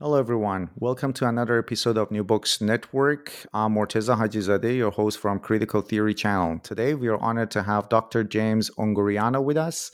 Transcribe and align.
Hello, 0.00 0.16
everyone. 0.16 0.70
Welcome 0.76 1.12
to 1.14 1.26
another 1.26 1.58
episode 1.58 1.98
of 1.98 2.12
New 2.12 2.22
Books 2.22 2.60
Network. 2.60 3.32
I'm 3.52 3.74
Morteza 3.74 4.16
Hajizadeh, 4.16 4.76
your 4.76 4.92
host 4.92 5.18
from 5.18 5.40
Critical 5.40 5.80
Theory 5.80 6.14
Channel. 6.14 6.60
Today, 6.60 6.94
we 6.94 7.08
are 7.08 7.18
honored 7.18 7.50
to 7.50 7.64
have 7.64 7.88
Dr. 7.88 8.22
James 8.22 8.70
Ungureanu 8.78 9.42
with 9.42 9.56
us. 9.56 9.90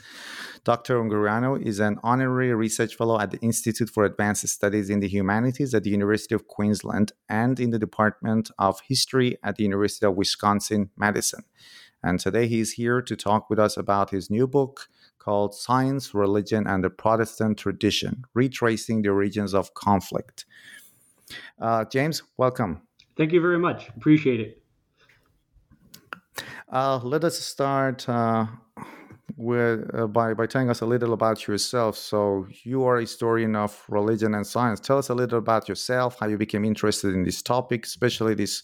Dr. 0.62 1.02
Ungureanu 1.02 1.58
is 1.64 1.80
an 1.80 2.00
honorary 2.02 2.54
research 2.54 2.96
fellow 2.96 3.18
at 3.18 3.30
the 3.30 3.38
Institute 3.38 3.88
for 3.88 4.04
Advanced 4.04 4.46
Studies 4.46 4.90
in 4.90 5.00
the 5.00 5.08
Humanities 5.08 5.72
at 5.72 5.84
the 5.84 5.90
University 5.90 6.34
of 6.34 6.48
Queensland 6.48 7.12
and 7.30 7.58
in 7.58 7.70
the 7.70 7.78
Department 7.78 8.50
of 8.58 8.80
History 8.86 9.38
at 9.42 9.56
the 9.56 9.62
University 9.62 10.04
of 10.04 10.16
Wisconsin 10.16 10.90
Madison. 10.98 11.44
And 12.02 12.20
today, 12.20 12.46
he's 12.46 12.72
here 12.72 13.00
to 13.00 13.16
talk 13.16 13.48
with 13.48 13.58
us 13.58 13.78
about 13.78 14.10
his 14.10 14.28
new 14.28 14.46
book, 14.46 14.86
called 15.24 15.54
Science, 15.54 16.12
Religion, 16.12 16.66
and 16.66 16.84
the 16.84 16.90
Protestant 16.90 17.58
Tradition 17.58 18.24
Retracing 18.34 19.02
the 19.02 19.08
Origins 19.08 19.54
of 19.54 19.72
Conflict. 19.72 20.44
Uh, 21.58 21.84
James, 21.86 22.22
welcome. 22.36 22.82
Thank 23.16 23.32
you 23.32 23.40
very 23.40 23.58
much. 23.58 23.88
Appreciate 23.96 24.40
it. 24.40 24.62
Uh, 26.70 27.00
let 27.02 27.24
us 27.24 27.38
start 27.38 28.06
uh, 28.08 28.46
with 29.36 29.88
uh, 29.94 30.06
by 30.08 30.34
by 30.34 30.46
telling 30.46 30.68
us 30.68 30.80
a 30.80 30.86
little 30.86 31.12
about 31.12 31.46
yourself. 31.46 31.96
So, 31.96 32.46
you 32.64 32.84
are 32.84 32.98
a 32.98 33.02
historian 33.02 33.56
of 33.56 33.82
religion 33.88 34.34
and 34.34 34.46
science. 34.46 34.80
Tell 34.80 34.98
us 34.98 35.08
a 35.08 35.14
little 35.14 35.38
about 35.38 35.68
yourself, 35.68 36.18
how 36.20 36.26
you 36.26 36.36
became 36.36 36.64
interested 36.64 37.14
in 37.14 37.24
this 37.24 37.40
topic, 37.42 37.86
especially 37.86 38.34
this 38.34 38.62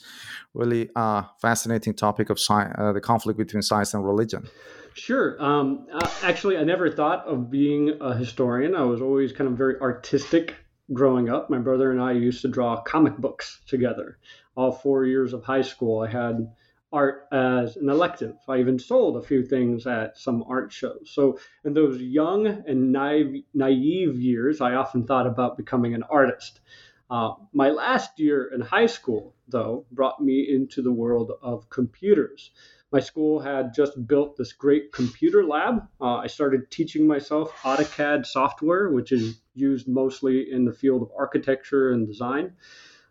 really 0.52 0.90
uh, 0.96 1.22
fascinating 1.40 1.94
topic 1.94 2.28
of 2.28 2.38
science, 2.38 2.74
uh, 2.76 2.92
the 2.92 3.00
conflict 3.00 3.38
between 3.38 3.62
science 3.62 3.94
and 3.94 4.04
religion. 4.04 4.46
Sure. 4.94 5.40
Um, 5.42 5.86
uh, 5.92 6.10
actually, 6.22 6.58
I 6.58 6.64
never 6.64 6.90
thought 6.90 7.26
of 7.26 7.50
being 7.50 7.98
a 8.00 8.14
historian. 8.14 8.74
I 8.74 8.82
was 8.82 9.00
always 9.00 9.32
kind 9.32 9.48
of 9.48 9.56
very 9.56 9.78
artistic 9.80 10.56
growing 10.92 11.28
up. 11.28 11.48
My 11.48 11.58
brother 11.58 11.92
and 11.92 12.00
I 12.00 12.12
used 12.12 12.42
to 12.42 12.48
draw 12.48 12.82
comic 12.82 13.16
books 13.16 13.60
together. 13.66 14.18
All 14.56 14.72
four 14.72 15.04
years 15.04 15.32
of 15.32 15.44
high 15.44 15.62
school, 15.62 16.00
I 16.00 16.08
had 16.08 16.52
art 16.92 17.28
as 17.32 17.76
an 17.76 17.88
elective. 17.88 18.34
I 18.48 18.58
even 18.58 18.78
sold 18.80 19.16
a 19.16 19.22
few 19.22 19.44
things 19.44 19.86
at 19.86 20.18
some 20.18 20.42
art 20.48 20.72
shows. 20.72 21.10
So, 21.12 21.38
in 21.64 21.72
those 21.72 22.00
young 22.02 22.46
and 22.46 22.90
naive, 22.90 23.44
naive 23.54 24.20
years, 24.20 24.60
I 24.60 24.74
often 24.74 25.06
thought 25.06 25.26
about 25.26 25.56
becoming 25.56 25.94
an 25.94 26.02
artist. 26.02 26.60
Uh, 27.08 27.34
my 27.52 27.70
last 27.70 28.18
year 28.18 28.50
in 28.52 28.60
high 28.60 28.86
school, 28.86 29.34
though, 29.48 29.86
brought 29.92 30.20
me 30.20 30.48
into 30.48 30.82
the 30.82 30.92
world 30.92 31.32
of 31.42 31.70
computers 31.70 32.50
my 32.92 33.00
school 33.00 33.40
had 33.40 33.72
just 33.72 34.06
built 34.06 34.36
this 34.36 34.52
great 34.52 34.92
computer 34.92 35.44
lab. 35.44 35.86
Uh, 36.00 36.16
I 36.16 36.26
started 36.26 36.70
teaching 36.70 37.06
myself 37.06 37.52
AutoCAD 37.62 38.26
software, 38.26 38.90
which 38.90 39.12
is 39.12 39.40
used 39.54 39.86
mostly 39.88 40.50
in 40.50 40.64
the 40.64 40.72
field 40.72 41.02
of 41.02 41.10
architecture 41.16 41.92
and 41.92 42.06
design. 42.06 42.52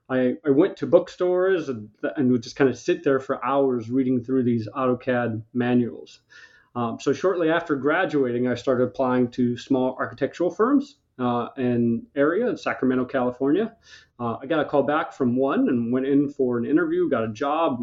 I, 0.10 0.36
I 0.46 0.50
went 0.50 0.78
to 0.78 0.88
bookstores 0.88 1.70
and, 1.70 1.90
and 2.18 2.32
would 2.32 2.44
just 2.44 2.56
kind 2.56 2.70
of 2.70 2.78
sit 2.78 3.04
there 3.04 3.20
for 3.20 3.44
hours 3.46 3.90
reading 3.90 4.24
through 4.24 4.44
these 4.44 4.68
AutoCAD 4.76 5.44
manuals. 5.54 6.22
Um, 6.76 7.00
so 7.00 7.14
shortly 7.14 7.50
after 7.50 7.76
graduating, 7.76 8.48
I 8.48 8.56
started 8.56 8.84
applying 8.84 9.30
to 9.32 9.58
small 9.58 9.96
architectural 10.00 10.50
firms 10.50 10.98
uh, 11.20 11.50
in 11.58 12.06
area 12.16 12.48
in 12.48 12.58
Sacramento, 12.58 13.06
California. 13.06 13.76
Uh, 14.20 14.38
I 14.42 14.46
got 14.46 14.60
a 14.60 14.66
call 14.66 14.84
back 14.84 15.14
from 15.14 15.36
one 15.36 15.70
and 15.70 15.92
went 15.92 16.06
in 16.06 16.30
for 16.30 16.58
an 16.58 16.66
interview, 16.66 17.10
got 17.10 17.24
a 17.24 17.34
job. 17.34 17.82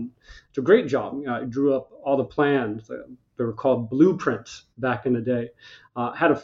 It's 0.48 0.58
a 0.58 0.62
great 0.62 0.86
job. 0.86 1.22
I 1.28 1.44
drew 1.44 1.74
up 1.74 1.90
all 2.02 2.16
the 2.16 2.24
plans. 2.24 2.88
They 2.88 3.44
were 3.44 3.52
called 3.52 3.90
blueprints 3.90 4.64
back 4.78 5.06
in 5.06 5.12
the 5.12 5.20
day. 5.20 5.50
Uh, 5.94 6.12
had 6.12 6.30
a 6.30 6.42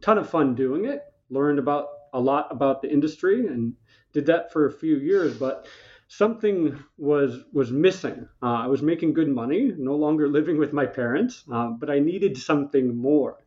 ton 0.00 0.18
of 0.18 0.28
fun 0.28 0.54
doing 0.54 0.84
it. 0.86 1.02
Learned 1.30 1.58
about 1.58 1.88
a 2.14 2.20
lot 2.20 2.48
about 2.50 2.80
the 2.82 2.90
industry 2.90 3.46
and 3.46 3.74
did 4.12 4.26
that 4.26 4.52
for 4.52 4.66
a 4.66 4.72
few 4.72 4.96
years. 4.96 5.36
But 5.36 5.68
something 6.08 6.82
was 6.96 7.44
was 7.52 7.70
missing. 7.70 8.28
Uh, 8.42 8.46
I 8.46 8.66
was 8.66 8.82
making 8.82 9.12
good 9.12 9.28
money, 9.28 9.72
no 9.76 9.94
longer 9.94 10.28
living 10.28 10.58
with 10.58 10.72
my 10.72 10.86
parents, 10.86 11.44
uh, 11.52 11.68
but 11.68 11.90
I 11.90 11.98
needed 11.98 12.36
something 12.36 12.96
more. 12.96 13.38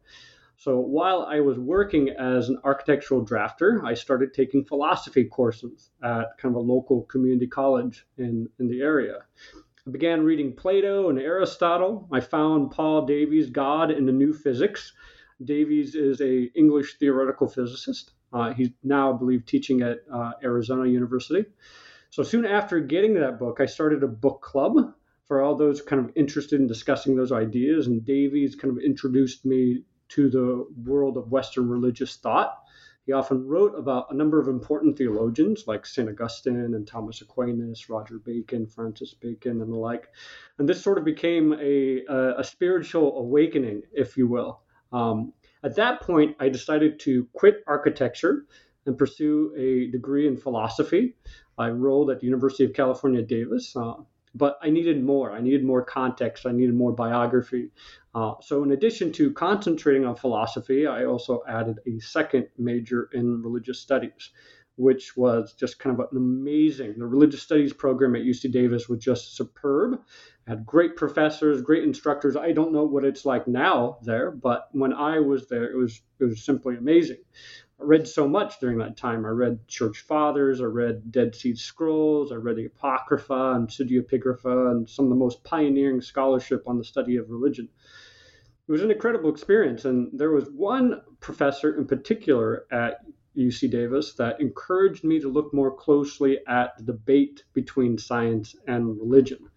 So 0.62 0.78
while 0.78 1.24
I 1.28 1.40
was 1.40 1.58
working 1.58 2.10
as 2.10 2.50
an 2.50 2.60
architectural 2.64 3.26
drafter, 3.26 3.84
I 3.84 3.96
started 3.96 4.32
taking 4.32 4.64
philosophy 4.64 5.24
courses 5.24 5.90
at 6.04 6.38
kind 6.38 6.54
of 6.54 6.58
a 6.58 6.60
local 6.60 7.02
community 7.06 7.48
college 7.48 8.06
in, 8.20 8.48
in 8.60 8.68
the 8.68 8.80
area. 8.82 9.24
I 9.88 9.90
began 9.90 10.22
reading 10.22 10.56
Plato 10.56 11.10
and 11.10 11.18
Aristotle. 11.18 12.08
I 12.12 12.20
found 12.20 12.70
Paul 12.70 13.08
Davies' 13.08 13.50
God 13.50 13.90
in 13.90 14.06
the 14.06 14.12
New 14.12 14.34
Physics. 14.34 14.94
Davies 15.44 15.96
is 15.96 16.22
a 16.22 16.44
English 16.54 17.00
theoretical 17.00 17.48
physicist. 17.48 18.12
Uh, 18.32 18.54
he's 18.54 18.70
now, 18.84 19.16
I 19.16 19.18
believe, 19.18 19.48
teaching 19.48 19.82
at 19.82 20.02
uh, 20.14 20.34
Arizona 20.44 20.88
University. 20.88 21.44
So 22.12 22.22
soon 22.22 22.46
after 22.46 22.80
getting 22.80 23.16
that 23.16 23.40
book, 23.40 23.58
I 23.62 23.66
started 23.66 24.04
a 24.04 24.08
book 24.08 24.44
club 24.44 24.94
for 25.26 25.42
all 25.42 25.56
those 25.56 25.82
kind 25.82 26.06
of 26.06 26.12
interested 26.16 26.60
in 26.60 26.68
discussing 26.68 27.16
those 27.16 27.32
ideas. 27.32 27.88
And 27.88 28.06
Davies 28.06 28.56
kind 28.56 28.78
of 28.78 28.84
introduced 28.84 29.44
me 29.44 29.86
to 30.12 30.30
the 30.30 30.66
world 30.84 31.18
of 31.18 31.32
Western 31.32 31.70
religious 31.70 32.16
thought. 32.18 32.58
He 33.06 33.14
often 33.14 33.48
wrote 33.48 33.74
about 33.78 34.12
a 34.12 34.14
number 34.14 34.40
of 34.40 34.48
important 34.48 34.98
theologians 34.98 35.66
like 35.68 35.86
St. 35.86 36.08
Augustine 36.08 36.76
and 36.76 36.88
Thomas 36.88 37.22
Aquinas, 37.22 37.90
Roger 37.90 38.20
Bacon, 38.20 38.68
Francis 38.68 39.14
Bacon, 39.14 39.62
and 39.62 39.72
the 39.72 39.78
like. 39.78 40.08
And 40.60 40.70
this 40.70 40.82
sort 40.82 41.00
of 41.00 41.04
became 41.04 41.54
a, 41.54 42.04
a, 42.08 42.40
a 42.40 42.44
spiritual 42.44 43.18
awakening, 43.18 43.82
if 43.92 44.18
you 44.18 44.28
will. 44.28 44.62
Um, 44.92 45.34
at 45.64 45.76
that 45.76 46.02
point, 46.02 46.36
I 46.40 46.50
decided 46.50 47.00
to 47.02 47.28
quit 47.34 47.64
architecture 47.68 48.46
and 48.86 48.98
pursue 48.98 49.54
a 49.58 49.92
degree 49.92 50.28
in 50.28 50.38
philosophy. 50.38 51.16
I 51.58 51.70
enrolled 51.70 52.12
at 52.12 52.20
the 52.20 52.26
University 52.26 52.66
of 52.66 52.74
California, 52.74 53.22
Davis. 53.22 53.76
Uh, 53.76 53.94
but 54.34 54.58
I 54.62 54.70
needed 54.70 55.04
more. 55.04 55.32
I 55.32 55.42
needed 55.42 55.64
more 55.64 55.84
context. 55.84 56.46
I 56.46 56.52
needed 56.52 56.76
more 56.76 56.94
biography. 56.94 57.72
Uh, 58.14 58.34
so, 58.42 58.64
in 58.64 58.72
addition 58.72 59.12
to 59.14 59.32
concentrating 59.34 60.06
on 60.06 60.16
philosophy, 60.16 60.88
I 60.88 61.06
also 61.06 61.42
added 61.48 61.80
a 61.88 62.00
second 62.00 62.48
major 62.58 63.10
in 63.14 63.42
religious 63.42 63.80
studies, 63.80 64.32
which 64.76 65.16
was 65.18 65.54
just 65.54 65.80
kind 65.80 65.94
of 65.98 66.08
an 66.12 66.18
amazing. 66.18 66.96
The 66.98 67.06
religious 67.06 67.42
studies 67.42 67.74
program 67.74 68.16
at 68.16 68.24
UC 68.24 68.52
Davis 68.52 68.88
was 68.88 69.00
just 69.00 69.36
superb. 69.36 70.02
Had 70.48 70.66
great 70.66 70.96
professors, 70.96 71.62
great 71.62 71.84
instructors. 71.84 72.36
I 72.36 72.52
don't 72.52 72.74
know 72.74 72.84
what 72.84 73.06
it's 73.06 73.26
like 73.26 73.48
now 73.48 74.00
there, 74.04 74.32
but 74.32 74.68
when 74.72 74.92
I 74.92 75.20
was 75.20 75.48
there, 75.48 75.72
it 75.72 75.78
was 75.78 76.02
it 76.20 76.26
was 76.26 76.44
simply 76.44 76.78
amazing. 76.78 77.20
I 77.82 77.84
read 77.84 78.08
so 78.08 78.28
much 78.28 78.60
during 78.60 78.78
that 78.78 78.96
time. 78.96 79.26
I 79.26 79.30
read 79.30 79.68
church 79.68 80.02
fathers, 80.02 80.62
I 80.62 80.66
read 80.66 81.12
Dead 81.12 81.34
Sea 81.34 81.56
Scrolls, 81.56 82.32
I 82.32 82.36
read 82.36 82.58
the 82.58 82.66
Apocrypha 82.66 83.54
and 83.56 83.68
Pseudepigrapha, 83.68 84.72
and 84.72 84.88
some 84.88 85.06
of 85.06 85.10
the 85.10 85.16
most 85.16 85.44
pioneering 85.44 86.00
scholarship 86.00 86.64
on 86.68 86.78
the 86.78 86.84
study 86.84 87.18
of 87.18 87.32
religion. 87.32 87.68
It 88.68 88.72
was 88.72 88.84
an 88.84 88.92
incredible 88.92 89.32
experience, 89.32 89.86
and 89.86 90.12
there 90.14 90.30
was 90.30 90.48
one 90.50 91.02
professor 91.22 91.76
in 91.76 91.88
particular 91.88 92.66
at 92.72 92.98
UC 93.36 93.72
Davis 93.72 94.14
that 94.14 94.40
encouraged 94.40 95.04
me 95.04 95.20
to 95.20 95.30
look 95.30 95.52
more 95.52 95.76
closely 95.76 96.40
at 96.48 96.78
the 96.78 96.84
debate 96.84 97.44
between 97.54 97.98
science 97.98 98.56
and 98.68 99.00
religion. 99.00 99.50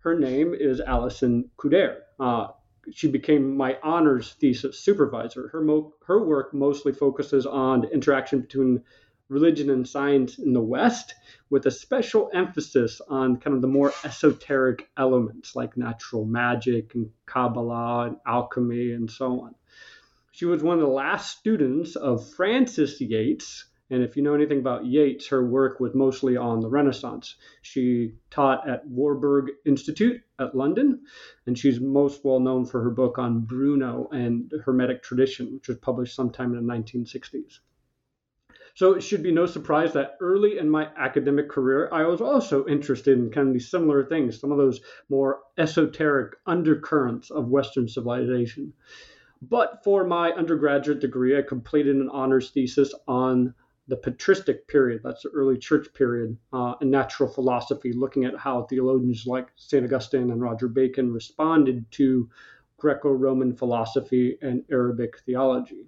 Her 0.00 0.18
name 0.18 0.52
is 0.52 0.80
Allison 0.80 1.48
Coudert. 1.56 2.00
Uh, 2.20 2.48
she 2.90 3.08
became 3.08 3.56
my 3.56 3.78
honors 3.82 4.32
thesis 4.34 4.78
supervisor. 4.78 5.48
Her, 5.48 5.62
mo- 5.62 5.94
her 6.06 6.24
work 6.24 6.52
mostly 6.52 6.92
focuses 6.92 7.46
on 7.46 7.82
the 7.82 7.90
interaction 7.90 8.40
between 8.40 8.82
religion 9.28 9.70
and 9.70 9.88
science 9.88 10.38
in 10.38 10.52
the 10.52 10.60
West, 10.60 11.14
with 11.48 11.66
a 11.66 11.70
special 11.70 12.30
emphasis 12.34 13.00
on 13.08 13.38
kind 13.38 13.56
of 13.56 13.62
the 13.62 13.68
more 13.68 13.92
esoteric 14.04 14.88
elements 14.96 15.56
like 15.56 15.76
natural 15.76 16.24
magic 16.24 16.94
and 16.94 17.10
Kabbalah 17.26 18.08
and 18.08 18.16
alchemy 18.26 18.92
and 18.92 19.10
so 19.10 19.40
on. 19.40 19.54
She 20.32 20.44
was 20.44 20.62
one 20.62 20.78
of 20.78 20.82
the 20.82 20.86
last 20.86 21.38
students 21.38 21.96
of 21.96 22.28
Frances 22.34 23.00
Yates, 23.00 23.66
and 23.92 24.02
if 24.02 24.16
you 24.16 24.22
know 24.22 24.32
anything 24.32 24.58
about 24.58 24.86
Yates, 24.86 25.26
her 25.28 25.44
work 25.44 25.78
was 25.78 25.94
mostly 25.94 26.34
on 26.34 26.60
the 26.60 26.68
Renaissance. 26.68 27.36
She 27.60 28.14
taught 28.30 28.66
at 28.66 28.86
Warburg 28.86 29.50
Institute 29.66 30.22
at 30.38 30.54
London, 30.54 31.02
and 31.46 31.58
she's 31.58 31.78
most 31.78 32.24
well 32.24 32.40
known 32.40 32.64
for 32.64 32.82
her 32.82 32.90
book 32.90 33.18
on 33.18 33.40
Bruno 33.40 34.08
and 34.10 34.50
Hermetic 34.64 35.02
tradition, 35.02 35.52
which 35.52 35.68
was 35.68 35.76
published 35.76 36.16
sometime 36.16 36.54
in 36.54 36.66
the 36.66 36.72
1960s. 36.72 37.58
So 38.74 38.94
it 38.94 39.02
should 39.02 39.22
be 39.22 39.30
no 39.30 39.44
surprise 39.44 39.92
that 39.92 40.16
early 40.20 40.56
in 40.56 40.70
my 40.70 40.88
academic 40.96 41.50
career, 41.50 41.90
I 41.92 42.06
was 42.06 42.22
also 42.22 42.66
interested 42.66 43.18
in 43.18 43.30
kind 43.30 43.48
of 43.48 43.52
these 43.52 43.70
similar 43.70 44.06
things, 44.06 44.40
some 44.40 44.52
of 44.52 44.56
those 44.56 44.80
more 45.10 45.40
esoteric 45.58 46.36
undercurrents 46.46 47.30
of 47.30 47.50
Western 47.50 47.86
civilization. 47.88 48.72
But 49.42 49.84
for 49.84 50.04
my 50.04 50.30
undergraduate 50.30 51.00
degree, 51.00 51.36
I 51.36 51.42
completed 51.42 51.96
an 51.96 52.08
honors 52.08 52.50
thesis 52.50 52.94
on 53.06 53.54
the 53.88 53.96
patristic 53.96 54.68
period, 54.68 55.00
that's 55.02 55.22
the 55.22 55.30
early 55.30 55.58
church 55.58 55.92
period, 55.94 56.36
uh, 56.52 56.74
in 56.80 56.90
natural 56.90 57.28
philosophy, 57.28 57.92
looking 57.92 58.24
at 58.24 58.36
how 58.36 58.62
theologians 58.62 59.26
like 59.26 59.48
St. 59.56 59.84
Augustine 59.84 60.30
and 60.30 60.40
Roger 60.40 60.68
Bacon 60.68 61.12
responded 61.12 61.84
to 61.92 62.28
Greco 62.76 63.10
Roman 63.10 63.54
philosophy 63.54 64.38
and 64.40 64.64
Arabic 64.70 65.18
theology. 65.20 65.86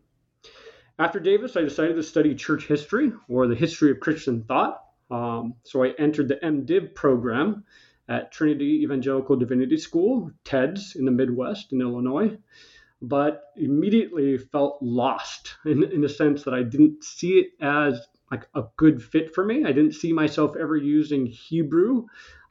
After 0.99 1.19
Davis, 1.19 1.56
I 1.56 1.62
decided 1.62 1.96
to 1.96 2.02
study 2.02 2.35
church 2.35 2.67
history 2.67 3.12
or 3.29 3.46
the 3.46 3.55
history 3.55 3.91
of 3.91 4.00
Christian 4.00 4.44
thought. 4.44 4.85
Um, 5.11 5.55
so 5.64 5.82
I 5.82 5.93
entered 5.99 6.29
the 6.29 6.37
MDiv 6.37 6.94
program 6.94 7.64
at 8.08 8.32
Trinity 8.32 8.81
Evangelical 8.82 9.37
Divinity 9.37 9.76
School, 9.76 10.31
TEDS, 10.44 10.94
in 10.97 11.05
the 11.05 11.11
Midwest 11.11 11.73
in 11.73 11.81
Illinois 11.81 12.37
but 13.08 13.44
immediately 13.56 14.38
felt 14.38 14.78
lost 14.80 15.56
in, 15.64 15.84
in 15.84 16.00
the 16.00 16.08
sense 16.08 16.42
that 16.44 16.54
I 16.54 16.62
didn't 16.62 17.04
see 17.04 17.38
it 17.38 17.48
as 17.60 18.06
like 18.30 18.48
a 18.54 18.64
good 18.76 19.02
fit 19.02 19.34
for 19.34 19.44
me. 19.44 19.64
I 19.64 19.72
didn't 19.72 19.92
see 19.92 20.12
myself 20.12 20.56
ever 20.56 20.76
using 20.76 21.26
Hebrew 21.26 22.06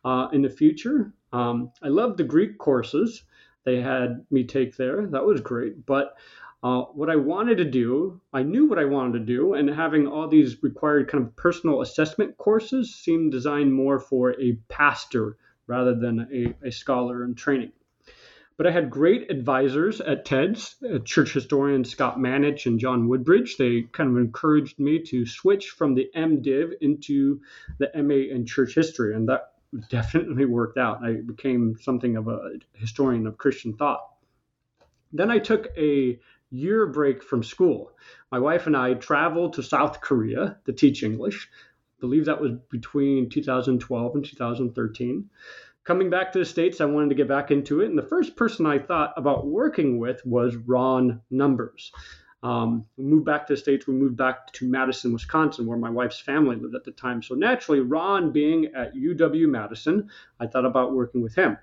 uh, 0.06 0.28
in 0.32 0.42
the 0.42 0.50
future. 0.50 1.14
Um, 1.32 1.72
I 1.82 1.88
loved 1.88 2.18
the 2.18 2.24
Greek 2.24 2.58
courses 2.58 3.24
they 3.64 3.82
had 3.82 4.26
me 4.30 4.44
take 4.44 4.76
there. 4.76 5.08
That 5.08 5.26
was 5.26 5.42
great. 5.42 5.86
But 5.86 6.16
uh, 6.64 6.82
what 6.94 7.10
I 7.10 7.16
wanted 7.16 7.58
to 7.58 7.66
do, 7.66 8.22
I 8.34 8.44
knew 8.44 8.68
what 8.68 8.80
I 8.80 8.86
wanted 8.86 9.20
to 9.20 9.26
do, 9.26 9.54
and 9.54 9.70
having 9.70 10.08
all 10.08 10.28
these 10.28 10.62
required 10.64 11.10
kind 11.10 11.24
of 11.26 11.36
personal 11.36 11.82
assessment 11.82 12.38
courses 12.38 12.96
seemed 12.96 13.32
designed 13.32 13.74
more 13.74 14.00
for 14.00 14.40
a 14.40 14.58
pastor 14.70 15.38
rather 15.68 15.96
than 15.96 16.28
a, 16.32 16.68
a 16.68 16.72
scholar 16.72 17.24
in 17.24 17.36
training. 17.36 17.72
But 18.56 18.68
I 18.68 18.72
had 18.72 18.92
great 18.92 19.32
advisors 19.32 20.00
at 20.00 20.26
TEDS, 20.26 20.76
uh, 20.84 21.00
church 21.00 21.34
historians 21.34 21.90
Scott 21.90 22.18
Manetsch 22.20 22.68
and 22.68 22.80
John 22.80 23.08
Woodbridge. 23.08 23.58
They 23.58 23.84
kind 23.92 24.12
of 24.12 24.18
encouraged 24.18 24.80
me 24.80 25.00
to 25.00 25.26
switch 25.26 25.70
from 25.70 25.96
the 25.96 26.10
MDiv 26.16 26.74
into 26.82 27.42
the 27.80 27.90
MA 27.96 28.32
in 28.34 28.46
church 28.46 28.76
history, 28.76 29.16
and 29.16 29.28
that 29.28 29.54
definitely 29.90 30.46
worked 30.46 30.78
out. 30.78 31.04
I 31.04 31.22
became 31.26 31.78
something 31.82 32.16
of 32.16 32.28
a 32.28 32.54
historian 32.74 33.26
of 33.26 33.38
Christian 33.40 33.74
thought. 33.74 34.08
Then 35.12 35.32
I 35.32 35.40
took 35.40 35.68
a 35.78 36.20
year 36.52 36.86
break 36.88 37.24
from 37.24 37.42
school. 37.42 37.92
My 38.32 38.40
wife 38.40 38.68
and 38.68 38.78
I 38.78 38.94
traveled 38.94 39.54
to 39.54 39.64
South 39.64 40.02
Korea 40.02 40.58
to 40.66 40.74
teach 40.74 41.02
English. 41.02 41.50
I 41.98 42.02
believe 42.02 42.26
that 42.26 42.42
was 42.42 42.52
between 42.70 43.30
2012 43.30 44.16
and 44.16 44.26
2013 44.26 45.30
coming 45.84 46.10
back 46.10 46.32
to 46.34 46.40
the 46.40 46.46
States, 46.46 46.82
I 46.82 46.86
wanted 46.86 47.10
to 47.10 47.16
get 47.16 47.28
back 47.28 47.52
into 47.52 47.82
it. 47.82 47.90
And 47.90 47.98
the 47.98 48.08
first 48.08 48.36
person 48.36 48.66
I 48.66 48.80
thought 48.80 49.14
about 49.18 49.48
working 49.48 50.00
with 50.00 50.26
was 50.26 50.56
Ron 50.56 51.22
Numbers. 51.30 51.92
Um, 52.42 52.86
we 52.98 53.06
moved 53.06 53.26
back 53.26 53.48
to 53.48 53.54
the 53.54 53.58
States. 53.58 53.88
We 53.88 53.94
moved 53.94 54.18
back 54.18 54.52
to 54.54 54.70
Madison, 54.70 55.14
Wisconsin, 55.14 55.66
where 55.66 55.78
my 55.78 55.90
wife's 55.90 56.20
family 56.20 56.58
lived 56.58 56.76
at 56.76 56.84
the 56.84 56.92
time. 56.92 57.22
So 57.22 57.36
naturally, 57.36 57.80
Ron 57.80 58.32
being 58.32 58.68
at 58.76 58.96
UW 58.96 59.48
Madison, 59.48 60.10
I 60.40 60.48
thought 60.48 60.66
about 60.66 60.94
working 60.94 61.22
with 61.22 61.36
him. 61.36 61.58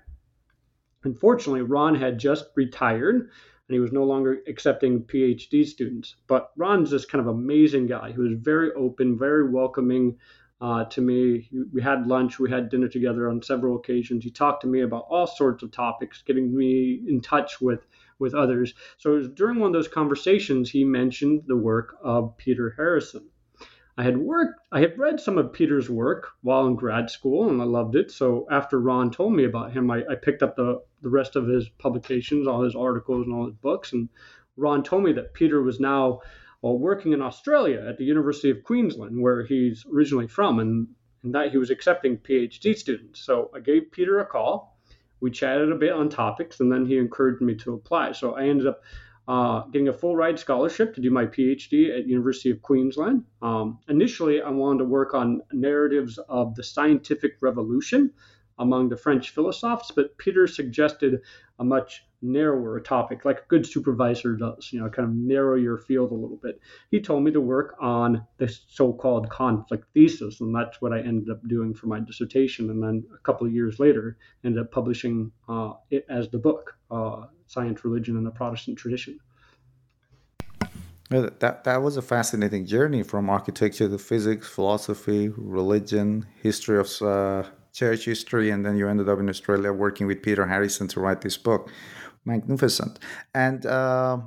Unfortunately, 1.03 1.61
Ron 1.61 1.95
had 1.95 2.19
just 2.19 2.45
retired 2.55 3.29
and 3.71 3.75
he 3.75 3.79
was 3.79 3.93
no 3.93 4.03
longer 4.03 4.39
accepting 4.47 5.03
PhD 5.03 5.65
students. 5.65 6.15
But 6.27 6.51
Ron's 6.57 6.91
this 6.91 7.05
kind 7.05 7.21
of 7.21 7.27
amazing 7.27 7.87
guy. 7.87 8.11
He 8.11 8.19
was 8.19 8.33
very 8.33 8.71
open, 8.73 9.17
very 9.17 9.49
welcoming, 9.49 10.17
uh, 10.61 10.85
to 10.85 11.01
me. 11.01 11.49
We 11.73 11.81
had 11.81 12.07
lunch, 12.07 12.39
we 12.39 12.49
had 12.49 12.69
dinner 12.69 12.87
together 12.87 13.29
on 13.29 13.41
several 13.41 13.75
occasions. 13.75 14.23
He 14.23 14.29
talked 14.29 14.61
to 14.61 14.67
me 14.67 14.81
about 14.81 15.07
all 15.09 15.27
sorts 15.27 15.63
of 15.63 15.71
topics, 15.71 16.21
getting 16.21 16.55
me 16.55 17.01
in 17.07 17.21
touch 17.21 17.59
with 17.59 17.85
with 18.19 18.35
others. 18.35 18.75
So 18.97 19.23
during 19.23 19.57
one 19.59 19.67
of 19.67 19.73
those 19.73 19.87
conversations, 19.87 20.69
he 20.69 20.83
mentioned 20.83 21.43
the 21.47 21.57
work 21.57 21.95
of 22.03 22.37
Peter 22.37 22.75
Harrison. 22.77 23.27
I 23.97 24.03
had 24.03 24.15
worked, 24.15 24.61
I 24.71 24.79
had 24.79 24.97
read 24.97 25.19
some 25.19 25.39
of 25.39 25.51
Peter's 25.51 25.89
work 25.89 26.29
while 26.41 26.67
in 26.67 26.75
grad 26.75 27.09
school, 27.09 27.49
and 27.49 27.59
I 27.61 27.65
loved 27.65 27.95
it. 27.95 28.11
So 28.11 28.47
after 28.49 28.79
Ron 28.79 29.11
told 29.11 29.33
me 29.33 29.43
about 29.43 29.73
him, 29.73 29.89
I, 29.89 30.03
I 30.09 30.15
picked 30.15 30.43
up 30.43 30.55
the 30.55 30.81
the 31.01 31.09
rest 31.09 31.35
of 31.35 31.47
his 31.47 31.67
publications, 31.79 32.47
all 32.47 32.63
his 32.63 32.75
articles, 32.75 33.25
and 33.25 33.35
all 33.35 33.47
his 33.47 33.55
books. 33.55 33.91
And 33.91 34.07
Ron 34.55 34.83
told 34.83 35.03
me 35.03 35.13
that 35.13 35.33
Peter 35.33 35.61
was 35.63 35.79
now 35.79 36.19
while 36.61 36.77
working 36.77 37.13
in 37.13 37.21
Australia 37.21 37.85
at 37.87 37.97
the 37.97 38.05
University 38.05 38.49
of 38.49 38.63
Queensland, 38.63 39.21
where 39.21 39.43
he's 39.43 39.85
originally 39.93 40.27
from, 40.27 40.59
and, 40.59 40.87
and 41.23 41.35
that 41.35 41.51
he 41.51 41.57
was 41.57 41.69
accepting 41.69 42.17
PhD 42.17 42.75
students. 42.77 43.19
So 43.25 43.51
I 43.53 43.59
gave 43.59 43.91
Peter 43.91 44.19
a 44.19 44.25
call. 44.25 44.77
We 45.19 45.31
chatted 45.31 45.71
a 45.71 45.75
bit 45.75 45.91
on 45.91 46.09
topics, 46.09 46.59
and 46.59 46.71
then 46.71 46.85
he 46.85 46.97
encouraged 46.97 47.41
me 47.41 47.55
to 47.55 47.73
apply. 47.73 48.13
So 48.13 48.35
I 48.35 48.47
ended 48.47 48.67
up 48.67 48.81
uh, 49.27 49.61
getting 49.71 49.87
a 49.87 49.93
full 49.93 50.15
ride 50.15 50.39
scholarship 50.39 50.95
to 50.95 51.01
do 51.01 51.11
my 51.11 51.25
PhD 51.25 51.95
at 51.95 52.07
University 52.07 52.51
of 52.51 52.61
Queensland. 52.61 53.23
Um, 53.41 53.79
initially, 53.87 54.41
I 54.41 54.49
wanted 54.49 54.79
to 54.79 54.85
work 54.85 55.13
on 55.13 55.41
narratives 55.51 56.17
of 56.29 56.55
the 56.55 56.63
scientific 56.63 57.37
revolution 57.41 58.11
among 58.59 58.89
the 58.89 58.97
French 58.97 59.31
philosophers, 59.31 59.91
but 59.95 60.17
Peter 60.17 60.47
suggested 60.47 61.21
a 61.61 61.63
much 61.63 62.07
narrower 62.23 62.79
topic, 62.79 63.23
like 63.23 63.37
a 63.37 63.47
good 63.47 63.65
supervisor 63.65 64.35
does, 64.35 64.69
you 64.73 64.79
know, 64.79 64.89
kind 64.89 65.07
of 65.07 65.13
narrow 65.13 65.55
your 65.55 65.77
field 65.77 66.11
a 66.11 66.15
little 66.15 66.39
bit. 66.41 66.59
He 66.89 66.99
told 66.99 67.23
me 67.23 67.31
to 67.31 67.39
work 67.39 67.75
on 67.79 68.25
the 68.37 68.47
so 68.67 68.91
called 68.91 69.29
conflict 69.29 69.85
thesis, 69.93 70.41
and 70.41 70.55
that's 70.55 70.81
what 70.81 70.91
I 70.91 71.01
ended 71.01 71.29
up 71.29 71.47
doing 71.47 71.75
for 71.75 71.85
my 71.85 71.99
dissertation. 71.99 72.71
And 72.71 72.81
then 72.81 73.03
a 73.13 73.19
couple 73.19 73.45
of 73.45 73.53
years 73.53 73.79
later, 73.79 74.17
ended 74.43 74.59
up 74.59 74.71
publishing 74.71 75.31
uh, 75.47 75.73
it 75.91 76.03
as 76.09 76.29
the 76.29 76.39
book, 76.39 76.75
uh, 76.89 77.27
Science, 77.45 77.85
Religion, 77.85 78.17
and 78.17 78.25
the 78.25 78.31
Protestant 78.31 78.79
Tradition. 78.79 79.19
That, 81.11 81.63
that 81.65 81.81
was 81.83 81.97
a 81.97 82.01
fascinating 82.01 82.65
journey 82.65 83.03
from 83.03 83.29
architecture 83.29 83.87
to 83.87 83.97
physics, 83.99 84.47
philosophy, 84.47 85.29
religion, 85.29 86.25
history 86.41 86.79
of 86.79 86.89
uh, 87.01 87.43
church 87.73 88.05
history, 88.05 88.49
and 88.49 88.65
then 88.65 88.77
you 88.77 88.87
ended 88.87 89.09
up 89.09 89.19
in 89.19 89.29
Australia 89.29 89.71
working 89.71 90.07
with 90.07 90.21
Peter 90.21 90.45
Harrison 90.45 90.87
to 90.89 90.99
write 90.99 91.21
this 91.21 91.37
book. 91.37 91.71
Magnificent. 92.23 92.99
And 93.33 93.65
uh, 93.65 94.19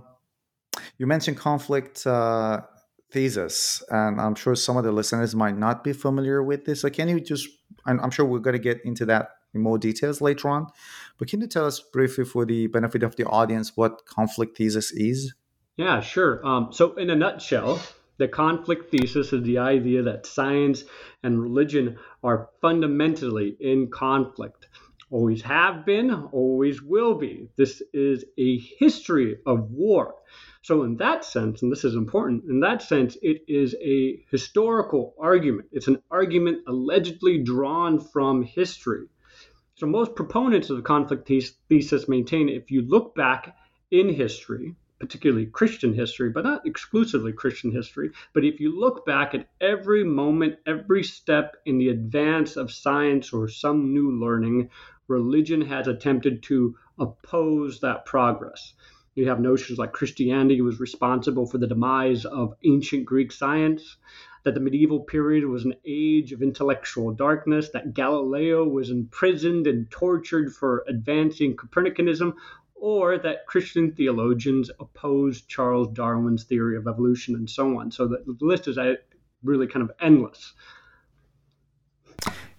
you 0.98 1.06
mentioned 1.06 1.36
conflict 1.36 2.06
uh, 2.06 2.62
thesis, 3.10 3.82
and 3.88 4.20
I'm 4.20 4.34
sure 4.34 4.56
some 4.56 4.76
of 4.76 4.84
the 4.84 4.92
listeners 4.92 5.34
might 5.34 5.56
not 5.56 5.84
be 5.84 5.92
familiar 5.92 6.42
with 6.42 6.64
this. 6.64 6.80
So 6.80 6.90
can 6.90 7.08
you 7.08 7.20
just, 7.20 7.48
I'm 7.86 8.10
sure 8.10 8.24
we're 8.26 8.40
going 8.40 8.56
to 8.56 8.62
get 8.62 8.84
into 8.84 9.06
that 9.06 9.30
in 9.54 9.60
more 9.60 9.78
details 9.78 10.20
later 10.20 10.48
on, 10.48 10.66
but 11.18 11.28
can 11.28 11.40
you 11.40 11.46
tell 11.46 11.66
us 11.66 11.78
briefly 11.78 12.24
for 12.24 12.44
the 12.44 12.66
benefit 12.66 13.04
of 13.04 13.14
the 13.14 13.24
audience 13.26 13.76
what 13.76 14.04
conflict 14.06 14.58
thesis 14.58 14.90
is? 14.90 15.32
Yeah, 15.76 16.00
sure. 16.00 16.44
Um, 16.46 16.72
so, 16.72 16.94
in 16.94 17.10
a 17.10 17.16
nutshell, 17.16 17.80
the 18.16 18.28
conflict 18.28 18.90
thesis 18.90 19.32
is 19.32 19.42
the 19.42 19.58
idea 19.58 20.02
that 20.02 20.26
science 20.26 20.84
and 21.22 21.42
religion 21.42 21.98
are 22.22 22.48
fundamentally 22.60 23.56
in 23.58 23.90
conflict. 23.90 24.68
Always 25.10 25.42
have 25.42 25.84
been, 25.84 26.12
always 26.32 26.82
will 26.82 27.14
be. 27.14 27.48
This 27.56 27.82
is 27.92 28.24
a 28.38 28.58
history 28.58 29.38
of 29.46 29.70
war. 29.70 30.14
So, 30.62 30.82
in 30.82 30.96
that 30.96 31.24
sense, 31.24 31.62
and 31.62 31.70
this 31.70 31.84
is 31.84 31.94
important, 31.94 32.44
in 32.48 32.60
that 32.60 32.82
sense, 32.82 33.16
it 33.20 33.44
is 33.46 33.76
a 33.82 34.24
historical 34.30 35.14
argument. 35.18 35.68
It's 35.72 35.88
an 35.88 36.02
argument 36.10 36.62
allegedly 36.66 37.42
drawn 37.42 38.00
from 38.00 38.42
history. 38.42 39.06
So, 39.74 39.86
most 39.86 40.14
proponents 40.14 40.70
of 40.70 40.76
the 40.76 40.82
conflict 40.82 41.28
thesis 41.68 42.08
maintain 42.08 42.48
if 42.48 42.70
you 42.70 42.82
look 42.82 43.14
back 43.14 43.56
in 43.90 44.08
history, 44.08 44.74
particularly 45.04 45.44
Christian 45.44 45.92
history, 45.92 46.30
but 46.30 46.44
not 46.44 46.66
exclusively 46.66 47.30
Christian 47.30 47.70
history. 47.70 48.10
But 48.32 48.42
if 48.42 48.58
you 48.58 48.74
look 48.74 49.04
back 49.04 49.34
at 49.34 49.46
every 49.60 50.02
moment, 50.02 50.56
every 50.66 51.02
step 51.02 51.56
in 51.66 51.76
the 51.76 51.90
advance 51.90 52.56
of 52.56 52.72
science 52.72 53.30
or 53.30 53.46
some 53.48 53.92
new 53.92 54.18
learning, 54.18 54.70
religion 55.06 55.60
has 55.60 55.88
attempted 55.88 56.42
to 56.44 56.74
oppose 56.98 57.80
that 57.80 58.06
progress. 58.06 58.72
You 59.14 59.28
have 59.28 59.40
notions 59.40 59.78
like 59.78 59.92
Christianity 59.92 60.62
was 60.62 60.80
responsible 60.80 61.44
for 61.44 61.58
the 61.58 61.66
demise 61.66 62.24
of 62.24 62.54
ancient 62.64 63.04
Greek 63.04 63.30
science, 63.30 63.98
that 64.44 64.54
the 64.54 64.60
medieval 64.60 65.00
period 65.00 65.44
was 65.44 65.66
an 65.66 65.74
age 65.84 66.32
of 66.32 66.42
intellectual 66.42 67.12
darkness, 67.12 67.68
that 67.70 67.92
Galileo 67.92 68.64
was 68.64 68.90
imprisoned 68.90 69.66
and 69.66 69.90
tortured 69.90 70.54
for 70.54 70.84
advancing 70.88 71.56
Copernicanism, 71.56 72.34
or 72.84 73.16
that 73.16 73.46
Christian 73.46 73.92
theologians 73.92 74.70
opposed 74.78 75.48
Charles 75.48 75.88
Darwin's 75.94 76.44
theory 76.44 76.76
of 76.76 76.86
evolution 76.86 77.34
and 77.34 77.48
so 77.48 77.80
on. 77.80 77.90
So 77.90 78.06
the 78.06 78.22
list 78.42 78.68
is 78.68 78.76
uh, 78.76 78.96
really 79.42 79.66
kind 79.66 79.88
of 79.88 79.90
endless. 80.02 80.52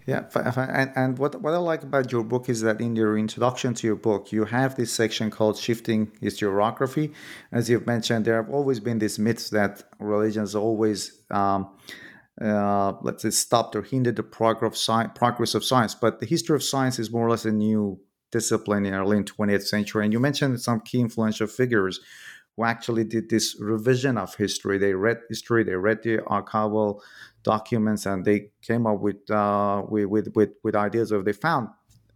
Yeah, 0.04 0.24
and, 0.34 0.90
and 0.96 1.16
what, 1.16 1.40
what 1.40 1.54
I 1.54 1.58
like 1.58 1.84
about 1.84 2.10
your 2.10 2.24
book 2.24 2.48
is 2.48 2.60
that 2.62 2.80
in 2.80 2.96
your 2.96 3.16
introduction 3.16 3.72
to 3.74 3.86
your 3.86 3.94
book, 3.94 4.32
you 4.32 4.46
have 4.46 4.74
this 4.74 4.92
section 4.92 5.30
called 5.30 5.58
Shifting 5.58 6.08
Historiography. 6.20 7.14
As 7.52 7.70
you've 7.70 7.86
mentioned, 7.86 8.24
there 8.24 8.42
have 8.42 8.52
always 8.52 8.80
been 8.80 8.98
these 8.98 9.20
myths 9.20 9.50
that 9.50 9.84
religions 10.00 10.56
always, 10.56 11.22
um, 11.30 11.70
uh, 12.40 12.94
let's 13.02 13.22
say, 13.22 13.30
stopped 13.30 13.76
or 13.76 13.82
hindered 13.82 14.16
the 14.16 14.24
progress 14.24 14.88
of, 14.88 15.14
progress 15.14 15.54
of 15.54 15.64
science. 15.64 15.94
But 15.94 16.18
the 16.18 16.26
history 16.26 16.56
of 16.56 16.64
science 16.64 16.98
is 16.98 17.12
more 17.12 17.24
or 17.24 17.30
less 17.30 17.44
a 17.44 17.52
new 17.52 18.00
discipline 18.30 18.86
in 18.86 18.94
early 18.94 19.22
20th 19.22 19.62
century. 19.62 20.04
And 20.04 20.12
you 20.12 20.20
mentioned 20.20 20.60
some 20.60 20.80
key 20.80 21.00
influential 21.00 21.46
figures 21.46 22.00
who 22.56 22.64
actually 22.64 23.04
did 23.04 23.28
this 23.28 23.56
revision 23.60 24.18
of 24.18 24.34
history. 24.34 24.78
They 24.78 24.94
read 24.94 25.18
history, 25.28 25.62
they 25.64 25.74
read 25.74 26.02
the 26.02 26.18
archival 26.18 27.00
documents, 27.42 28.06
and 28.06 28.24
they 28.24 28.50
came 28.62 28.86
up 28.86 29.00
with 29.00 29.30
uh, 29.30 29.82
with, 29.88 30.28
with, 30.34 30.50
with 30.62 30.74
ideas 30.74 31.12
of 31.12 31.24
they 31.24 31.32
found 31.32 31.68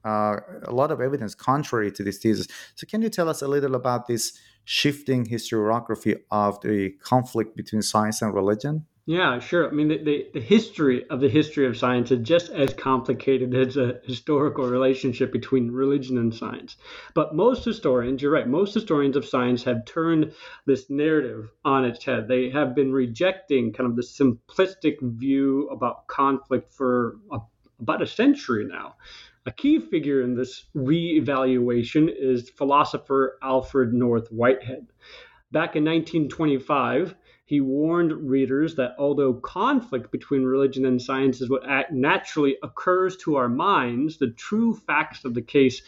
uh, 0.04 0.36
a 0.64 0.72
lot 0.72 0.90
of 0.90 1.00
evidence 1.00 1.34
contrary 1.34 1.92
to 1.92 2.02
this 2.02 2.18
thesis. 2.18 2.48
So, 2.74 2.86
can 2.86 3.02
you 3.02 3.10
tell 3.10 3.28
us 3.28 3.42
a 3.42 3.48
little 3.48 3.74
about 3.74 4.06
this 4.06 4.38
shifting 4.64 5.26
historiography 5.26 6.20
of 6.30 6.60
the 6.62 6.90
conflict 7.02 7.56
between 7.56 7.82
science 7.82 8.22
and 8.22 8.34
religion? 8.34 8.86
Yeah, 9.06 9.40
sure. 9.40 9.66
I 9.68 9.72
mean, 9.72 9.88
the, 9.88 9.98
the, 9.98 10.26
the, 10.34 10.40
history 10.40 11.08
of 11.08 11.20
the 11.20 11.28
history 11.28 11.66
of 11.66 11.76
science 11.76 12.10
is 12.10 12.20
just 12.20 12.50
as 12.50 12.74
complicated 12.74 13.54
as 13.54 13.76
a 13.76 13.98
historical 14.04 14.68
relationship 14.68 15.32
between 15.32 15.70
religion 15.72 16.18
and 16.18 16.34
science. 16.34 16.76
But 17.14 17.34
most 17.34 17.64
historians, 17.64 18.22
you're 18.22 18.30
right, 18.30 18.46
most 18.46 18.74
historians 18.74 19.16
of 19.16 19.24
science 19.24 19.64
have 19.64 19.84
turned 19.84 20.32
this 20.66 20.90
narrative 20.90 21.50
on 21.64 21.84
its 21.84 22.04
head. 22.04 22.28
They 22.28 22.50
have 22.50 22.74
been 22.74 22.92
rejecting 22.92 23.72
kind 23.72 23.88
of 23.88 23.96
the 23.96 24.02
simplistic 24.02 25.00
view 25.00 25.68
about 25.68 26.06
conflict 26.06 26.72
for 26.72 27.16
a, 27.32 27.38
about 27.80 28.02
a 28.02 28.06
century 28.06 28.64
now. 28.64 28.96
A 29.46 29.50
key 29.50 29.80
figure 29.80 30.20
in 30.20 30.34
this 30.34 30.66
reevaluation 30.76 32.08
is 32.14 32.50
philosopher 32.50 33.38
Alfred 33.42 33.94
North 33.94 34.28
Whitehead. 34.30 34.86
Back 35.52 35.74
in 35.74 35.84
1925, 35.84 37.16
he 37.50 37.60
warned 37.60 38.12
readers 38.30 38.76
that 38.76 38.94
although 38.96 39.34
conflict 39.34 40.12
between 40.12 40.44
religion 40.44 40.86
and 40.86 41.02
science 41.02 41.40
is 41.40 41.50
what 41.50 41.64
naturally 41.90 42.56
occurs 42.62 43.16
to 43.16 43.34
our 43.34 43.48
minds, 43.48 44.18
the 44.18 44.30
true 44.30 44.72
facts 44.72 45.24
of 45.24 45.34
the 45.34 45.42
case 45.42 45.82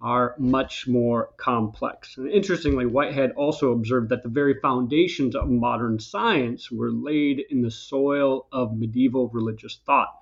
are 0.00 0.34
much 0.40 0.88
more 0.88 1.30
complex. 1.36 2.16
And 2.16 2.28
interestingly, 2.28 2.84
Whitehead 2.84 3.30
also 3.36 3.70
observed 3.70 4.08
that 4.08 4.24
the 4.24 4.28
very 4.28 4.58
foundations 4.60 5.36
of 5.36 5.48
modern 5.48 6.00
science 6.00 6.68
were 6.68 6.90
laid 6.90 7.44
in 7.48 7.62
the 7.62 7.70
soil 7.70 8.48
of 8.50 8.76
medieval 8.76 9.28
religious 9.28 9.78
thought, 9.86 10.12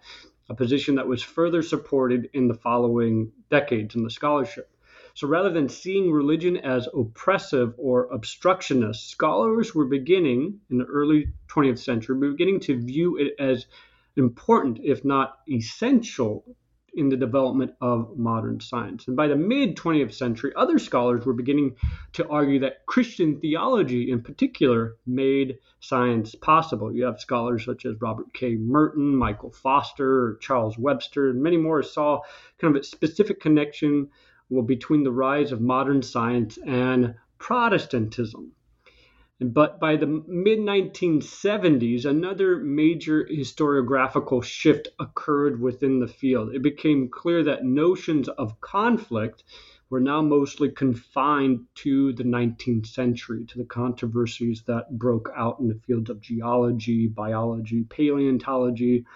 a 0.51 0.55
position 0.55 0.97
that 0.97 1.09
was 1.09 1.23
further 1.23 1.63
supported 1.63 2.29
in 2.35 2.49
the 2.49 2.55
following 2.55 3.33
decades 3.49 3.95
in 3.95 4.05
the 4.05 4.11
scholarship. 4.11 4.69
So 5.15 5.29
rather 5.29 5.51
than 5.51 5.69
seeing 5.69 6.11
religion 6.11 6.57
as 6.57 6.89
oppressive 6.95 7.75
or 7.77 8.07
obstructionist, 8.13 9.11
scholars 9.11 9.75
were 9.75 9.85
beginning 9.85 10.61
in 10.71 10.79
the 10.79 10.85
early 10.85 11.29
20th 11.49 11.79
century 11.79 12.17
beginning 12.31 12.61
to 12.61 12.81
view 12.81 13.19
it 13.19 13.35
as 13.39 13.67
important, 14.17 14.81
if 14.83 15.05
not 15.05 15.39
essential, 15.51 16.57
in 16.95 17.09
the 17.09 17.17
development 17.17 17.73
of 17.81 18.19
modern 18.19 18.61
science. 18.61 19.09
And 19.09 19.17
by 19.17 19.27
the 19.29 19.37
mid 19.37 19.77
20th 19.77 20.13
century, 20.13 20.53
other 20.55 20.79
scholars 20.79 21.25
were 21.25 21.33
beginning 21.33 21.77
to 22.15 22.29
argue 22.29 22.61
that 22.61 22.85
Christian 22.87 23.41
theology 23.41 24.11
in 24.11 24.23
particular 24.23 24.97
made 25.07 25.59
science 25.81 26.35
possible. 26.35 26.95
You 26.95 27.05
have 27.05 27.21
scholars 27.21 27.65
such 27.65 27.87
as 27.87 28.01
Robert 28.01 28.33
K. 28.35 28.57
Merton, 28.57 29.17
Michael 29.17 29.53
Foster, 29.53 30.37
Charles 30.41 30.77
Webster, 30.77 31.31
and 31.31 31.43
many 31.43 31.57
more 31.57 31.83
saw 31.83 32.21
kind 32.59 32.77
of 32.77 32.81
a 32.83 32.85
specific 32.85 33.41
connection 33.41 34.09
well, 34.53 34.63
between 34.63 35.03
the 35.03 35.11
rise 35.11 35.51
of 35.51 35.63
modern 35.63 36.03
science 36.03 36.59
and 36.67 37.15
Protestantism. 37.39 38.53
But 39.41 39.81
by 39.81 39.97
the 39.97 40.07
mid 40.07 40.59
1970s, 40.59 42.05
another 42.05 42.59
major 42.59 43.25
historiographical 43.25 44.45
shift 44.45 44.89
occurred 45.01 45.59
within 45.59 46.01
the 46.01 46.07
field. 46.07 46.55
It 46.55 46.63
became 46.63 47.09
clear 47.09 47.43
that 47.45 47.65
notions 47.65 48.29
of 48.29 48.61
conflict 48.61 49.43
were 49.89 50.01
now 50.01 50.21
mostly 50.21 50.71
confined 50.71 51.67
to 51.77 52.13
the 52.13 52.25
19th 52.25 52.87
century, 52.87 53.45
to 53.47 53.59
the 53.59 53.65
controversies 53.65 54.63
that 54.67 54.99
broke 54.99 55.31
out 55.35 55.61
in 55.61 55.69
the 55.69 55.81
fields 55.87 56.11
of 56.11 56.21
geology, 56.21 57.09
biology, 57.09 57.85
paleontology, 57.85 59.07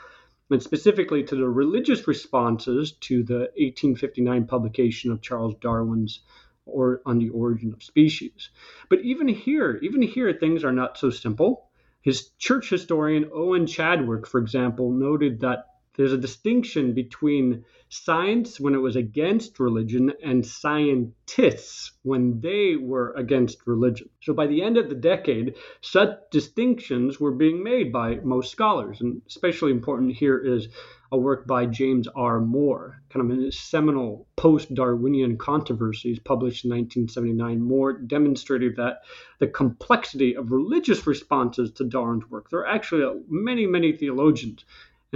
and 0.50 0.62
specifically 0.62 1.24
to 1.24 1.36
the 1.36 1.48
religious 1.48 2.06
responses 2.06 2.92
to 2.92 3.22
the 3.22 3.50
1859 3.56 4.46
publication 4.46 5.10
of 5.10 5.22
Charles 5.22 5.54
Darwin's 5.60 6.20
or 6.66 7.00
on 7.06 7.18
the 7.18 7.28
origin 7.30 7.72
of 7.72 7.82
species. 7.82 8.50
But 8.88 9.00
even 9.00 9.28
here, 9.28 9.78
even 9.82 10.02
here, 10.02 10.32
things 10.32 10.64
are 10.64 10.72
not 10.72 10.98
so 10.98 11.10
simple. 11.10 11.70
His 12.02 12.30
church 12.38 12.70
historian 12.70 13.30
Owen 13.32 13.66
Chadwick, 13.66 14.26
for 14.26 14.38
example, 14.38 14.90
noted 14.92 15.40
that 15.40 15.66
there's 15.96 16.12
a 16.12 16.18
distinction 16.18 16.92
between 16.92 17.64
science 17.88 18.60
when 18.60 18.74
it 18.74 18.78
was 18.78 18.96
against 18.96 19.58
religion 19.58 20.12
and 20.22 20.44
scientists 20.44 21.92
when 22.02 22.40
they 22.40 22.76
were 22.76 23.12
against 23.14 23.66
religion. 23.66 24.08
So 24.20 24.34
by 24.34 24.46
the 24.46 24.62
end 24.62 24.76
of 24.76 24.88
the 24.88 24.94
decade, 24.94 25.54
such 25.80 26.10
distinctions 26.30 27.18
were 27.18 27.32
being 27.32 27.62
made 27.62 27.92
by 27.92 28.16
most 28.16 28.52
scholars. 28.52 29.00
And 29.00 29.22
especially 29.26 29.70
important 29.70 30.16
here 30.16 30.38
is 30.38 30.68
a 31.12 31.16
work 31.16 31.46
by 31.46 31.66
James 31.66 32.08
R. 32.08 32.40
Moore, 32.40 33.00
kind 33.10 33.30
of 33.30 33.38
his 33.38 33.58
seminal 33.58 34.26
post 34.36 34.74
Darwinian 34.74 35.38
controversies 35.38 36.18
published 36.18 36.64
in 36.64 36.70
1979. 36.70 37.62
Moore 37.62 37.92
demonstrated 37.92 38.76
that 38.76 39.02
the 39.38 39.46
complexity 39.46 40.36
of 40.36 40.50
religious 40.50 41.06
responses 41.06 41.70
to 41.72 41.84
Darwin's 41.84 42.28
work. 42.28 42.50
There 42.50 42.60
are 42.60 42.66
actually 42.66 43.22
many, 43.28 43.66
many 43.66 43.92
theologians 43.92 44.64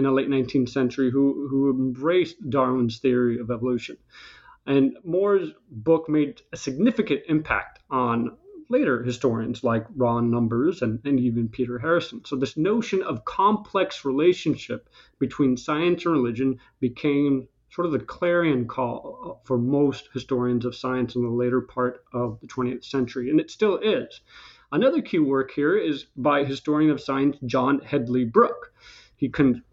in 0.01 0.05
the 0.05 0.13
late 0.13 0.29
19th 0.29 0.71
century 0.71 1.11
who, 1.11 1.47
who 1.49 1.71
embraced 1.71 2.37
Darwin's 2.49 2.99
theory 2.99 3.39
of 3.39 3.51
evolution. 3.51 3.99
And 4.67 4.97
Moore's 5.05 5.51
book 5.71 6.09
made 6.09 6.41
a 6.53 6.57
significant 6.57 7.23
impact 7.29 7.81
on 7.91 8.37
later 8.71 9.03
historians 9.03 9.63
like 9.63 9.85
Ron 9.95 10.31
Numbers 10.31 10.81
and, 10.81 11.01
and 11.05 11.21
even 11.21 11.49
Peter 11.49 11.79
Harrison. 11.79 12.25
So, 12.25 12.37
this 12.37 12.57
notion 12.57 13.03
of 13.03 13.25
complex 13.27 14.05
relationship 14.05 14.89
between 15.19 15.57
science 15.57 16.07
and 16.07 16.15
religion 16.15 16.59
became 16.79 17.49
sort 17.71 17.87
of 17.87 17.93
the 17.93 17.99
clarion 17.99 18.67
call 18.67 19.19
uh, 19.23 19.45
for 19.45 19.59
most 19.59 20.09
historians 20.15 20.65
of 20.65 20.75
science 20.75 21.15
in 21.15 21.23
the 21.23 21.29
later 21.29 21.61
part 21.61 22.05
of 22.13 22.39
the 22.41 22.47
20th 22.47 22.85
century, 22.85 23.29
and 23.29 23.39
it 23.39 23.51
still 23.51 23.77
is. 23.79 24.21
Another 24.73 25.03
key 25.03 25.19
work 25.19 25.51
here 25.51 25.77
is 25.77 26.07
by 26.17 26.45
historian 26.45 26.91
of 26.91 27.01
science 27.01 27.37
John 27.45 27.81
Hedley 27.81 28.25
Brooke. 28.25 28.73
He 29.17 29.29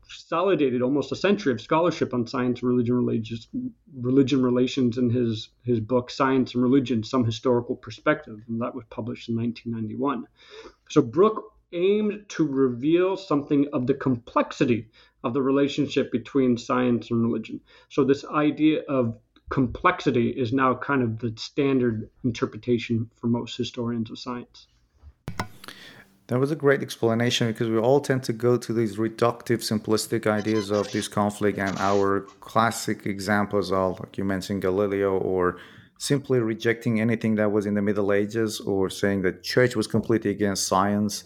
consolidated 0.07 0.81
almost 0.81 1.11
a 1.11 1.15
century 1.15 1.51
of 1.51 1.61
scholarship 1.61 2.13
on 2.13 2.27
science 2.27 2.61
and 2.61 2.69
religion, 2.69 2.95
religious, 2.95 3.47
religion 3.95 4.41
relations 4.41 4.97
in 4.97 5.09
his, 5.09 5.49
his 5.63 5.79
book, 5.79 6.09
Science 6.09 6.53
and 6.53 6.63
Religion 6.63 7.03
Some 7.03 7.25
Historical 7.25 7.75
Perspective, 7.75 8.39
and 8.47 8.61
that 8.61 8.73
was 8.73 8.85
published 8.89 9.29
in 9.29 9.35
1991. 9.35 10.25
So 10.89 11.01
Brooke 11.01 11.53
aimed 11.73 12.25
to 12.29 12.47
reveal 12.47 13.17
something 13.17 13.67
of 13.73 13.87
the 13.87 13.93
complexity 13.93 14.87
of 15.23 15.33
the 15.33 15.41
relationship 15.41 16.11
between 16.11 16.57
science 16.57 17.11
and 17.11 17.21
religion. 17.21 17.59
So 17.89 18.03
this 18.03 18.23
idea 18.25 18.83
of 18.87 19.17
complexity 19.49 20.29
is 20.29 20.53
now 20.53 20.75
kind 20.75 21.01
of 21.01 21.19
the 21.19 21.33
standard 21.37 22.09
interpretation 22.23 23.09
for 23.15 23.27
most 23.27 23.57
historians 23.57 24.11
of 24.11 24.19
science. 24.19 24.67
That 26.27 26.39
was 26.39 26.51
a 26.51 26.57
great 26.57 26.81
explanation 26.81 27.47
because 27.47 27.69
we 27.69 27.77
all 27.77 28.01
tend 28.01 28.23
to 28.23 28.33
go 28.33 28.57
to 28.57 28.73
these 28.73 28.97
reductive, 28.97 29.59
simplistic 29.63 30.27
ideas 30.27 30.71
of 30.71 30.91
this 30.91 31.07
conflict, 31.07 31.57
and 31.57 31.77
our 31.79 32.21
classic 32.41 33.05
examples 33.05 33.71
of, 33.71 33.99
like 34.01 34.17
you 34.17 34.25
mentioned, 34.25 34.61
Galileo, 34.61 35.17
or 35.17 35.57
simply 35.97 36.39
rejecting 36.39 36.99
anything 36.99 37.35
that 37.35 37.51
was 37.51 37.65
in 37.65 37.75
the 37.75 37.81
Middle 37.81 38.11
Ages, 38.11 38.59
or 38.59 38.89
saying 38.89 39.21
that 39.21 39.41
church 39.41 39.75
was 39.75 39.87
completely 39.87 40.31
against 40.31 40.67
science. 40.67 41.23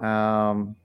Um, 0.00 0.76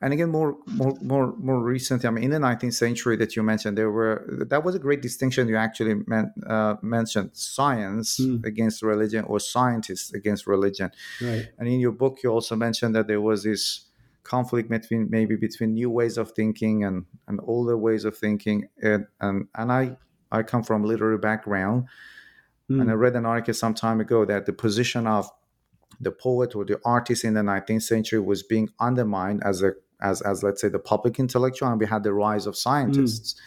and 0.00 0.12
again 0.12 0.30
more 0.30 0.56
more 0.66 0.96
more 1.00 1.34
more 1.36 1.60
recently 1.62 2.06
i 2.06 2.10
mean 2.10 2.24
in 2.24 2.30
the 2.30 2.38
19th 2.38 2.74
century 2.74 3.16
that 3.16 3.36
you 3.36 3.42
mentioned 3.42 3.76
there 3.76 3.90
were 3.90 4.24
that 4.48 4.64
was 4.64 4.74
a 4.74 4.78
great 4.78 5.02
distinction 5.02 5.48
you 5.48 5.56
actually 5.56 5.94
meant, 6.06 6.28
uh, 6.46 6.76
mentioned 6.82 7.30
science 7.32 8.18
mm. 8.20 8.44
against 8.44 8.82
religion 8.82 9.24
or 9.24 9.38
scientists 9.40 10.12
against 10.12 10.46
religion 10.46 10.90
right. 11.20 11.48
and 11.58 11.68
in 11.68 11.80
your 11.80 11.92
book 11.92 12.18
you 12.22 12.30
also 12.30 12.56
mentioned 12.56 12.94
that 12.94 13.06
there 13.06 13.20
was 13.20 13.42
this 13.44 13.86
conflict 14.22 14.68
between 14.70 15.08
maybe 15.10 15.36
between 15.36 15.74
new 15.74 15.90
ways 15.90 16.16
of 16.16 16.30
thinking 16.32 16.84
and 16.84 17.04
and 17.26 17.40
older 17.44 17.76
ways 17.76 18.04
of 18.04 18.16
thinking 18.16 18.68
and 18.82 19.06
and, 19.20 19.48
and 19.56 19.72
i 19.72 19.96
i 20.30 20.42
come 20.42 20.62
from 20.62 20.84
literary 20.84 21.18
background 21.18 21.86
mm. 22.70 22.80
and 22.80 22.90
i 22.90 22.94
read 22.94 23.16
an 23.16 23.26
article 23.26 23.54
some 23.54 23.74
time 23.74 24.00
ago 24.00 24.24
that 24.24 24.46
the 24.46 24.52
position 24.52 25.06
of 25.06 25.30
the 26.00 26.10
poet 26.12 26.54
or 26.54 26.64
the 26.64 26.80
artist 26.84 27.24
in 27.24 27.34
the 27.34 27.40
19th 27.40 27.82
century 27.82 28.20
was 28.20 28.42
being 28.42 28.68
undermined 28.80 29.42
as 29.44 29.62
a 29.62 29.72
as, 30.00 30.20
as 30.22 30.42
let's 30.42 30.60
say 30.60 30.68
the 30.68 30.80
public 30.80 31.20
intellectual 31.20 31.68
and 31.68 31.78
we 31.78 31.86
had 31.86 32.02
the 32.02 32.12
rise 32.12 32.46
of 32.46 32.56
scientists 32.56 33.34
mm. 33.34 33.40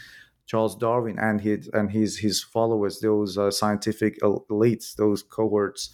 Charles 0.45 0.75
Darwin 0.75 1.17
and 1.19 1.41
his 1.41 1.69
and 1.73 1.91
his 1.91 2.19
his 2.19 2.43
followers, 2.43 2.99
those 2.99 3.37
uh, 3.37 3.49
scientific 3.51 4.19
elites, 4.21 4.95
those 4.95 5.23
cohorts. 5.23 5.89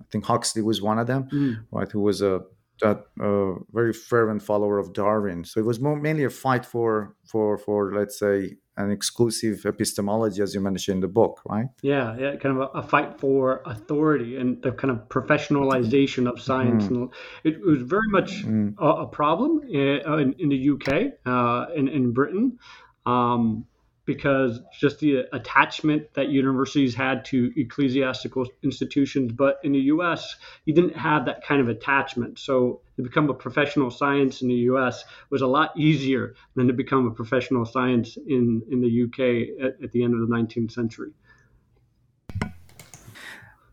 I 0.00 0.04
think 0.10 0.24
Huxley 0.24 0.62
was 0.62 0.80
one 0.80 0.98
of 0.98 1.06
them, 1.06 1.24
mm. 1.24 1.64
right? 1.72 1.90
Who 1.90 2.00
was 2.00 2.22
a, 2.22 2.40
a, 2.82 2.96
a, 3.20 3.54
very 3.72 3.92
fervent 3.92 4.42
follower 4.42 4.78
of 4.78 4.92
Darwin. 4.92 5.44
So 5.44 5.60
it 5.60 5.66
was 5.66 5.80
more, 5.80 5.96
mainly 5.96 6.24
a 6.24 6.30
fight 6.30 6.64
for 6.64 7.16
for 7.24 7.58
for 7.58 7.92
let's 7.92 8.18
say 8.18 8.56
an 8.76 8.90
exclusive 8.90 9.64
epistemology, 9.66 10.42
as 10.42 10.54
you 10.54 10.60
mentioned 10.60 10.96
in 10.96 11.00
the 11.00 11.08
book, 11.08 11.40
right? 11.48 11.66
Yeah, 11.82 12.16
yeah, 12.18 12.36
kind 12.36 12.56
of 12.56 12.70
a, 12.74 12.78
a 12.78 12.82
fight 12.82 13.20
for 13.20 13.62
authority 13.66 14.36
and 14.36 14.62
the 14.62 14.72
kind 14.72 14.90
of 14.90 15.08
professionalization 15.08 16.30
of 16.30 16.40
science. 16.40 16.84
Mm. 16.84 16.88
And 16.88 17.10
it, 17.44 17.54
it, 17.54 17.64
was 17.64 17.82
very 17.82 18.08
much 18.08 18.44
mm. 18.44 18.74
a, 18.78 19.02
a, 19.02 19.06
problem 19.06 19.62
in, 19.68 20.00
in, 20.20 20.34
in 20.38 20.48
the 20.48 20.70
UK, 20.70 21.12
uh, 21.26 21.72
in, 21.74 21.88
in 21.88 22.12
Britain. 22.12 22.58
Um, 23.06 23.66
because 24.04 24.60
just 24.78 24.98
the 24.98 25.24
attachment 25.32 26.12
that 26.14 26.28
universities 26.28 26.94
had 26.94 27.24
to 27.26 27.52
ecclesiastical 27.56 28.46
institutions. 28.62 29.32
But 29.32 29.60
in 29.62 29.72
the 29.72 29.80
U.S., 29.94 30.36
you 30.64 30.74
didn't 30.74 30.96
have 30.96 31.26
that 31.26 31.44
kind 31.44 31.60
of 31.60 31.68
attachment. 31.68 32.38
So 32.38 32.80
to 32.96 33.02
become 33.02 33.28
a 33.30 33.34
professional 33.34 33.90
science 33.90 34.42
in 34.42 34.48
the 34.48 34.54
U.S. 34.54 35.04
was 35.30 35.42
a 35.42 35.46
lot 35.46 35.76
easier 35.76 36.34
than 36.56 36.66
to 36.66 36.72
become 36.72 37.06
a 37.06 37.10
professional 37.10 37.64
science 37.64 38.16
in, 38.16 38.62
in 38.70 38.80
the 38.80 38.88
U.K. 38.88 39.50
At, 39.62 39.82
at 39.82 39.92
the 39.92 40.02
end 40.02 40.14
of 40.14 40.20
the 40.20 40.34
19th 40.34 40.72
century. 40.72 41.10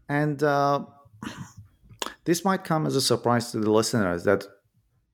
And 0.09 0.41
uh, 0.43 0.85
this 2.25 2.45
might 2.45 2.63
come 2.63 2.85
as 2.85 2.95
a 2.95 3.01
surprise 3.01 3.51
to 3.51 3.59
the 3.59 3.71
listeners 3.71 4.23
that 4.23 4.45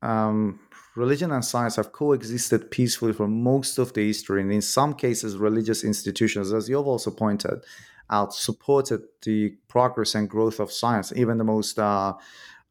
um, 0.02 0.60
religion 0.96 1.32
and 1.32 1.44
science 1.44 1.76
have 1.78 1.92
coexisted 1.92 2.72
peacefully 2.72 3.14
for 3.14 3.28
most 3.28 3.78
of 3.78 3.94
the 3.94 4.06
history, 4.06 4.42
and 4.42 4.52
in 4.52 4.62
some 4.62 4.94
cases, 4.94 5.38
religious 5.38 5.84
institutions, 5.84 6.54
as 6.54 6.70
you've 6.70 6.88
also 6.88 7.12
pointed 7.12 7.64
out, 8.10 8.34
supported 8.34 9.02
the 9.24 9.56
progress 9.68 10.16
and 10.16 10.30
growth 10.30 10.60
of 10.60 10.72
science. 10.72 11.14
Even 11.16 11.38
the 11.38 11.44
most 11.44 11.80
uh, 11.80 12.14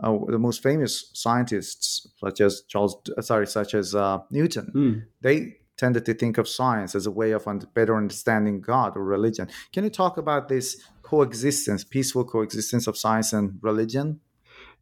uh, 0.00 0.19
the 0.29 0.38
most 0.38 0.62
famous 0.62 1.11
scientists, 1.12 2.09
such 2.19 2.41
as 2.41 2.62
Charles, 2.62 2.97
uh, 3.17 3.23
sorry, 3.23 3.47
such 3.47 3.75
as 3.75 3.95
uh, 3.95 4.19
Newton, 4.31 4.73
mm. 4.75 5.05
they 5.21 5.57
tended 5.76 6.05
to 6.05 6.14
think 6.14 6.38
of 6.38 6.49
science 6.49 6.95
as 6.95 7.07
a 7.07 7.11
way 7.11 7.33
of 7.33 7.47
better 7.75 7.97
understanding 7.97 8.61
God 8.61 8.97
or 8.97 9.05
religion. 9.05 9.49
Can 9.73 9.85
you 9.85 9.91
talk 9.91 10.17
about 10.17 10.49
this 10.49 10.83
coexistence, 11.02 11.85
peaceful 11.85 12.25
coexistence 12.25 12.87
of 12.87 12.97
science 12.97 13.33
and 13.33 13.59
religion? 13.62 14.21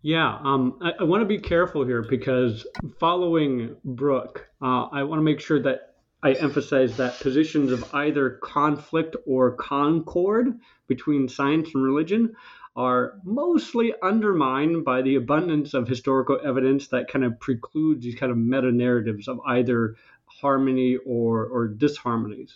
Yeah, 0.02 0.38
um, 0.42 0.78
I, 0.80 0.92
I 1.00 1.04
want 1.04 1.20
to 1.20 1.26
be 1.26 1.38
careful 1.38 1.84
here 1.84 2.02
because 2.02 2.66
following 2.98 3.76
Brooke, 3.84 4.48
uh, 4.62 4.84
I 4.84 5.02
want 5.02 5.18
to 5.18 5.24
make 5.24 5.40
sure 5.40 5.60
that 5.62 5.94
I 6.22 6.32
emphasize 6.32 6.96
that 6.96 7.20
positions 7.20 7.70
of 7.70 7.94
either 7.94 8.30
conflict 8.42 9.16
or 9.26 9.52
concord 9.56 10.58
between 10.86 11.28
science 11.28 11.70
and 11.74 11.82
religion 11.82 12.34
are 12.76 13.14
mostly 13.24 13.92
undermined 14.02 14.84
by 14.84 15.02
the 15.02 15.16
abundance 15.16 15.74
of 15.74 15.88
historical 15.88 16.38
evidence 16.44 16.88
that 16.88 17.08
kind 17.08 17.24
of 17.24 17.38
precludes 17.40 18.04
these 18.04 18.14
kind 18.14 18.32
of 18.32 18.38
meta 18.38 18.70
narratives 18.70 19.28
of 19.28 19.40
either 19.46 19.96
harmony 20.24 20.96
or, 21.04 21.46
or 21.46 21.68
disharmonies. 21.68 22.52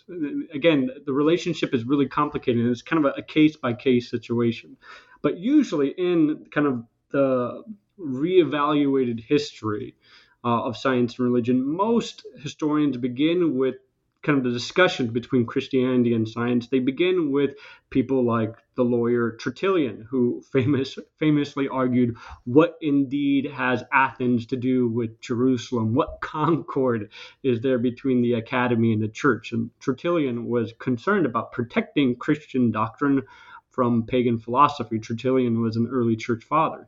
Again, 0.53 0.89
the 1.05 1.13
relationship 1.13 1.73
is 1.73 1.83
really 1.83 2.07
complicated 2.07 2.63
and 2.63 2.71
it's 2.71 2.81
kind 2.81 3.05
of 3.05 3.13
a 3.17 3.21
case 3.21 3.55
by 3.55 3.73
case 3.73 4.09
situation. 4.09 4.77
But 5.21 5.37
usually, 5.37 5.89
in 5.89 6.45
kind 6.51 6.67
of 6.67 6.83
the 7.15 7.63
reevaluated 7.97 9.23
history 9.23 9.95
uh, 10.43 10.63
of 10.63 10.75
science 10.75 11.17
and 11.17 11.25
religion, 11.25 11.65
most 11.65 12.25
historians 12.43 12.97
begin 12.97 13.55
with 13.55 13.75
kind 14.21 14.37
of 14.39 14.43
the 14.43 14.51
discussion 14.51 15.07
between 15.07 15.45
Christianity 15.45 16.13
and 16.13 16.27
science. 16.27 16.67
They 16.67 16.79
begin 16.79 17.31
with 17.31 17.51
people 17.89 18.25
like 18.25 18.55
the 18.75 18.83
lawyer 18.83 19.37
Tertullian, 19.37 20.05
who 20.09 20.43
famous, 20.51 20.99
famously 21.17 21.69
argued, 21.69 22.17
What 22.43 22.75
indeed 22.81 23.45
has 23.45 23.85
Athens 23.93 24.47
to 24.47 24.57
do 24.57 24.89
with 24.89 25.21
Jerusalem? 25.21 25.93
What 25.93 26.19
concord 26.21 27.11
is 27.43 27.61
there 27.61 27.77
between 27.77 28.21
the 28.23 28.33
academy 28.33 28.91
and 28.91 29.01
the 29.01 29.07
church? 29.07 29.53
And 29.53 29.69
Tertullian 29.79 30.47
was 30.47 30.73
concerned 30.79 31.25
about 31.25 31.53
protecting 31.53 32.17
Christian 32.17 32.71
doctrine 32.71 33.21
from 33.75 34.05
pagan 34.05 34.39
philosophy. 34.39 34.97
Tertullian 34.97 35.61
was 35.61 35.75
an 35.75 35.89
early 35.91 36.15
church 36.15 36.43
father. 36.43 36.87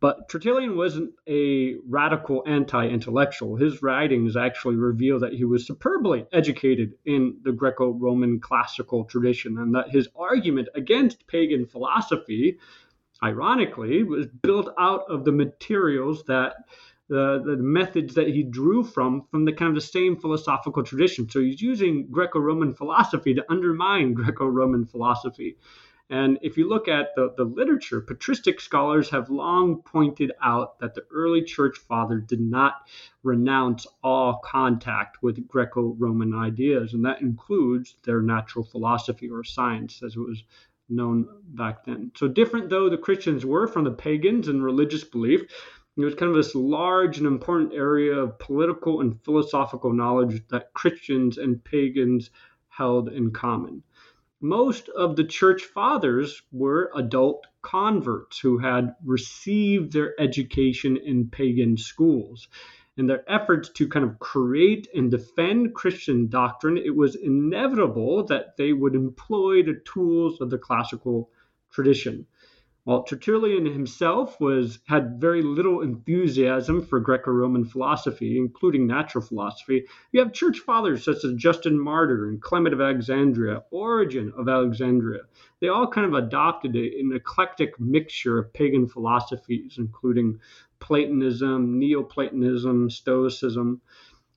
But 0.00 0.30
Tertullian 0.30 0.78
wasn't 0.78 1.12
a 1.26 1.76
radical 1.86 2.42
anti 2.46 2.88
intellectual. 2.88 3.56
His 3.56 3.82
writings 3.82 4.34
actually 4.34 4.76
reveal 4.76 5.18
that 5.20 5.34
he 5.34 5.44
was 5.44 5.66
superbly 5.66 6.26
educated 6.32 6.94
in 7.04 7.36
the 7.42 7.52
Greco 7.52 7.90
Roman 7.90 8.40
classical 8.40 9.04
tradition 9.04 9.58
and 9.58 9.74
that 9.74 9.90
his 9.90 10.08
argument 10.16 10.68
against 10.74 11.26
pagan 11.26 11.66
philosophy, 11.66 12.58
ironically, 13.22 14.02
was 14.02 14.26
built 14.26 14.72
out 14.78 15.04
of 15.08 15.24
the 15.24 15.32
materials 15.32 16.24
that. 16.24 16.54
The, 17.12 17.42
the 17.44 17.56
methods 17.56 18.14
that 18.14 18.28
he 18.28 18.44
drew 18.44 18.84
from 18.84 19.26
from 19.32 19.44
the 19.44 19.52
kind 19.52 19.70
of 19.70 19.74
the 19.74 19.80
same 19.80 20.14
philosophical 20.14 20.84
tradition. 20.84 21.28
So 21.28 21.40
he's 21.40 21.60
using 21.60 22.06
Greco-Roman 22.08 22.72
philosophy 22.72 23.34
to 23.34 23.44
undermine 23.50 24.14
Greco-Roman 24.20 24.86
philosophy. 24.86 25.56
And 26.10 26.40
if 26.42 26.56
you 26.56 26.68
look 26.68 26.88
at 26.88 27.14
the, 27.14 27.32
the 27.36 27.44
literature, 27.44 28.00
patristic 28.00 28.60
scholars 28.60 29.08
have 29.10 29.30
long 29.30 29.80
pointed 29.82 30.32
out 30.42 30.80
that 30.80 30.96
the 30.96 31.04
early 31.12 31.42
church 31.44 31.78
fathers 31.78 32.24
did 32.26 32.40
not 32.40 32.88
renounce 33.22 33.86
all 34.02 34.40
contact 34.44 35.22
with 35.22 35.46
Greco 35.46 35.94
Roman 35.98 36.34
ideas, 36.34 36.94
and 36.94 37.04
that 37.04 37.20
includes 37.20 37.94
their 38.02 38.22
natural 38.22 38.64
philosophy 38.64 39.30
or 39.30 39.44
science 39.44 40.02
as 40.02 40.16
it 40.16 40.18
was 40.18 40.42
known 40.88 41.28
back 41.50 41.84
then. 41.84 42.10
So, 42.16 42.26
different 42.26 42.70
though 42.70 42.90
the 42.90 42.98
Christians 42.98 43.46
were 43.46 43.68
from 43.68 43.84
the 43.84 43.92
pagans 43.92 44.48
in 44.48 44.60
religious 44.60 45.04
belief, 45.04 45.42
it 45.96 46.04
was 46.04 46.16
kind 46.16 46.30
of 46.30 46.36
this 46.36 46.56
large 46.56 47.18
and 47.18 47.26
important 47.26 47.72
area 47.72 48.16
of 48.16 48.36
political 48.40 49.00
and 49.00 49.22
philosophical 49.22 49.92
knowledge 49.92 50.42
that 50.48 50.72
Christians 50.74 51.38
and 51.38 51.62
pagans 51.62 52.30
held 52.68 53.10
in 53.10 53.30
common 53.30 53.84
most 54.40 54.88
of 54.90 55.16
the 55.16 55.24
church 55.24 55.64
fathers 55.64 56.42
were 56.50 56.90
adult 56.94 57.46
converts 57.62 58.38
who 58.38 58.58
had 58.58 58.94
received 59.04 59.92
their 59.92 60.18
education 60.20 60.96
in 60.96 61.28
pagan 61.28 61.76
schools. 61.76 62.48
In 62.96 63.06
their 63.06 63.24
efforts 63.30 63.68
to 63.70 63.88
kind 63.88 64.04
of 64.04 64.18
create 64.18 64.88
and 64.94 65.10
defend 65.10 65.74
Christian 65.74 66.28
doctrine, 66.28 66.78
it 66.78 66.94
was 66.96 67.14
inevitable 67.14 68.24
that 68.24 68.56
they 68.56 68.72
would 68.72 68.94
employ 68.94 69.62
the 69.62 69.80
tools 69.84 70.40
of 70.40 70.50
the 70.50 70.58
classical 70.58 71.30
tradition. 71.70 72.26
While 72.84 73.02
Tertullian 73.02 73.66
himself 73.66 74.40
was 74.40 74.78
had 74.86 75.20
very 75.20 75.42
little 75.42 75.82
enthusiasm 75.82 76.80
for 76.80 76.98
Greco-Roman 76.98 77.66
philosophy, 77.66 78.38
including 78.38 78.86
natural 78.86 79.22
philosophy, 79.22 79.84
you 80.12 80.20
have 80.20 80.32
church 80.32 80.60
fathers 80.60 81.04
such 81.04 81.22
as 81.24 81.34
Justin 81.34 81.78
Martyr 81.78 82.28
and 82.28 82.40
Clement 82.40 82.72
of 82.72 82.80
Alexandria, 82.80 83.64
Origen 83.70 84.32
of 84.34 84.48
Alexandria. 84.48 85.20
They 85.60 85.68
all 85.68 85.88
kind 85.88 86.06
of 86.06 86.14
adopted 86.14 86.74
an 86.74 87.12
eclectic 87.14 87.78
mixture 87.78 88.38
of 88.38 88.52
pagan 88.54 88.88
philosophies, 88.88 89.76
including 89.76 90.40
Platonism, 90.78 91.78
Neoplatonism, 91.78 92.88
Stoicism. 92.88 93.82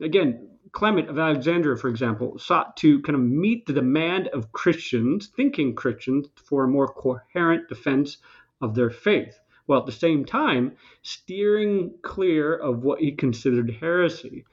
Again, 0.01 0.49
Clement 0.73 1.07
of 1.07 1.19
Alexandria, 1.19 1.77
for 1.77 1.87
example, 1.87 2.37
sought 2.39 2.75
to 2.77 2.99
kind 3.03 3.15
of 3.15 3.21
meet 3.21 3.65
the 3.65 3.73
demand 3.73 4.27
of 4.29 4.51
Christians, 4.51 5.27
thinking 5.27 5.75
Christians, 5.75 6.27
for 6.35 6.63
a 6.63 6.67
more 6.67 6.87
coherent 6.87 7.69
defense 7.69 8.17
of 8.59 8.73
their 8.73 8.89
faith, 8.89 9.39
while 9.67 9.79
at 9.79 9.85
the 9.85 9.91
same 9.91 10.25
time 10.25 10.73
steering 11.03 11.93
clear 12.01 12.55
of 12.55 12.83
what 12.83 12.99
he 12.99 13.11
considered 13.11 13.69
heresy. 13.69 14.45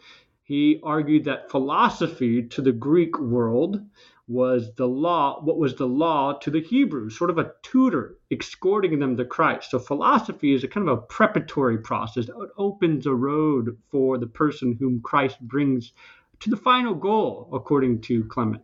He 0.42 0.78
argued 0.82 1.24
that 1.24 1.50
philosophy 1.50 2.42
to 2.42 2.60
the 2.60 2.72
Greek 2.72 3.18
world 3.18 3.80
was 4.30 4.72
the 4.76 4.86
law, 4.86 5.40
what 5.42 5.58
was 5.58 5.74
the 5.74 5.88
law 5.88 6.32
to 6.34 6.52
the 6.52 6.60
Hebrews, 6.60 7.18
sort 7.18 7.30
of 7.30 7.38
a 7.38 7.52
tutor 7.62 8.16
escorting 8.30 9.00
them 9.00 9.16
to 9.16 9.24
Christ. 9.24 9.72
So 9.72 9.80
philosophy 9.80 10.54
is 10.54 10.62
a 10.62 10.68
kind 10.68 10.88
of 10.88 10.98
a 10.98 11.02
preparatory 11.02 11.78
process. 11.78 12.28
It 12.28 12.34
opens 12.56 13.06
a 13.06 13.14
road 13.14 13.76
for 13.90 14.18
the 14.18 14.28
person 14.28 14.76
whom 14.78 15.02
Christ 15.02 15.40
brings 15.40 15.92
to 16.38 16.48
the 16.48 16.56
final 16.56 16.94
goal, 16.94 17.50
according 17.52 18.02
to 18.02 18.22
Clement. 18.22 18.62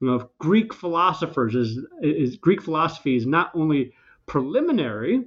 You 0.00 0.06
know, 0.06 0.30
Greek 0.38 0.72
philosophers 0.72 1.56
is, 1.56 1.80
is 2.00 2.36
Greek 2.36 2.62
philosophy 2.62 3.16
is 3.16 3.26
not 3.26 3.50
only 3.52 3.94
preliminary 4.26 5.24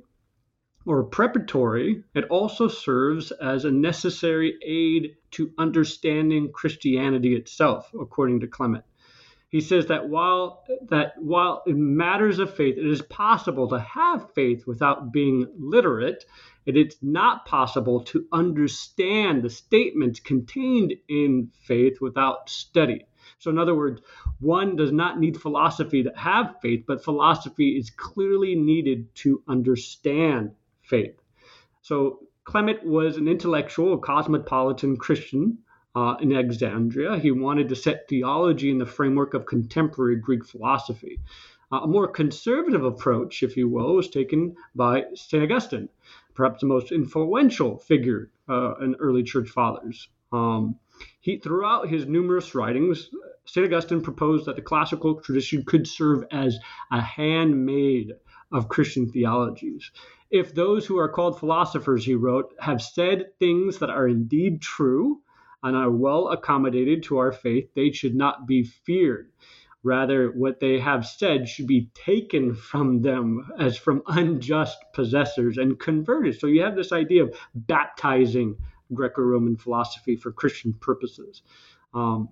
or 0.86 1.04
preparatory, 1.04 2.06
it 2.16 2.24
also 2.30 2.70
serves 2.70 3.32
as 3.32 3.66
a 3.66 3.72
necessary 3.72 4.58
aid 4.64 5.18
to 5.32 5.52
understanding 5.58 6.54
Christianity 6.54 7.36
itself, 7.36 7.92
according 8.00 8.40
to 8.40 8.48
Clement. 8.48 8.86
He 9.50 9.62
says 9.62 9.86
that 9.88 10.10
while 10.10 10.66
that 10.90 11.14
while 11.18 11.64
in 11.66 11.96
matters 11.96 12.40
of 12.40 12.54
faith 12.54 12.78
it 12.78 12.86
is 12.86 13.02
possible 13.02 13.70
to 13.70 13.80
have 13.80 14.34
faith 14.34 14.68
without 14.68 15.14
being 15.14 15.48
literate, 15.58 16.26
it 16.66 16.76
is 16.76 16.98
not 17.02 17.46
possible 17.46 18.04
to 18.06 18.28
understand 18.34 19.42
the 19.42 19.50
statements 19.50 20.20
contained 20.20 20.94
in 21.08 21.52
faith 21.64 22.02
without 22.02 22.50
study. 22.50 23.06
So, 23.40 23.50
in 23.50 23.58
other 23.58 23.76
words, 23.76 24.02
one 24.40 24.76
does 24.76 24.92
not 24.92 25.20
need 25.20 25.42
philosophy 25.42 26.04
to 26.04 26.12
have 26.18 26.60
faith, 26.62 26.84
but 26.86 27.04
philosophy 27.04 27.78
is 27.78 27.90
clearly 27.90 28.56
needed 28.56 29.14
to 29.16 29.44
understand 29.48 30.52
faith. 30.82 31.22
So, 31.82 32.20
Clement 32.44 32.86
was 32.86 33.16
an 33.16 33.28
intellectual, 33.28 33.94
a 33.94 34.00
cosmopolitan 34.00 34.98
Christian 34.98 35.60
uh, 35.98 36.16
in 36.22 36.32
Alexandria. 36.32 37.18
He 37.18 37.32
wanted 37.32 37.70
to 37.70 37.76
set 37.76 38.08
theology 38.08 38.70
in 38.70 38.78
the 38.78 38.86
framework 38.86 39.34
of 39.34 39.48
contemporary 39.48 40.18
Greek 40.18 40.46
philosophy. 40.46 41.20
Uh, 41.72 41.80
a 41.84 41.88
more 41.88 42.08
conservative 42.08 42.84
approach, 42.84 43.42
if 43.42 43.58
you 43.58 43.68
will, 43.68 43.96
was 43.96 44.08
taken 44.08 44.56
by 44.76 45.06
St. 45.16 45.42
Augustine, 45.42 45.90
perhaps 46.36 46.62
the 46.62 46.68
most 46.68 46.92
influential 46.92 47.80
figure 47.80 48.30
uh, 48.48 48.76
in 48.76 48.96
early 49.00 49.24
church 49.24 49.50
fathers. 49.50 50.08
Um, 50.32 50.76
he, 51.20 51.40
throughout 51.40 51.90
his 51.90 52.06
numerous 52.06 52.54
writings, 52.54 53.10
St. 53.46 53.66
Augustine 53.66 54.02
proposed 54.02 54.46
that 54.46 54.56
the 54.56 54.62
classical 54.62 55.16
tradition 55.16 55.64
could 55.64 55.88
serve 55.88 56.26
as 56.30 56.60
a 56.92 57.02
handmaid 57.02 58.12
of 58.52 58.70
Christian 58.70 59.10
theologies. 59.10 59.90
If 60.30 60.54
those 60.54 60.86
who 60.86 61.00
are 61.00 61.10
called 61.10 61.40
philosophers, 61.40 62.06
he 62.06 62.14
wrote, 62.14 62.54
have 62.60 62.84
said 62.84 63.32
things 63.40 63.80
that 63.80 63.90
are 63.90 64.08
indeed 64.08 64.62
true 64.62 65.22
and 65.64 65.76
are 65.76 65.92
well 65.92 66.30
accommodated 66.30 67.04
to 67.04 67.18
our 67.18 67.32
faith, 67.32 67.70
they 67.76 67.92
should 67.92 68.16
not 68.16 68.48
be 68.48 68.64
feared. 68.64 69.32
Rather, 69.84 70.32
what 70.32 70.60
they 70.60 70.80
have 70.80 71.06
said 71.06 71.48
should 71.48 71.68
be 71.68 71.90
taken 71.94 72.54
from 72.54 73.02
them 73.02 73.50
as 73.60 73.78
from 73.78 74.02
unjust 74.08 74.78
possessors 74.94 75.58
and 75.58 75.80
converted. 75.80 76.40
So 76.40 76.48
you 76.48 76.64
have 76.64 76.76
this 76.76 76.92
idea 76.92 77.24
of 77.24 77.38
baptizing 77.56 78.58
Greco 78.94 79.22
Roman 79.22 79.58
philosophy 79.58 80.16
for 80.16 80.32
Christian 80.32 80.74
purposes. 80.74 81.42
Um, 81.94 82.30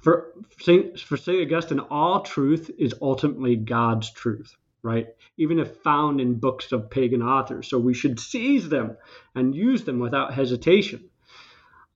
for 0.00 0.32
Saint, 0.60 0.98
for 0.98 1.16
Saint 1.16 1.42
Augustine, 1.42 1.80
all 1.80 2.20
truth 2.22 2.70
is 2.78 2.94
ultimately 3.00 3.56
God's 3.56 4.10
truth, 4.10 4.56
right? 4.82 5.06
Even 5.36 5.58
if 5.58 5.76
found 5.78 6.20
in 6.20 6.40
books 6.40 6.72
of 6.72 6.90
pagan 6.90 7.22
authors. 7.22 7.68
So 7.68 7.78
we 7.78 7.94
should 7.94 8.18
seize 8.18 8.68
them 8.68 8.96
and 9.34 9.54
use 9.54 9.84
them 9.84 10.00
without 10.00 10.34
hesitation. 10.34 11.08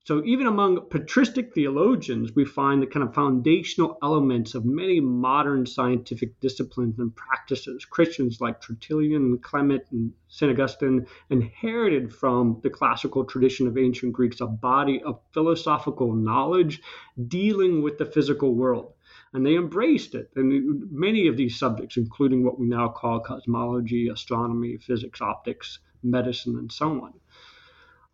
So 0.06 0.22
even 0.24 0.46
among 0.46 0.88
patristic 0.88 1.52
theologians, 1.52 2.32
we 2.36 2.44
find 2.44 2.80
the 2.80 2.86
kind 2.86 3.04
of 3.04 3.12
foundational 3.12 3.98
elements 4.04 4.54
of 4.54 4.64
many 4.64 5.00
modern 5.00 5.66
scientific 5.66 6.38
disciplines 6.38 7.00
and 7.00 7.12
practices. 7.16 7.84
Christians 7.84 8.40
like 8.40 8.60
Tertullian 8.60 9.36
Clement 9.38 9.82
and 9.90 10.12
St. 10.28 10.52
Augustine 10.52 11.08
inherited 11.28 12.14
from 12.14 12.60
the 12.62 12.70
classical 12.70 13.24
tradition 13.24 13.66
of 13.66 13.76
ancient 13.76 14.12
Greeks 14.12 14.40
a 14.40 14.46
body 14.46 15.02
of 15.02 15.18
philosophical 15.32 16.12
knowledge 16.12 16.80
dealing 17.26 17.82
with 17.82 17.98
the 17.98 18.06
physical 18.06 18.54
world. 18.54 18.92
And 19.32 19.44
they 19.44 19.56
embraced 19.56 20.14
it. 20.14 20.30
And 20.36 20.88
many 20.92 21.26
of 21.26 21.36
these 21.36 21.58
subjects, 21.58 21.96
including 21.96 22.44
what 22.44 22.60
we 22.60 22.68
now 22.68 22.90
call 22.90 23.18
cosmology, 23.18 24.06
astronomy, 24.06 24.76
physics, 24.76 25.20
optics, 25.20 25.80
medicine, 26.04 26.58
and 26.58 26.70
so 26.70 26.92
on. 27.02 27.12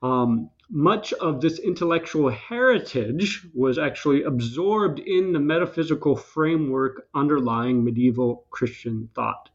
Um, 0.03 0.51
much 0.75 1.13
of 1.13 1.43
this 1.43 1.59
intellectual 1.59 2.31
heritage 2.31 3.47
was 3.53 3.77
actually 3.77 4.23
absorbed 4.23 4.99
in 5.01 5.35
the 5.35 5.39
metaphysical 5.39 6.17
framework 6.17 7.07
underlying 7.15 7.85
medieval 7.85 8.47
Christian 8.49 9.11
thought. 9.15 9.51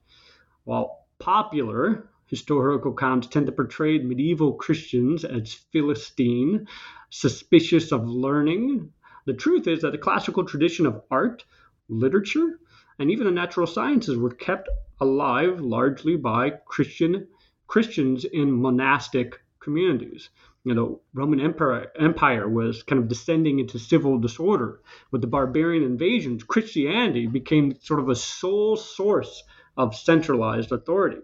While 0.66 1.08
popular, 1.18 2.08
historical 2.28 2.92
accounts 2.92 3.26
tend 3.26 3.48
to 3.48 3.52
portray 3.52 3.98
medieval 3.98 4.54
Christians 4.54 5.26
as 5.26 5.56
Philistine, 5.56 6.68
suspicious 7.10 7.92
of 7.92 8.08
learning. 8.08 8.92
The 9.26 9.34
truth 9.34 9.66
is 9.66 9.82
that 9.82 9.94
the 9.94 9.98
classical 9.98 10.46
tradition 10.46 10.86
of 10.86 11.02
art, 11.10 11.44
literature, 11.90 12.60
and 13.00 13.10
even 13.10 13.26
the 13.26 13.32
natural 13.32 13.66
sciences 13.66 14.18
were 14.18 14.30
kept 14.30 14.70
alive 15.00 15.62
largely 15.62 16.16
by 16.16 16.52
Christian 16.68 17.28
Christians 17.66 18.24
in 18.24 18.62
monastic 18.62 19.42
communities. 19.60 20.30
You 20.68 20.74
know, 20.74 21.00
Roman 21.14 21.40
Empire, 21.40 21.94
Empire 21.98 22.50
was 22.50 22.84
kind 22.84 23.02
of 23.02 23.08
descending 23.08 23.60
into 23.60 23.80
civil 23.80 24.18
disorder. 24.18 24.82
With 25.12 25.22
the 25.22 25.28
barbarian 25.28 25.82
invasions, 25.82 26.44
Christianity 26.44 27.26
became 27.26 27.80
sort 27.80 28.02
of 28.02 28.10
a 28.10 28.16
sole 28.16 28.76
source 28.76 29.44
of 29.78 29.96
centralized 29.96 30.74
authority. 30.74 31.22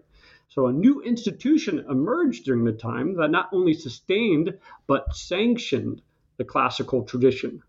So 0.48 0.66
a 0.66 0.72
new 0.72 1.02
institution 1.02 1.84
emerged 1.90 2.46
during 2.46 2.64
the 2.64 2.72
time 2.72 3.16
that 3.16 3.30
not 3.30 3.50
only 3.52 3.74
sustained 3.74 4.56
but 4.86 5.14
sanctioned 5.14 6.00
the 6.38 6.44
classical 6.44 7.02
tradition. 7.02 7.62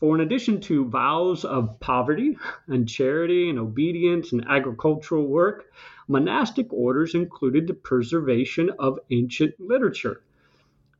For 0.00 0.14
in 0.14 0.20
addition 0.20 0.60
to 0.60 0.90
vows 0.90 1.46
of 1.46 1.80
poverty 1.80 2.36
and 2.66 2.86
charity 2.86 3.48
and 3.48 3.58
obedience 3.58 4.32
and 4.32 4.44
agricultural 4.46 5.26
work, 5.26 5.72
monastic 6.06 6.70
orders 6.70 7.14
included 7.14 7.66
the 7.66 7.72
preservation 7.72 8.68
of 8.78 9.00
ancient 9.10 9.58
literature. 9.58 10.20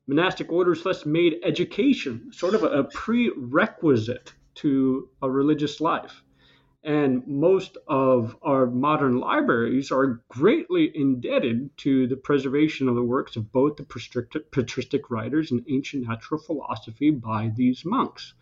Monastic 0.06 0.52
orders 0.52 0.82
thus 0.82 1.06
made 1.06 1.40
education 1.42 2.30
sort 2.30 2.54
of 2.54 2.62
a, 2.62 2.84
prerequisite 2.84 4.34
to 4.54 5.08
a 5.22 5.30
religious 5.30 5.80
life. 5.80 6.22
And 6.82 7.26
most 7.26 7.78
of 7.88 8.36
our 8.42 8.66
modern 8.66 9.16
libraries 9.16 9.90
are 9.90 10.22
greatly 10.28 10.94
indebted 10.94 11.74
to 11.78 12.06
the 12.06 12.16
preservation 12.16 12.86
of 12.86 12.96
the 12.96 13.02
works 13.02 13.36
of 13.36 13.50
both 13.50 13.76
the 13.76 13.84
patristic 14.50 15.10
writers 15.10 15.50
and 15.50 15.64
ancient 15.70 16.06
natural 16.06 16.38
philosophy 16.38 17.10
by 17.10 17.50
these 17.56 17.86
monks. 17.86 18.34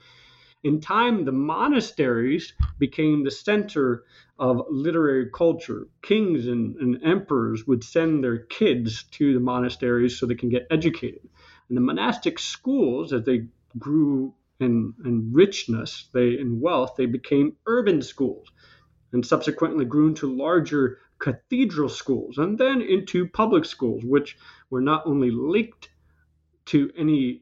In 0.65 0.81
time, 0.81 1.25
the 1.25 1.33
monasteries 1.33 2.53
became 2.79 3.25
the 3.25 3.31
center 3.33 4.05
of 4.39 4.65
literary 4.71 5.29
culture. 5.31 5.89
Kings 6.03 6.47
and, 6.47 6.77
and, 6.77 7.03
emperors 7.05 7.67
would 7.67 7.83
send 7.83 8.23
their 8.23 8.39
kids 8.39 9.05
to 9.13 9.35
the 9.35 9.41
monasteries 9.41 10.19
so 10.19 10.27
they 10.27 10.37
can 10.37 10.49
get 10.49 10.67
educated. 10.71 11.29
And 11.73 11.77
the 11.79 11.81
monastic 11.81 12.39
schools, 12.39 13.15
as 13.15 13.25
they 13.25 13.47
grew 13.79 14.35
in, 14.61 14.93
in 15.07 15.33
richness, 15.33 16.07
they 16.13 16.39
in 16.39 16.61
wealth, 16.61 16.97
they 16.99 17.07
became 17.07 17.57
urban 17.65 18.03
schools 18.03 18.53
and 19.11 19.25
subsequently 19.25 19.87
grew 19.87 20.09
into 20.09 20.37
larger 20.37 20.99
cathedral 21.19 21.89
schools 21.89 22.37
and 22.37 22.59
then 22.59 22.83
into 22.83 23.27
public 23.27 23.65
schools, 23.65 24.05
which 24.05 24.37
were 24.69 24.83
not 24.83 25.07
only 25.07 25.31
linked 25.31 25.89
to 26.67 26.91
any 26.95 27.41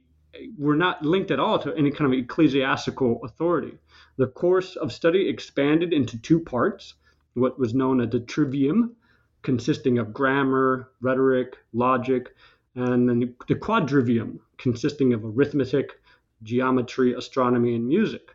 were 0.56 0.76
not 0.76 1.04
linked 1.04 1.32
at 1.32 1.40
all 1.40 1.58
to 1.58 1.74
any 1.74 1.90
kind 1.90 2.12
of 2.12 2.16
ecclesiastical 2.16 3.18
authority. 3.24 3.76
The 4.16 4.28
course 4.28 4.76
of 4.76 4.92
study 4.92 5.28
expanded 5.28 5.92
into 5.92 6.22
two 6.22 6.38
parts 6.38 6.94
what 7.34 7.58
was 7.58 7.74
known 7.74 8.00
as 8.00 8.10
the 8.10 8.20
trivium, 8.20 8.94
consisting 9.42 9.98
of 9.98 10.12
grammar, 10.12 10.92
rhetoric, 11.00 11.58
logic, 11.72 12.32
and 12.80 13.08
then 13.08 13.34
the 13.48 13.54
quadrivium, 13.54 14.38
consisting 14.58 15.12
of 15.12 15.24
arithmetic, 15.24 16.00
geometry, 16.42 17.14
astronomy, 17.14 17.74
and 17.74 17.86
music. 17.86 18.34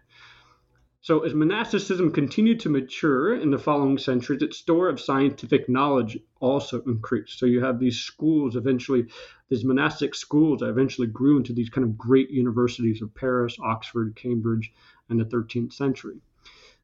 So, 1.01 1.19
as 1.19 1.36
monasticism 1.36 2.12
continued 2.12 2.60
to 2.62 2.69
mature 2.69 3.36
in 3.36 3.51
the 3.51 3.60
following 3.60 3.99
centuries, 3.99 4.41
its 4.41 4.58
store 4.58 4.89
of 4.89 4.99
scientific 4.99 5.69
knowledge 5.69 6.17
also 6.39 6.81
increased. 6.84 7.38
So, 7.38 7.45
you 7.45 7.63
have 7.63 7.79
these 7.79 7.99
schools 7.99 8.55
eventually, 8.55 9.05
these 9.49 9.63
monastic 9.63 10.15
schools 10.15 10.62
that 10.62 10.69
eventually 10.69 11.08
grew 11.08 11.38
into 11.38 11.53
these 11.53 11.69
kind 11.69 11.86
of 11.86 11.95
great 11.95 12.31
universities 12.31 13.03
of 13.03 13.13
Paris, 13.13 13.55
Oxford, 13.62 14.15
Cambridge, 14.15 14.73
in 15.10 15.17
the 15.17 15.25
13th 15.25 15.73
century. 15.73 16.21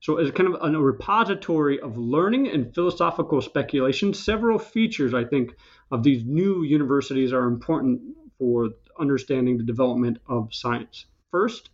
So, 0.02 0.18
as 0.18 0.32
kind 0.32 0.54
of 0.54 0.74
a 0.74 0.82
repository 0.82 1.80
of 1.80 1.96
learning 1.96 2.48
and 2.48 2.74
philosophical 2.74 3.40
speculation, 3.40 4.16
several 4.16 4.58
features, 4.58 5.14
I 5.14 5.24
think, 5.24 5.56
of 5.92 6.02
these 6.02 6.26
new 6.26 6.64
universities 6.64 7.32
are 7.32 7.44
important 7.44 8.02
for 8.40 8.72
understanding 9.00 9.60
the 9.60 9.64
development 9.64 10.18
of 10.28 10.56
science. 10.56 11.06
First, 11.30 11.70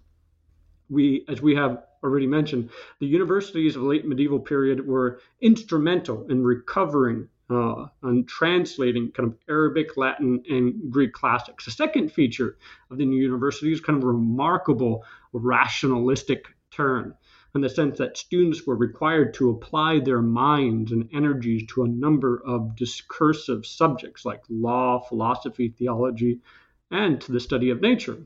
we, 0.90 1.24
as 1.30 1.42
we 1.42 1.56
have 1.56 1.84
already 2.04 2.28
mentioned, 2.28 2.70
the 3.00 3.08
universities 3.08 3.78
of 3.78 3.84
the 3.84 3.88
late 3.88 4.06
medieval 4.06 4.40
period 4.40 4.86
were 4.86 5.22
instrumental 5.40 6.30
in 6.30 6.44
recovering 6.44 7.30
uh, 7.50 7.86
and 8.04 8.28
translating 8.28 9.10
kind 9.12 9.32
of 9.32 9.38
Arabic, 9.48 9.96
Latin, 9.96 10.44
and 10.50 10.92
Greek 10.92 11.14
classics. 11.14 11.64
The 11.64 11.72
second 11.72 12.12
feature 12.12 12.58
of 12.92 12.98
the 12.98 13.06
new 13.06 13.22
university 13.22 13.72
is 13.72 13.80
kind 13.80 13.98
of 13.98 14.04
remarkable 14.04 15.06
rationalistic 15.32 16.48
turn 16.72 17.16
in 17.58 17.62
the 17.62 17.70
sense 17.70 17.98
that 17.98 18.16
students 18.16 18.68
were 18.68 18.76
required 18.76 19.34
to 19.34 19.50
apply 19.50 20.00
their 20.00 20.22
minds 20.22 20.92
and 20.92 21.10
energies 21.12 21.66
to 21.68 21.82
a 21.82 21.88
number 21.88 22.40
of 22.46 22.76
discursive 22.76 23.66
subjects 23.66 24.26
like 24.26 24.44
law, 24.48 25.00
philosophy, 25.00 25.74
theology, 25.76 26.40
and 26.92 27.20
to 27.20 27.32
the 27.32 27.40
study 27.40 27.72
of 27.72 27.82
nature. 27.82 28.20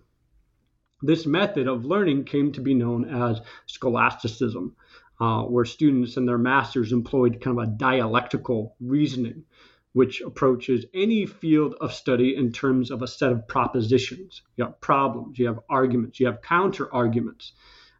This 1.02 1.26
method 1.26 1.70
of 1.70 1.86
learning 1.86 2.26
came 2.26 2.52
to 2.52 2.60
be 2.60 2.74
known 2.74 3.06
as 3.06 3.40
scholasticism, 3.68 4.76
uh, 5.22 5.44
where 5.44 5.64
students 5.64 6.18
and 6.18 6.28
their 6.28 6.38
masters 6.38 6.92
employed 6.92 7.40
kind 7.40 7.58
of 7.58 7.64
a 7.64 7.72
dialectical 7.72 8.76
reasoning, 8.82 9.46
which 9.94 10.20
approaches 10.20 10.86
any 10.94 11.26
field 11.26 11.76
of 11.80 11.94
study 11.94 12.36
in 12.36 12.52
terms 12.52 12.92
of 12.92 13.02
a 13.02 13.08
set 13.08 13.32
of 13.32 13.48
propositions. 13.48 14.42
You 14.58 14.66
have 14.66 14.82
problems, 14.82 15.40
you 15.40 15.48
have 15.48 15.62
arguments, 15.70 16.20
you 16.20 16.26
have 16.26 16.42
counter 16.42 16.94
arguments. 16.94 17.54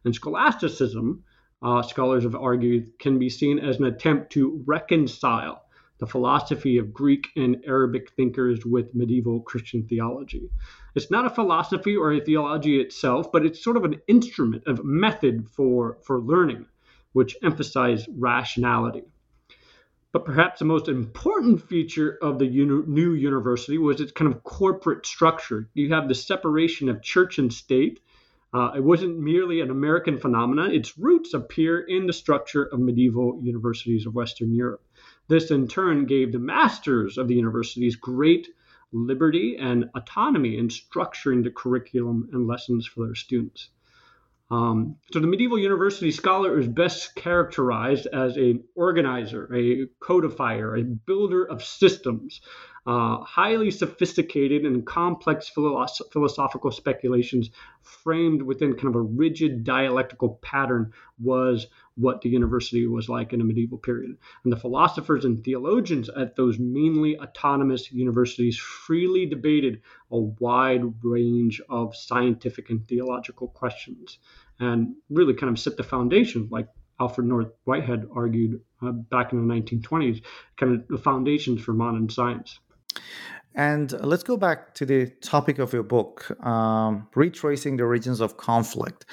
And 0.04 0.14
scholasticism, 0.14 1.24
uh, 1.62 1.82
scholars 1.82 2.24
have 2.24 2.34
argued, 2.34 2.98
can 2.98 3.18
be 3.18 3.28
seen 3.28 3.58
as 3.58 3.78
an 3.78 3.84
attempt 3.84 4.32
to 4.32 4.62
reconcile 4.66 5.62
the 5.98 6.06
philosophy 6.06 6.78
of 6.78 6.92
Greek 6.92 7.28
and 7.36 7.62
Arabic 7.64 8.10
thinkers 8.16 8.66
with 8.66 8.92
medieval 8.92 9.40
Christian 9.40 9.86
theology. 9.86 10.50
It's 10.96 11.12
not 11.12 11.26
a 11.26 11.30
philosophy 11.30 11.96
or 11.96 12.12
a 12.12 12.20
theology 12.20 12.80
itself, 12.80 13.30
but 13.30 13.46
it's 13.46 13.62
sort 13.62 13.76
of 13.76 13.84
an 13.84 14.00
instrument 14.08 14.64
of 14.66 14.84
method 14.84 15.48
for, 15.48 15.98
for 16.02 16.20
learning, 16.20 16.66
which 17.12 17.36
emphasize 17.44 18.08
rationality. 18.18 19.04
But 20.10 20.24
perhaps 20.24 20.58
the 20.58 20.64
most 20.66 20.88
important 20.88 21.62
feature 21.62 22.18
of 22.20 22.38
the 22.38 22.46
uni- 22.46 22.84
new 22.86 23.12
university 23.12 23.78
was 23.78 24.00
its 24.00 24.12
kind 24.12 24.30
of 24.30 24.42
corporate 24.42 25.06
structure. 25.06 25.70
You 25.72 25.94
have 25.94 26.08
the 26.08 26.14
separation 26.14 26.88
of 26.88 27.00
church 27.00 27.38
and 27.38 27.52
state. 27.52 28.00
Uh, 28.54 28.72
it 28.76 28.84
wasn't 28.84 29.18
merely 29.18 29.60
an 29.62 29.70
American 29.70 30.18
phenomenon, 30.18 30.70
its 30.72 30.98
roots 30.98 31.32
appear 31.32 31.80
in 31.80 32.06
the 32.06 32.12
structure 32.12 32.64
of 32.64 32.80
medieval 32.80 33.40
universities 33.42 34.04
of 34.04 34.14
Western 34.14 34.54
Europe. 34.54 34.82
This, 35.28 35.50
in 35.50 35.68
turn, 35.68 36.04
gave 36.04 36.32
the 36.32 36.38
masters 36.38 37.16
of 37.16 37.28
the 37.28 37.34
universities 37.34 37.96
great 37.96 38.48
liberty 38.92 39.56
and 39.56 39.88
autonomy 39.94 40.58
in 40.58 40.68
structuring 40.68 41.42
the 41.42 41.50
curriculum 41.50 42.28
and 42.32 42.46
lessons 42.46 42.86
for 42.86 43.06
their 43.06 43.14
students. 43.14 43.70
Um, 44.52 44.96
so 45.10 45.18
the 45.18 45.26
medieval 45.26 45.58
university 45.58 46.10
scholar 46.10 46.58
is 46.58 46.68
best 46.68 47.14
characterized 47.14 48.06
as 48.12 48.36
an 48.36 48.62
organizer, 48.74 49.48
a 49.54 49.86
codifier, 49.98 50.76
a 50.76 50.84
builder 50.84 51.42
of 51.42 51.64
systems. 51.64 52.42
Uh, 52.84 53.18
highly 53.18 53.70
sophisticated 53.70 54.66
and 54.66 54.84
complex 54.84 55.48
philosoph- 55.48 56.12
philosophical 56.12 56.72
speculations 56.72 57.48
framed 57.80 58.42
within 58.42 58.74
kind 58.74 58.88
of 58.88 58.96
a 58.96 59.00
rigid 59.00 59.62
dialectical 59.62 60.40
pattern 60.42 60.92
was 61.20 61.68
what 61.94 62.20
the 62.22 62.28
university 62.28 62.86
was 62.86 63.08
like 63.08 63.32
in 63.32 63.40
a 63.40 63.44
medieval 63.44 63.78
period. 63.78 64.16
And 64.42 64.52
the 64.52 64.56
philosophers 64.56 65.24
and 65.24 65.44
theologians 65.44 66.08
at 66.08 66.34
those 66.34 66.58
mainly 66.58 67.16
autonomous 67.18 67.92
universities 67.92 68.58
freely 68.58 69.26
debated 69.26 69.80
a 70.10 70.18
wide 70.18 70.82
range 71.04 71.62
of 71.68 71.94
scientific 71.94 72.68
and 72.68 72.86
theological 72.88 73.46
questions 73.46 74.18
and 74.62 74.94
really 75.10 75.34
kind 75.34 75.50
of 75.50 75.58
set 75.58 75.76
the 75.76 75.82
foundation, 75.82 76.48
like 76.50 76.68
Alfred 77.00 77.26
North 77.26 77.52
Whitehead 77.64 78.06
argued 78.14 78.60
uh, 78.82 78.92
back 78.92 79.32
in 79.32 79.46
the 79.46 79.54
1920s, 79.54 80.22
kind 80.58 80.74
of 80.74 80.88
the 80.88 80.98
foundations 80.98 81.60
for 81.60 81.72
modern 81.72 82.08
science. 82.08 82.58
And 83.54 83.92
let's 84.04 84.22
go 84.22 84.36
back 84.36 84.74
to 84.74 84.86
the 84.86 85.06
topic 85.20 85.58
of 85.58 85.72
your 85.72 85.82
book, 85.82 86.30
um, 86.44 87.08
retracing 87.14 87.76
the 87.76 87.84
origins 87.84 88.20
of 88.20 88.36
conflict. 88.36 89.04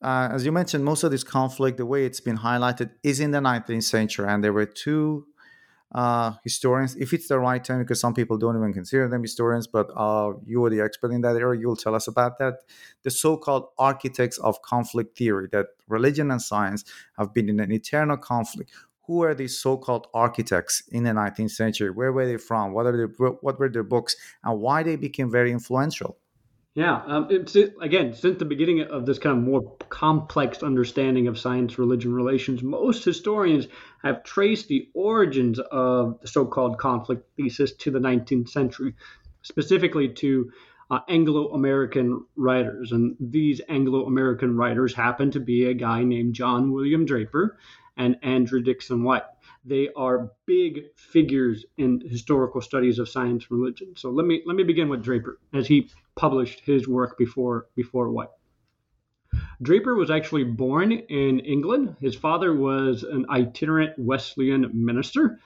Uh, 0.00 0.28
as 0.30 0.44
you 0.46 0.52
mentioned, 0.52 0.84
most 0.84 1.02
of 1.02 1.10
this 1.10 1.24
conflict, 1.24 1.78
the 1.78 1.86
way 1.86 2.04
it's 2.04 2.20
been 2.20 2.38
highlighted, 2.38 2.90
is 3.02 3.18
in 3.18 3.32
the 3.32 3.40
19th 3.40 3.82
century, 3.82 4.26
and 4.28 4.44
there 4.44 4.52
were 4.52 4.66
two 4.66 5.26
uh, 5.92 6.32
historians, 6.42 6.96
if 6.96 7.12
it's 7.12 7.28
the 7.28 7.38
right 7.38 7.62
term, 7.62 7.80
because 7.80 8.00
some 8.00 8.14
people 8.14 8.36
don't 8.36 8.56
even 8.56 8.72
consider 8.72 9.08
them 9.08 9.22
historians, 9.22 9.66
but 9.66 9.88
uh, 9.96 10.32
you 10.44 10.64
are 10.64 10.70
the 10.70 10.80
expert 10.80 11.12
in 11.12 11.20
that 11.20 11.36
area. 11.36 11.60
You'll 11.60 11.76
tell 11.76 11.94
us 11.94 12.08
about 12.08 12.38
that. 12.38 12.54
The 13.02 13.10
so 13.10 13.36
called 13.36 13.68
architects 13.78 14.38
of 14.38 14.60
conflict 14.62 15.16
theory, 15.16 15.48
that 15.52 15.66
religion 15.88 16.30
and 16.30 16.42
science 16.42 16.84
have 17.16 17.32
been 17.32 17.48
in 17.48 17.60
an 17.60 17.70
eternal 17.70 18.16
conflict. 18.16 18.72
Who 19.06 19.22
are 19.22 19.34
these 19.34 19.58
so 19.58 19.76
called 19.76 20.06
architects 20.14 20.82
in 20.90 21.04
the 21.04 21.10
19th 21.10 21.50
century? 21.50 21.90
Where 21.90 22.12
were 22.12 22.26
they 22.26 22.38
from? 22.38 22.72
What, 22.72 22.86
are 22.86 22.96
their, 22.96 23.08
what 23.08 23.58
were 23.58 23.68
their 23.68 23.82
books? 23.82 24.16
And 24.42 24.60
why 24.60 24.82
they 24.82 24.96
became 24.96 25.30
very 25.30 25.52
influential? 25.52 26.16
Yeah, 26.74 27.02
um, 27.06 27.28
it's 27.30 27.54
again 27.54 28.14
since 28.14 28.38
the 28.38 28.44
beginning 28.44 28.80
of 28.80 29.06
this 29.06 29.20
kind 29.20 29.38
of 29.38 29.44
more 29.44 29.76
complex 29.90 30.60
understanding 30.60 31.28
of 31.28 31.38
science-religion 31.38 32.12
relations, 32.12 32.64
most 32.64 33.04
historians 33.04 33.68
have 34.02 34.24
traced 34.24 34.66
the 34.66 34.88
origins 34.92 35.60
of 35.70 36.20
the 36.20 36.26
so-called 36.26 36.78
conflict 36.78 37.28
thesis 37.36 37.74
to 37.74 37.92
the 37.92 38.00
19th 38.00 38.48
century, 38.48 38.96
specifically 39.42 40.08
to 40.14 40.50
uh, 40.90 40.98
Anglo-American 41.08 42.26
writers, 42.34 42.90
and 42.90 43.14
these 43.20 43.60
Anglo-American 43.68 44.56
writers 44.56 44.92
happen 44.94 45.30
to 45.30 45.40
be 45.40 45.66
a 45.66 45.74
guy 45.74 46.02
named 46.02 46.34
John 46.34 46.72
William 46.72 47.06
Draper 47.06 47.56
and 47.96 48.16
Andrew 48.22 48.60
Dickson 48.60 49.04
White. 49.04 49.22
They 49.64 49.90
are 49.96 50.32
big 50.44 50.80
figures 50.96 51.64
in 51.78 52.02
historical 52.04 52.60
studies 52.60 52.98
of 52.98 53.08
science 53.08 53.48
religion. 53.50 53.94
So 53.96 54.10
let 54.10 54.26
me 54.26 54.42
let 54.44 54.56
me 54.56 54.64
begin 54.64 54.88
with 54.88 55.04
Draper 55.04 55.38
as 55.54 55.68
he 55.68 55.88
published 56.16 56.60
his 56.60 56.88
work 56.88 57.18
before 57.18 57.66
before 57.74 58.10
White. 58.10 58.28
Draper 59.62 59.94
was 59.94 60.10
actually 60.10 60.44
born 60.44 60.92
in 60.92 61.40
England. 61.40 61.96
His 62.00 62.14
father 62.14 62.54
was 62.54 63.02
an 63.02 63.26
itinerant 63.30 63.98
Wesleyan 63.98 64.70
minister. 64.72 65.40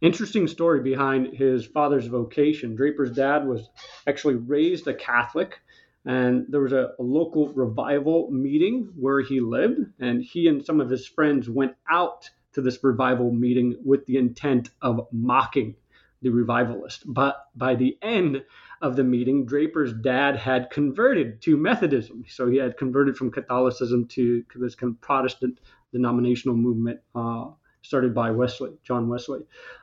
Interesting 0.00 0.46
story 0.46 0.80
behind 0.80 1.36
his 1.36 1.66
father's 1.66 2.06
vocation. 2.06 2.76
Draper's 2.76 3.10
dad 3.10 3.46
was 3.46 3.68
actually 4.06 4.36
raised 4.36 4.86
a 4.86 4.94
Catholic, 4.94 5.60
and 6.04 6.46
there 6.48 6.60
was 6.60 6.72
a, 6.72 6.92
a, 6.98 7.02
local 7.02 7.52
revival 7.52 8.30
meeting 8.30 8.92
where 8.96 9.20
he 9.20 9.40
lived, 9.40 9.80
and 9.98 10.22
he 10.22 10.46
and 10.46 10.64
some 10.64 10.80
of 10.80 10.88
his 10.88 11.06
friends 11.06 11.50
went 11.50 11.74
out 11.90 12.30
to 12.52 12.60
this 12.60 12.82
revival 12.82 13.32
meeting 13.32 13.76
with 13.84 14.06
the 14.06 14.16
intent 14.16 14.70
of 14.80 15.08
mocking 15.12 15.74
the 16.22 16.30
revivalist. 16.30 17.02
But 17.06 17.44
by 17.54 17.74
the 17.74 17.98
end 18.00 18.44
of 18.80 18.96
the 18.96 19.04
meeting, 19.04 19.46
Draper's 19.46 19.92
dad 19.92 20.36
had 20.36 20.70
converted 20.70 21.42
to 21.42 21.56
Methodism. 21.56 22.24
So 22.28 22.48
he 22.48 22.58
had 22.58 22.76
converted 22.76 23.16
from 23.16 23.30
Catholicism 23.30 24.06
to 24.08 24.44
this 24.54 24.74
kind 24.74 24.94
of 24.94 25.00
Protestant 25.00 25.60
denominational 25.92 26.56
movement 26.56 27.00
uh, 27.14 27.46
started 27.82 28.14
by 28.14 28.30
Wesley, 28.30 28.72
John 28.82 29.08
Wesley, 29.08 29.40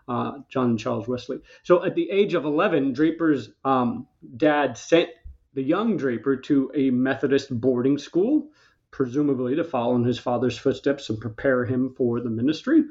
uh, 0.08 0.34
John 0.50 0.78
Charles 0.78 1.08
Wesley. 1.08 1.40
So 1.64 1.84
at 1.84 1.96
the 1.96 2.10
age 2.10 2.34
of 2.34 2.46
11, 2.46 2.94
Draper's 2.94 3.50
um, 3.64 4.08
dad 4.38 4.78
sent 4.78 5.10
the 5.54 5.64
young 5.64 5.98
Draper 5.98 6.38
to 6.38 6.72
a 6.76 6.90
Methodist 6.92 7.50
boarding 7.50 7.98
school, 7.98 8.50
presumably 8.92 9.56
to 9.56 9.64
follow 9.64 9.96
in 9.96 10.04
his 10.04 10.20
father's 10.20 10.58
footsteps 10.58 11.10
and 11.10 11.20
prepare 11.20 11.66
him 11.66 11.94
for 11.98 12.20
the 12.20 12.30
ministry. 12.30 12.84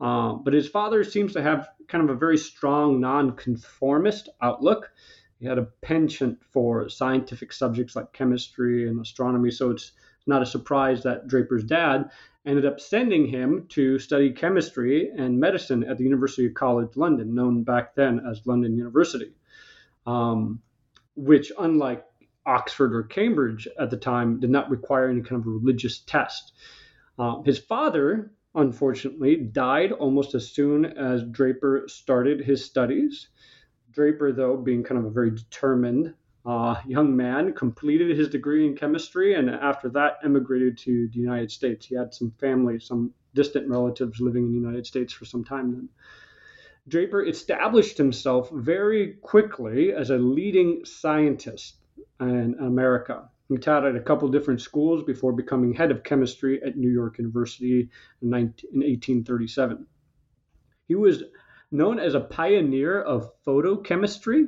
Uh, 0.00 0.34
but 0.34 0.54
his 0.54 0.68
father 0.68 1.04
seems 1.04 1.34
to 1.34 1.42
have 1.42 1.68
kind 1.88 2.04
of 2.04 2.14
a 2.14 2.18
very 2.18 2.38
strong 2.38 3.00
nonconformist 3.00 4.28
outlook. 4.40 4.90
He 5.40 5.46
had 5.46 5.58
a 5.58 5.68
penchant 5.80 6.44
for 6.44 6.88
scientific 6.90 7.52
subjects 7.52 7.96
like 7.96 8.12
chemistry 8.12 8.86
and 8.86 9.00
astronomy, 9.00 9.50
so 9.50 9.70
it's 9.70 9.92
not 10.26 10.42
a 10.42 10.46
surprise 10.46 11.02
that 11.02 11.26
Draper's 11.28 11.64
dad 11.64 12.10
ended 12.44 12.66
up 12.66 12.78
sending 12.78 13.26
him 13.26 13.66
to 13.70 13.98
study 13.98 14.30
chemistry 14.32 15.10
and 15.10 15.40
medicine 15.40 15.82
at 15.84 15.96
the 15.96 16.04
University 16.04 16.46
of 16.46 16.54
College 16.54 16.96
London, 16.96 17.34
known 17.34 17.62
back 17.62 17.94
then 17.94 18.20
as 18.30 18.46
London 18.46 18.76
University, 18.76 19.32
um, 20.06 20.60
which, 21.16 21.50
unlike 21.58 22.04
Oxford 22.44 22.94
or 22.94 23.02
Cambridge 23.02 23.66
at 23.78 23.90
the 23.90 23.96
time, 23.96 24.40
did 24.40 24.50
not 24.50 24.70
require 24.70 25.08
any 25.08 25.22
kind 25.22 25.40
of 25.40 25.46
religious 25.46 26.00
test. 26.00 26.52
Uh, 27.18 27.42
his 27.42 27.58
father 27.58 28.30
unfortunately, 28.54 29.36
died 29.36 29.92
almost 29.92 30.34
as 30.34 30.50
soon 30.50 30.84
as 30.84 31.22
Draper 31.24 31.84
started 31.86 32.40
his 32.40 32.64
studies. 32.64 33.28
Draper, 33.92 34.32
though, 34.32 34.56
being 34.56 34.82
kind 34.82 34.98
of 34.98 35.06
a 35.06 35.10
very 35.10 35.30
determined 35.30 36.14
uh, 36.46 36.80
young 36.86 37.14
man, 37.16 37.52
completed 37.52 38.16
his 38.16 38.28
degree 38.28 38.66
in 38.66 38.76
chemistry 38.76 39.34
and 39.34 39.50
after 39.50 39.88
that 39.90 40.18
emigrated 40.24 40.78
to 40.78 41.08
the 41.08 41.18
United 41.18 41.50
States. 41.50 41.86
He 41.86 41.94
had 41.94 42.14
some 42.14 42.32
family, 42.40 42.78
some 42.78 43.12
distant 43.34 43.68
relatives 43.68 44.20
living 44.20 44.44
in 44.44 44.52
the 44.52 44.58
United 44.58 44.86
States 44.86 45.12
for 45.12 45.24
some 45.24 45.44
time 45.44 45.72
then. 45.72 45.88
Draper 46.88 47.24
established 47.24 47.98
himself 47.98 48.50
very 48.50 49.14
quickly 49.20 49.92
as 49.92 50.10
a 50.10 50.16
leading 50.16 50.84
scientist 50.84 51.76
in 52.20 52.56
America. 52.60 53.28
He 53.48 53.58
taught 53.58 53.84
at 53.84 53.96
a 53.96 54.00
couple 54.00 54.28
different 54.28 54.60
schools 54.60 55.02
before 55.04 55.32
becoming 55.32 55.74
head 55.74 55.90
of 55.90 56.04
chemistry 56.04 56.62
at 56.62 56.76
New 56.76 56.90
York 56.90 57.18
University 57.18 57.90
in, 58.22 58.30
19, 58.30 58.70
in 58.72 58.78
1837. 58.78 59.86
He 60.86 60.94
was 60.94 61.24
known 61.70 61.98
as 61.98 62.14
a 62.14 62.20
pioneer 62.20 63.00
of 63.00 63.30
photochemistry 63.44 64.46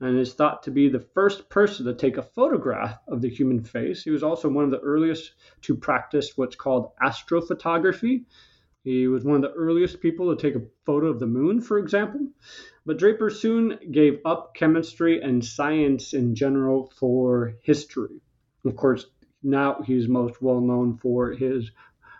and 0.00 0.18
is 0.18 0.34
thought 0.34 0.64
to 0.64 0.70
be 0.70 0.88
the 0.88 1.06
first 1.14 1.48
person 1.48 1.86
to 1.86 1.94
take 1.94 2.16
a 2.16 2.22
photograph 2.22 2.98
of 3.06 3.20
the 3.20 3.28
human 3.28 3.62
face. 3.62 4.02
He 4.02 4.10
was 4.10 4.22
also 4.22 4.48
one 4.48 4.64
of 4.64 4.70
the 4.70 4.80
earliest 4.80 5.32
to 5.62 5.76
practice 5.76 6.32
what's 6.36 6.56
called 6.56 6.90
astrophotography. 7.02 8.24
He 8.82 9.06
was 9.06 9.24
one 9.24 9.36
of 9.36 9.42
the 9.42 9.56
earliest 9.56 10.00
people 10.00 10.34
to 10.34 10.42
take 10.42 10.56
a 10.56 10.66
photo 10.84 11.06
of 11.06 11.20
the 11.20 11.26
moon, 11.26 11.60
for 11.60 11.78
example. 11.78 12.28
But 12.84 12.98
Draper 12.98 13.30
soon 13.30 13.78
gave 13.92 14.18
up 14.24 14.56
chemistry 14.56 15.20
and 15.22 15.44
science 15.44 16.14
in 16.14 16.34
general 16.34 16.92
for 16.96 17.54
history. 17.62 18.20
Of 18.64 18.74
course, 18.74 19.06
now 19.42 19.82
he's 19.82 20.08
most 20.08 20.42
well 20.42 20.60
known 20.60 20.96
for 20.96 21.30
his 21.30 21.70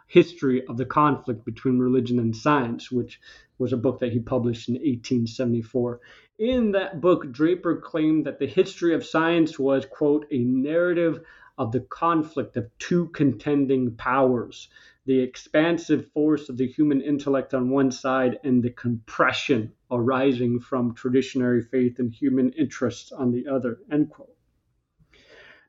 history 0.07 0.65
of 0.67 0.77
the 0.77 0.85
conflict 0.85 1.45
between 1.45 1.79
religion 1.79 2.19
and 2.19 2.37
science, 2.37 2.93
which 2.93 3.19
was 3.63 3.73
a 3.73 3.77
book 3.77 4.01
that 4.01 4.13
he 4.13 4.19
published 4.19 4.69
in 4.69 4.75
1874. 4.75 6.01
In 6.41 6.73
that 6.73 7.01
book, 7.01 7.31
Draper 7.31 7.77
claimed 7.77 8.27
that 8.27 8.41
the 8.41 8.47
history 8.47 8.93
of 8.93 9.07
science 9.07 9.57
was, 9.57 9.87
quote, 9.87 10.27
a 10.33 10.39
narrative 10.39 11.21
of 11.57 11.71
the 11.71 11.81
conflict 11.81 12.57
of 12.57 12.69
two 12.79 13.07
contending 13.11 13.95
powers 13.95 14.69
the 15.05 15.19
expansive 15.19 16.11
force 16.13 16.49
of 16.49 16.57
the 16.57 16.67
human 16.67 17.01
intellect 17.01 17.55
on 17.55 17.71
one 17.71 17.91
side 17.91 18.39
and 18.45 18.63
the 18.63 18.71
compression 18.71 19.73
arising 19.91 20.61
from 20.61 20.95
traditionary 20.95 21.63
faith 21.63 21.99
and 21.99 22.13
human 22.13 22.51
interests 22.51 23.11
on 23.13 23.33
the 23.33 23.47
other. 23.49 23.79
End 23.91 24.11
quote. 24.11 24.37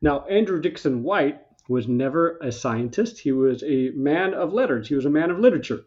Now, 0.02 0.26
Andrew 0.26 0.62
Dickson 0.62 1.04
White 1.04 1.42
was 1.68 1.88
never 1.88 2.38
a 2.42 2.52
scientist. 2.52 3.20
He 3.20 3.32
was 3.32 3.64
a 3.64 3.90
man 3.96 4.34
of 4.34 4.54
letters. 4.54 4.88
He 4.88 4.96
was 4.96 5.06
a 5.06 5.10
man 5.10 5.32
of 5.32 5.40
literature. 5.40 5.86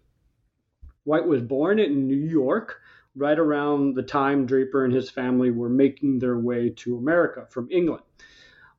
White 1.07 1.27
was 1.27 1.41
born 1.41 1.79
in 1.79 2.07
New 2.07 2.15
York 2.15 2.81
right 3.15 3.39
around 3.39 3.95
the 3.95 4.03
time 4.03 4.45
Draper 4.45 4.85
and 4.85 4.93
his 4.93 5.09
family 5.09 5.51
were 5.51 5.71
making 5.71 6.19
their 6.19 6.39
way 6.39 6.71
to 6.77 6.99
America 6.99 7.47
from 7.49 7.69
England. 7.71 8.05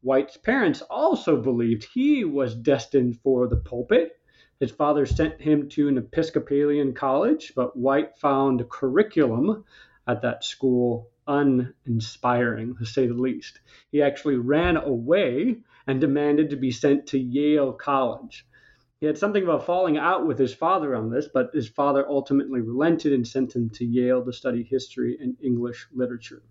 White's 0.01 0.37
parents 0.37 0.81
also 0.83 1.41
believed 1.41 1.83
he 1.85 2.23
was 2.23 2.53
destined 2.53 3.17
for 3.23 3.47
the 3.47 3.57
pulpit 3.57 4.17
his 4.59 4.71
father 4.71 5.05
sent 5.05 5.39
him 5.39 5.69
to 5.69 5.87
an 5.87 5.99
Episcopalian 5.99 6.93
college, 6.93 7.53
but 7.55 7.77
White 7.77 8.17
found 8.17 8.59
the 8.59 8.63
curriculum 8.63 9.65
at 10.07 10.23
that 10.23 10.43
school 10.43 11.11
uninspiring, 11.27 12.75
to 12.77 12.85
say 12.85 13.05
the 13.05 13.13
least. 13.13 13.59
He 13.91 14.01
actually 14.01 14.37
ran 14.37 14.77
away 14.77 15.57
and 15.85 16.01
demanded 16.01 16.49
to 16.49 16.55
be 16.55 16.71
sent 16.71 17.05
to 17.07 17.19
Yale 17.19 17.71
College. 17.73 18.47
He 18.99 19.05
had 19.05 19.17
something 19.17 19.43
of 19.43 19.49
a 19.49 19.59
falling 19.59 19.97
out 19.97 20.25
with 20.25 20.39
his 20.39 20.53
father 20.53 20.95
on 20.95 21.11
this, 21.11 21.27
but 21.31 21.53
his 21.53 21.67
father 21.67 22.07
ultimately 22.09 22.61
relented 22.61 23.13
and 23.13 23.27
sent 23.27 23.55
him 23.55 23.69
to 23.71 23.85
Yale 23.85 24.25
to 24.25 24.33
study 24.33 24.63
history 24.63 25.17
and 25.21 25.37
English 25.41 25.87
literature. 25.93 26.41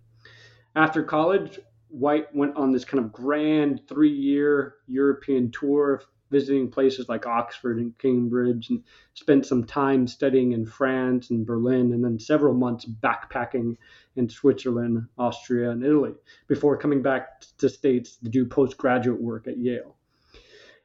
After 0.75 1.03
college, 1.03 1.59
White 1.89 2.33
went 2.33 2.55
on 2.55 2.71
this 2.71 2.85
kind 2.85 3.03
of 3.03 3.11
grand 3.11 3.81
three 3.87 4.13
year 4.13 4.75
European 4.87 5.51
tour 5.51 6.01
visiting 6.29 6.69
places 6.69 7.07
like 7.07 7.25
Oxford 7.25 7.77
and 7.77 7.97
Cambridge, 7.97 8.69
and 8.69 8.83
spent 9.13 9.45
some 9.45 9.63
time 9.63 10.07
studying 10.07 10.51
in 10.51 10.65
France 10.65 11.29
and 11.29 11.45
Berlin, 11.45 11.93
and 11.93 12.03
then 12.03 12.19
several 12.19 12.53
months 12.53 12.85
backpacking 12.85 13.77
in 14.15 14.29
Switzerland, 14.29 15.07
Austria, 15.17 15.71
and 15.71 15.83
Italy 15.83 16.13
before 16.47 16.77
coming 16.77 17.01
back 17.01 17.41
to 17.57 17.69
States 17.69 18.17
to 18.17 18.29
do 18.29 18.45
postgraduate 18.45 19.21
work 19.21 19.47
at 19.47 19.57
Yale. 19.57 19.95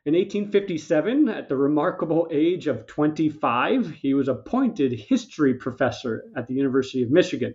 In 0.05 0.15
1857, 0.15 1.29
at 1.29 1.49
the 1.49 1.57
remarkable 1.57 2.27
age 2.33 2.67
of 2.67 2.87
25, 2.87 3.93
he 3.93 4.15
was 4.15 4.27
appointed 4.27 4.91
history 4.91 5.55
professor 5.55 6.25
at 6.35 6.49
the 6.49 6.55
University 6.55 7.05
of 7.05 7.13
Michigan, 7.13 7.55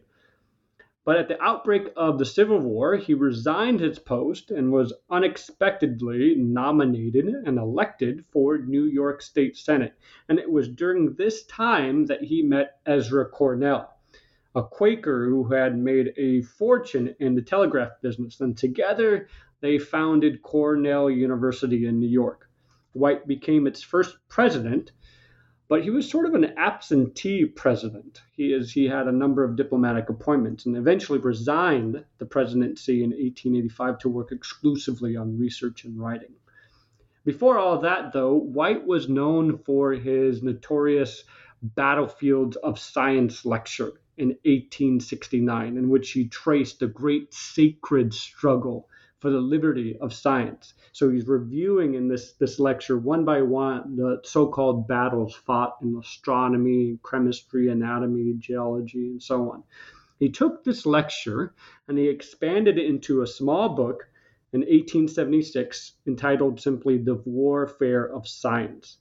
but 1.04 1.18
at 1.18 1.28
the 1.28 1.44
outbreak 1.44 1.90
of 1.98 2.18
the 2.18 2.24
Civil 2.24 2.60
War, 2.60 2.96
he 2.96 3.14
resigned 3.14 3.82
his 3.82 4.00
post 4.00 4.50
and 4.52 4.72
was 4.72 4.94
unexpectedly 5.10 6.36
nominated 6.38 7.26
and 7.26 7.58
elected 7.58 8.24
for 8.32 8.58
New 8.58 8.86
York 8.86 9.22
State 9.22 9.58
Senate. 9.58 9.96
And 10.30 10.40
it 10.40 10.50
was 10.50 10.70
during 10.70 11.16
this 11.16 11.44
time 11.48 12.06
that 12.06 12.24
he 12.24 12.44
met 12.44 12.80
Ezra 12.86 13.26
Cornell, 13.26 13.94
a 14.56 14.64
Quaker 14.64 15.26
who 15.26 15.50
had 15.50 15.78
made 15.78 16.14
a 16.16 16.44
fortune 16.44 17.14
in 17.20 17.36
the 17.36 17.42
telegraph 17.42 17.92
business. 18.02 18.40
And 18.40 18.58
together 18.58 19.28
they 19.62 19.80
founded 19.80 20.42
Cornell 20.42 21.10
University 21.10 21.86
in 21.86 22.00
New 22.00 22.10
York. 22.10 22.50
White 22.94 23.28
became 23.28 23.68
its 23.68 23.82
first 23.82 24.18
president 24.30 24.92
but 25.70 25.84
he 25.84 25.90
was 25.90 26.10
sort 26.10 26.26
of 26.26 26.34
an 26.34 26.54
absentee 26.58 27.46
president. 27.46 28.22
He 28.32 28.54
is 28.54 28.72
he 28.72 28.86
had 28.86 29.08
a 29.08 29.12
number 29.12 29.44
of 29.44 29.58
diplomatic 29.58 30.08
appointments 30.08 30.66
and 30.66 30.78
eventually 30.78 31.20
resigned 31.20 32.06
the 32.20 32.26
presidency 32.26 33.04
in 33.04 33.10
1885 33.10 33.98
to 34.00 34.10
work 34.10 34.32
exclusively 34.32 35.18
on 35.18 35.38
research 35.38 35.84
and 35.84 36.00
writing. 36.00 36.34
Before 37.26 37.58
all 37.58 37.82
that, 37.82 38.14
though, 38.14 38.36
White 38.36 38.88
was 38.88 39.10
known 39.10 39.58
for 39.58 39.92
his 39.92 40.42
notorious 40.42 41.26
Battlefields 41.62 42.56
of 42.58 42.80
Science 42.80 43.46
lecture 43.46 43.92
in 44.16 44.30
1869, 44.46 45.76
in 45.76 45.90
which 45.90 46.12
he 46.12 46.30
traced 46.30 46.80
the 46.80 46.88
great 46.88 47.34
sacred 47.34 48.14
struggle 48.14 48.88
for 49.20 49.32
the 49.32 49.40
liberty 49.40 49.98
of 50.00 50.14
science. 50.14 50.74
So 50.92 51.10
he's 51.10 51.28
reviewing 51.28 51.96
in 51.96 52.08
this, 52.08 52.34
this 52.34 52.60
lecture 52.60 52.98
one 52.98 53.26
by 53.26 53.42
one 53.42 53.96
the 53.96 54.22
so 54.24 54.48
called 54.48 54.88
battles 54.88 55.34
fought 55.34 55.78
in 55.82 55.98
astronomy, 55.98 57.00
chemistry, 57.10 57.70
anatomy, 57.70 58.36
geology, 58.38 59.08
and 59.08 59.24
so 59.24 59.52
on. 59.52 59.64
He 60.20 60.30
took 60.30 60.64
this 60.64 60.86
lecture 60.86 61.54
and 61.88 61.98
he 61.98 62.08
expanded 62.08 62.78
it 62.78 62.86
into 62.86 63.22
a 63.22 63.28
small 63.28 63.70
book 63.70 64.08
in 64.54 64.62
1876 64.62 65.94
entitled 66.06 66.60
simply 66.60 66.98
The 66.98 67.16
Warfare 67.26 68.14
of 68.14 68.28
Science. 68.28 68.98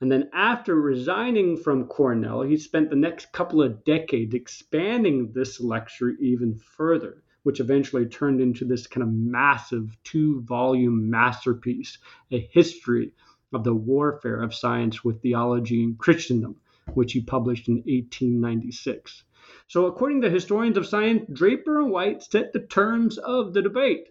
And 0.00 0.10
then 0.10 0.30
after 0.32 0.74
resigning 0.74 1.56
from 1.56 1.86
Cornell, 1.86 2.42
he 2.42 2.56
spent 2.56 2.90
the 2.90 2.96
next 2.96 3.32
couple 3.32 3.62
of 3.62 3.84
decades 3.84 4.34
expanding 4.34 5.30
this 5.32 5.60
lecture 5.60 6.10
even 6.20 6.56
further 6.56 7.22
which 7.42 7.60
eventually 7.60 8.06
turned 8.06 8.40
into 8.40 8.64
this 8.64 8.86
kind 8.86 9.02
of 9.02 9.12
massive 9.12 9.96
two 10.04 10.40
volume 10.42 11.10
masterpiece, 11.10 11.98
a 12.30 12.48
history 12.52 13.12
of 13.52 13.64
the 13.64 13.74
warfare 13.74 14.42
of 14.42 14.54
science 14.54 15.04
with 15.04 15.20
theology 15.22 15.82
and 15.82 15.98
Christendom, 15.98 16.56
which 16.94 17.12
he 17.12 17.20
published 17.20 17.68
in 17.68 17.76
1896. 17.76 19.24
So, 19.66 19.86
according 19.86 20.22
to 20.22 20.30
historians 20.30 20.76
of 20.76 20.86
science, 20.86 21.24
Draper 21.32 21.80
and 21.80 21.90
White 21.90 22.22
set 22.22 22.52
the 22.52 22.60
terms 22.60 23.18
of 23.18 23.52
the 23.54 23.62
debate. 23.62 24.08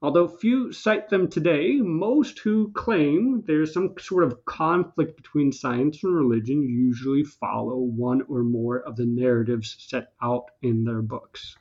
Although 0.00 0.28
few 0.28 0.70
cite 0.70 1.08
them 1.08 1.26
today, 1.26 1.80
most 1.80 2.38
who 2.38 2.70
claim 2.70 3.42
there's 3.46 3.74
some 3.74 3.94
sort 3.98 4.22
of 4.22 4.44
conflict 4.44 5.16
between 5.16 5.50
science 5.50 6.04
and 6.04 6.14
religion 6.14 6.62
usually 6.62 7.24
follow 7.24 7.78
one 7.78 8.22
or 8.28 8.44
more 8.44 8.78
of 8.78 8.94
the 8.94 9.06
narratives 9.06 9.74
set 9.80 10.12
out 10.22 10.52
in 10.62 10.84
their 10.84 11.02
books. 11.02 11.56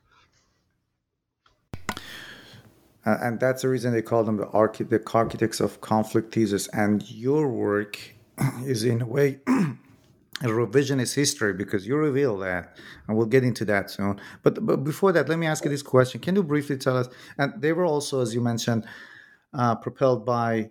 Uh, 1.90 1.96
and 3.22 3.40
that's 3.40 3.62
the 3.62 3.70
reason 3.70 3.94
they 3.94 4.02
call 4.02 4.24
them 4.24 4.38
the, 4.38 4.48
archi- 4.50 4.84
the 4.84 5.02
architects 5.14 5.60
of 5.60 5.82
conflict 5.82 6.34
thesis. 6.34 6.68
And 6.74 7.10
your 7.10 7.48
work 7.48 8.00
is, 8.66 8.84
in 8.84 9.02
a 9.02 9.06
way, 9.06 9.40
a 9.48 10.48
revisionist 10.48 11.16
history 11.16 11.54
because 11.54 11.88
you 11.88 11.96
reveal 11.96 12.38
that, 12.40 12.78
and 13.08 13.18
we'll 13.18 13.26
get 13.26 13.44
into 13.44 13.66
that 13.66 13.90
soon. 13.90 14.20
But, 14.44 14.66
but 14.66 14.84
before 14.84 15.12
that, 15.14 15.30
let 15.30 15.40
me 15.40 15.48
ask 15.48 15.64
you 15.64 15.72
this 15.72 15.82
question: 15.82 16.22
Can 16.22 16.36
you 16.36 16.44
briefly 16.44 16.78
tell 16.78 16.98
us? 16.98 17.08
And 17.38 17.54
they 17.62 17.74
were 17.74 17.86
also, 17.86 18.22
as 18.22 18.36
you 18.36 18.42
mentioned, 18.42 18.86
uh, 19.54 19.76
propelled 19.76 20.26
by 20.26 20.64
uh, 20.64 20.68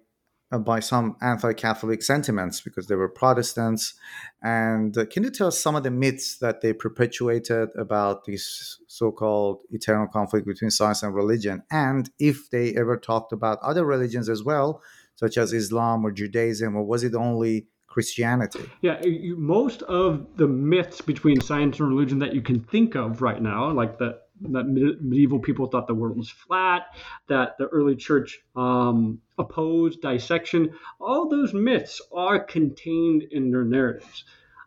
by 0.50 0.80
some 0.80 1.16
anti-Catholic 1.20 2.02
sentiments 2.02 2.60
because 2.60 2.86
they 2.86 2.94
were 2.94 3.08
Protestants. 3.08 3.94
And 4.42 4.96
uh, 4.96 5.04
can 5.06 5.24
you 5.24 5.30
tell 5.30 5.48
us 5.48 5.58
some 5.58 5.74
of 5.74 5.82
the 5.82 5.90
myths 5.90 6.38
that 6.38 6.60
they 6.60 6.72
perpetuated 6.72 7.70
about 7.76 8.24
this 8.26 8.78
so-called 8.86 9.60
eternal 9.70 10.06
conflict 10.06 10.46
between 10.46 10.70
science 10.70 11.02
and 11.02 11.14
religion, 11.14 11.62
and 11.70 12.10
if 12.18 12.48
they 12.50 12.74
ever 12.76 12.96
talked 12.96 13.32
about 13.32 13.58
other 13.60 13.84
religions 13.84 14.28
as 14.28 14.44
well, 14.44 14.82
such 15.16 15.36
as 15.36 15.52
Islam 15.52 16.04
or 16.04 16.12
Judaism, 16.12 16.76
or 16.76 16.84
was 16.84 17.02
it 17.02 17.14
only 17.14 17.66
Christianity? 17.88 18.70
Yeah, 18.82 19.00
you, 19.02 19.36
most 19.36 19.82
of 19.82 20.26
the 20.36 20.46
myths 20.46 21.00
between 21.00 21.40
science 21.40 21.80
and 21.80 21.88
religion 21.88 22.18
that 22.20 22.34
you 22.34 22.42
can 22.42 22.60
think 22.60 22.94
of 22.94 23.22
right 23.22 23.40
now, 23.40 23.70
like 23.72 23.98
the 23.98 24.18
that 24.40 24.64
medieval 25.00 25.38
people 25.38 25.66
thought 25.66 25.86
the 25.86 25.94
world 25.94 26.16
was 26.16 26.30
flat, 26.30 26.94
that 27.28 27.56
the 27.58 27.66
early 27.66 27.96
church 27.96 28.40
um, 28.54 29.20
opposed 29.38 30.02
dissection. 30.02 30.70
All 31.00 31.28
those 31.28 31.54
myths 31.54 32.00
are 32.12 32.40
contained 32.40 33.22
in 33.30 33.50
their 33.50 33.64
narratives. 33.64 34.24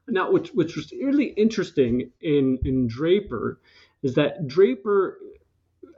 Now, 0.08 0.32
which 0.32 0.54
was 0.54 0.92
really 0.92 1.26
interesting 1.26 2.12
in, 2.22 2.60
in 2.66 2.88
Draper 2.88 3.60
is 4.02 4.16
that 4.16 4.48
Draper 4.48 5.20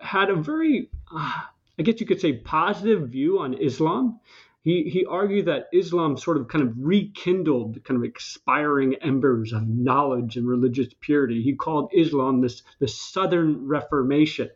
had 0.01 0.29
a 0.29 0.35
very, 0.35 0.89
uh, 1.15 1.41
I 1.79 1.83
guess 1.83 1.99
you 2.01 2.05
could 2.05 2.19
say, 2.19 2.33
positive 2.33 3.09
view 3.09 3.39
on 3.39 3.53
Islam 3.53 4.19
he, 4.63 4.83
he 4.83 5.05
argued 5.05 5.47
that 5.47 5.69
Islam 5.73 6.17
sort 6.17 6.37
of 6.37 6.47
kind 6.47 6.63
of 6.63 6.73
rekindled 6.77 7.83
kind 7.83 7.97
of 7.97 8.03
expiring 8.03 8.95
embers 8.95 9.53
of 9.53 9.67
knowledge 9.67 10.37
and 10.37 10.47
religious 10.47 10.93
purity. 10.99 11.41
He 11.41 11.55
called 11.55 11.91
Islam 11.93 12.41
this 12.41 12.61
the 12.79 12.87
Southern 12.87 13.67
Reformation. 13.67 14.49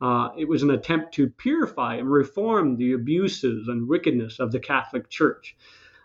Uh, 0.00 0.30
it 0.36 0.48
was 0.48 0.62
an 0.64 0.70
attempt 0.70 1.14
to 1.14 1.28
purify 1.28 1.94
and 1.94 2.10
reform 2.10 2.76
the 2.76 2.92
abuses 2.92 3.68
and 3.68 3.88
wickedness 3.88 4.40
of 4.40 4.50
the 4.50 4.58
Catholic 4.58 5.08
Church. 5.08 5.56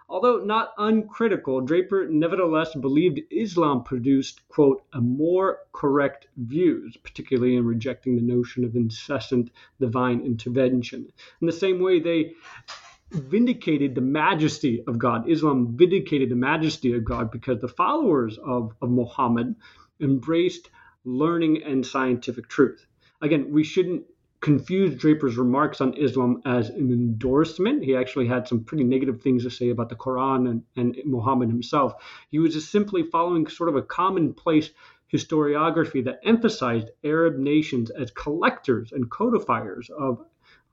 Although 0.07 0.37
not 0.37 0.73
uncritical, 0.77 1.61
Draper 1.61 2.07
nevertheless 2.09 2.73
believed 2.75 3.19
Islam 3.29 3.83
produced, 3.83 4.47
quote, 4.47 4.83
a 4.93 5.01
more 5.01 5.59
correct 5.71 6.27
views, 6.37 6.97
particularly 6.97 7.55
in 7.55 7.65
rejecting 7.65 8.15
the 8.15 8.21
notion 8.21 8.63
of 8.63 8.75
incessant 8.75 9.51
divine 9.79 10.21
intervention. 10.21 11.11
In 11.41 11.47
the 11.47 11.53
same 11.53 11.79
way, 11.79 11.99
they 11.99 12.33
vindicated 13.11 13.95
the 13.95 14.01
majesty 14.01 14.83
of 14.87 14.97
God. 14.97 15.29
Islam 15.29 15.75
vindicated 15.77 16.29
the 16.29 16.35
majesty 16.35 16.93
of 16.93 17.03
God 17.03 17.31
because 17.31 17.59
the 17.59 17.67
followers 17.67 18.37
of, 18.37 18.73
of 18.81 18.89
Muhammad 18.89 19.55
embraced 19.99 20.69
learning 21.05 21.63
and 21.63 21.85
scientific 21.85 22.47
truth. 22.47 22.85
Again, 23.21 23.51
we 23.51 23.63
shouldn't 23.63 24.03
confuse 24.41 24.95
Draper's 24.95 25.37
remarks 25.37 25.81
on 25.81 25.95
Islam 25.95 26.41
as 26.45 26.69
an 26.69 26.91
endorsement. 26.91 27.83
He 27.83 27.95
actually 27.95 28.27
had 28.27 28.47
some 28.47 28.63
pretty 28.63 28.85
negative 28.85 29.21
things 29.21 29.43
to 29.43 29.49
say 29.49 29.69
about 29.69 29.89
the 29.89 29.95
Quran 29.95 30.49
and, 30.49 30.63
and 30.77 30.95
Muhammad 31.03 31.49
himself. 31.49 31.93
He 32.29 32.39
was 32.39 32.53
just 32.53 32.71
simply 32.71 33.03
following 33.03 33.47
sort 33.47 33.69
of 33.69 33.75
a 33.75 33.81
commonplace 33.81 34.69
historiography 35.11 36.05
that 36.05 36.21
emphasized 36.23 36.91
Arab 37.03 37.37
nations 37.37 37.89
as 37.89 38.11
collectors 38.11 38.91
and 38.91 39.09
codifiers 39.09 39.89
of 39.89 40.23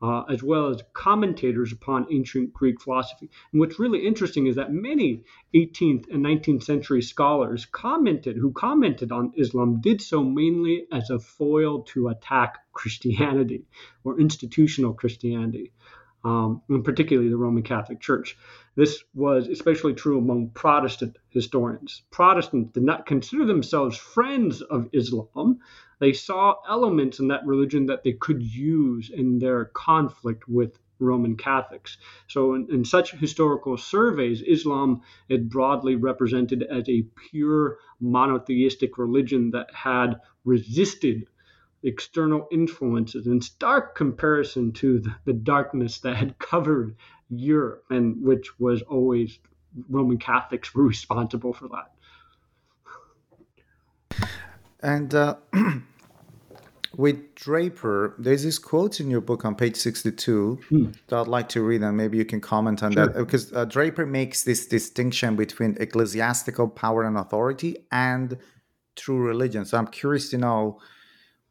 uh, 0.02 0.22
as 0.30 0.42
well 0.42 0.68
as 0.68 0.82
commentators 0.92 1.72
upon 1.72 2.06
ancient 2.12 2.52
Greek 2.52 2.80
philosophy. 2.80 3.30
And 3.52 3.60
what's 3.60 3.78
really 3.78 4.06
interesting 4.06 4.46
is 4.46 4.56
that 4.56 4.72
many 4.72 5.24
18th 5.54 6.12
and 6.12 6.24
19th 6.24 6.64
century 6.64 7.02
scholars 7.02 7.66
commented, 7.66 8.36
who 8.36 8.52
commented 8.52 9.10
on 9.10 9.32
Islam, 9.36 9.80
did 9.80 10.02
so 10.02 10.22
mainly 10.22 10.86
as 10.92 11.10
a 11.10 11.18
foil 11.18 11.82
to 11.82 12.08
attack 12.08 12.58
Christianity 12.72 13.64
or 14.04 14.20
institutional 14.20 14.92
Christianity, 14.92 15.72
um, 16.24 16.60
and 16.68 16.84
particularly 16.84 17.30
the 17.30 17.36
Roman 17.36 17.62
Catholic 17.62 18.00
Church. 18.00 18.36
This 18.74 19.02
was 19.14 19.48
especially 19.48 19.94
true 19.94 20.18
among 20.18 20.50
Protestant 20.50 21.16
historians. 21.30 22.02
Protestants 22.10 22.72
did 22.72 22.82
not 22.82 23.06
consider 23.06 23.46
themselves 23.46 23.96
friends 23.96 24.60
of 24.60 24.90
Islam, 24.92 25.60
they 25.98 26.12
saw 26.12 26.56
elements 26.68 27.18
in 27.18 27.28
that 27.28 27.46
religion 27.46 27.86
that 27.86 28.04
they 28.04 28.12
could 28.12 28.42
use 28.42 29.10
in 29.10 29.38
their 29.38 29.66
conflict 29.66 30.48
with 30.48 30.78
Roman 30.98 31.36
Catholics. 31.36 31.98
So, 32.26 32.54
in, 32.54 32.68
in, 32.70 32.84
such 32.84 33.12
historical 33.12 33.76
surveys, 33.76 34.42
Islam 34.42 35.02
is 35.28 35.40
broadly 35.40 35.96
represented 35.96 36.62
as 36.62 36.88
a 36.88 37.06
pure 37.30 37.78
monotheistic 38.00 38.98
religion 38.98 39.50
that 39.50 39.72
had 39.74 40.20
resisted 40.44 41.26
external 41.82 42.48
influences 42.50 43.26
in 43.26 43.40
stark 43.40 43.94
comparison 43.94 44.72
to 44.72 45.00
the, 45.00 45.14
the 45.24 45.32
darkness 45.32 45.98
that 46.00 46.16
had 46.16 46.38
covered 46.38 46.96
Europe, 47.28 47.84
and 47.90 48.22
which 48.22 48.58
was 48.58 48.82
always 48.82 49.38
Roman 49.88 50.18
Catholics 50.18 50.74
were 50.74 50.84
responsible 50.84 51.52
for 51.52 51.68
that. 51.68 51.92
And 54.86 55.12
uh, 55.16 55.34
with 56.96 57.34
Draper, 57.34 58.14
there's 58.18 58.44
this 58.44 58.56
quote 58.56 59.00
in 59.00 59.10
your 59.10 59.20
book 59.20 59.44
on 59.44 59.56
page 59.56 59.74
62 59.74 60.60
hmm. 60.68 60.90
that 61.08 61.18
I'd 61.18 61.26
like 61.26 61.48
to 61.50 61.62
read, 61.62 61.82
and 61.82 61.96
maybe 61.96 62.18
you 62.18 62.24
can 62.24 62.40
comment 62.40 62.84
on 62.84 62.92
sure. 62.92 63.08
that. 63.08 63.18
Because 63.18 63.52
uh, 63.52 63.64
Draper 63.64 64.06
makes 64.06 64.44
this 64.44 64.64
distinction 64.64 65.34
between 65.34 65.76
ecclesiastical 65.80 66.68
power 66.68 67.02
and 67.02 67.18
authority 67.18 67.76
and 67.90 68.38
true 68.94 69.18
religion. 69.18 69.64
So 69.64 69.76
I'm 69.76 69.88
curious 69.88 70.30
to 70.30 70.38
know 70.38 70.78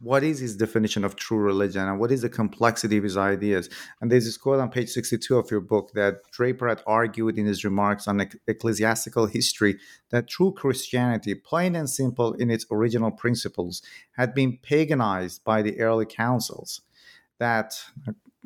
what 0.05 0.23
is 0.23 0.37
his 0.37 0.55
definition 0.55 1.03
of 1.03 1.15
true 1.15 1.39
religion 1.39 1.81
and 1.81 1.99
what 1.99 2.11
is 2.11 2.21
the 2.21 2.29
complexity 2.29 2.97
of 2.97 3.03
his 3.03 3.17
ideas. 3.17 3.67
And 3.99 4.11
there's 4.11 4.25
this 4.25 4.37
quote 4.37 4.59
on 4.59 4.69
page 4.69 4.89
62 4.89 5.35
of 5.35 5.49
your 5.49 5.61
book 5.61 5.93
that 5.95 6.17
Draper 6.31 6.69
had 6.69 6.83
argued 6.85 7.39
in 7.39 7.47
his 7.47 7.65
remarks 7.65 8.07
on 8.07 8.29
ecclesiastical 8.47 9.25
history 9.25 9.79
that 10.11 10.27
true 10.27 10.53
Christianity, 10.53 11.33
plain 11.33 11.75
and 11.75 11.89
simple 11.89 12.33
in 12.33 12.51
its 12.51 12.67
original 12.69 13.09
principles, 13.09 13.81
had 14.11 14.35
been 14.35 14.59
paganized 14.61 15.43
by 15.43 15.63
the 15.63 15.79
early 15.79 16.05
councils. 16.05 16.81
That 17.39 17.73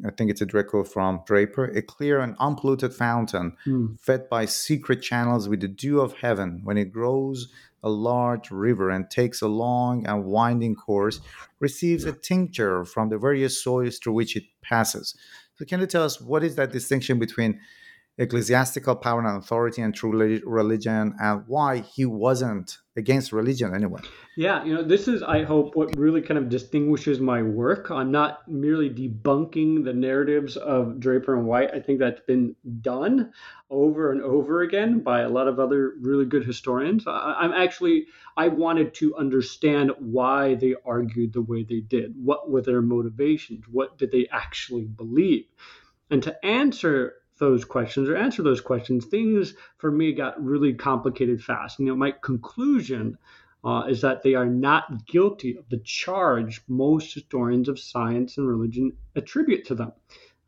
I 0.06 0.12
think 0.12 0.32
it's 0.32 0.42
a 0.42 0.46
direct 0.46 0.70
quote 0.70 0.88
from 0.88 1.24
Draper, 1.26 1.66
a 1.66 1.82
clear 1.82 2.22
and 2.22 2.38
unpolluted 2.40 2.94
fountain, 2.94 3.58
mm. 3.68 4.00
fed 4.00 4.30
by 4.30 4.46
secret 4.46 5.02
channels 5.02 5.50
with 5.50 5.60
the 5.60 5.68
dew 5.68 6.00
of 6.00 6.14
heaven. 6.14 6.62
When 6.64 6.78
it 6.78 6.94
grows 6.94 7.52
a 7.84 7.90
large 7.90 8.52
river 8.52 8.90
and 8.90 9.10
takes 9.10 9.42
a 9.42 9.48
long 9.48 10.06
and 10.06 10.26
winding 10.26 10.76
course, 10.76 11.22
receives 11.60 12.06
a 12.06 12.14
tincture 12.14 12.86
from 12.86 13.10
the 13.10 13.18
various 13.18 13.64
soils 13.64 13.98
through 13.98 14.14
which 14.14 14.36
it 14.36 14.44
passes. 14.62 15.16
So, 15.56 15.66
can 15.66 15.80
you 15.80 15.88
tell 15.88 16.04
us 16.04 16.22
what 16.22 16.44
is 16.44 16.56
that 16.56 16.72
distinction 16.72 17.20
between 17.20 17.60
ecclesiastical 18.18 18.98
power 18.98 19.20
and 19.20 19.42
authority 19.42 19.82
and 19.82 19.96
true 19.96 20.42
religion 20.46 21.16
and 21.22 21.44
why 21.48 21.80
he 21.80 22.06
wasn't 22.06 22.78
against 23.00 23.32
religion 23.32 23.74
anyway. 23.74 24.02
Yeah, 24.38 24.64
you 24.64 24.76
know, 24.76 24.84
this 24.84 25.08
is, 25.08 25.24
I 25.24 25.44
hope, 25.44 25.76
what 25.76 25.98
really 25.98 26.22
kind 26.22 26.38
of 26.38 26.50
distinguishes 26.50 27.20
my 27.20 27.42
work. 27.42 27.90
I'm 27.90 28.12
not 28.12 28.48
merely 28.48 28.90
debunking 28.90 29.84
the 29.84 29.94
narratives 29.94 30.56
of 30.56 31.00
Draper 31.00 31.36
and 31.36 31.48
White. 31.48 31.74
I 31.74 31.80
think 31.80 32.00
that's 32.00 32.22
been 32.22 32.56
done 32.82 33.34
over 33.72 34.12
and 34.12 34.22
over 34.22 34.62
again 34.62 35.00
by 35.00 35.22
a 35.22 35.30
lot 35.30 35.48
of 35.48 35.60
other 35.60 35.94
really 36.02 36.26
good 36.26 36.46
historians. 36.46 37.06
I, 37.08 37.44
am 37.44 37.54
actually, 37.54 38.06
I 38.38 38.50
wanted 38.50 38.94
to 38.96 39.16
understand 39.16 39.92
why 39.98 40.56
they 40.56 40.76
argued 40.86 41.34
the 41.34 41.42
way 41.42 41.64
they 41.64 41.80
did. 41.80 42.14
What 42.24 42.52
were 42.52 42.62
their 42.62 42.82
motivations? 42.82 43.66
What 43.72 43.98
did 43.98 44.12
they 44.12 44.28
actually 44.32 44.86
believe? 44.86 45.46
And 46.12 46.22
to 46.24 46.46
answer 46.46 47.16
those 47.40 47.66
questions 47.66 48.10
or 48.10 48.16
answer 48.16 48.44
those 48.44 48.62
questions, 48.62 49.06
things 49.06 49.54
for 49.78 49.92
me 49.92 50.14
got 50.14 50.44
really 50.44 50.74
complicated 50.74 51.44
fast. 51.44 51.80
And 51.80 51.88
you 51.88 51.94
know, 51.94 51.98
my 51.98 52.12
conclusion 52.12 53.18
uh, 53.64 53.84
is 53.90 54.02
that 54.02 54.24
they 54.24 54.36
are 54.36 54.46
not 54.46 55.06
guilty 55.06 55.58
of 55.58 55.68
the 55.70 55.80
charge 55.80 56.62
most 56.68 57.14
historians 57.14 57.68
of 57.68 57.80
science 57.80 58.38
and 58.38 58.48
religion 58.48 58.94
attribute 59.16 59.66
to 59.66 59.76
them. 59.76 59.92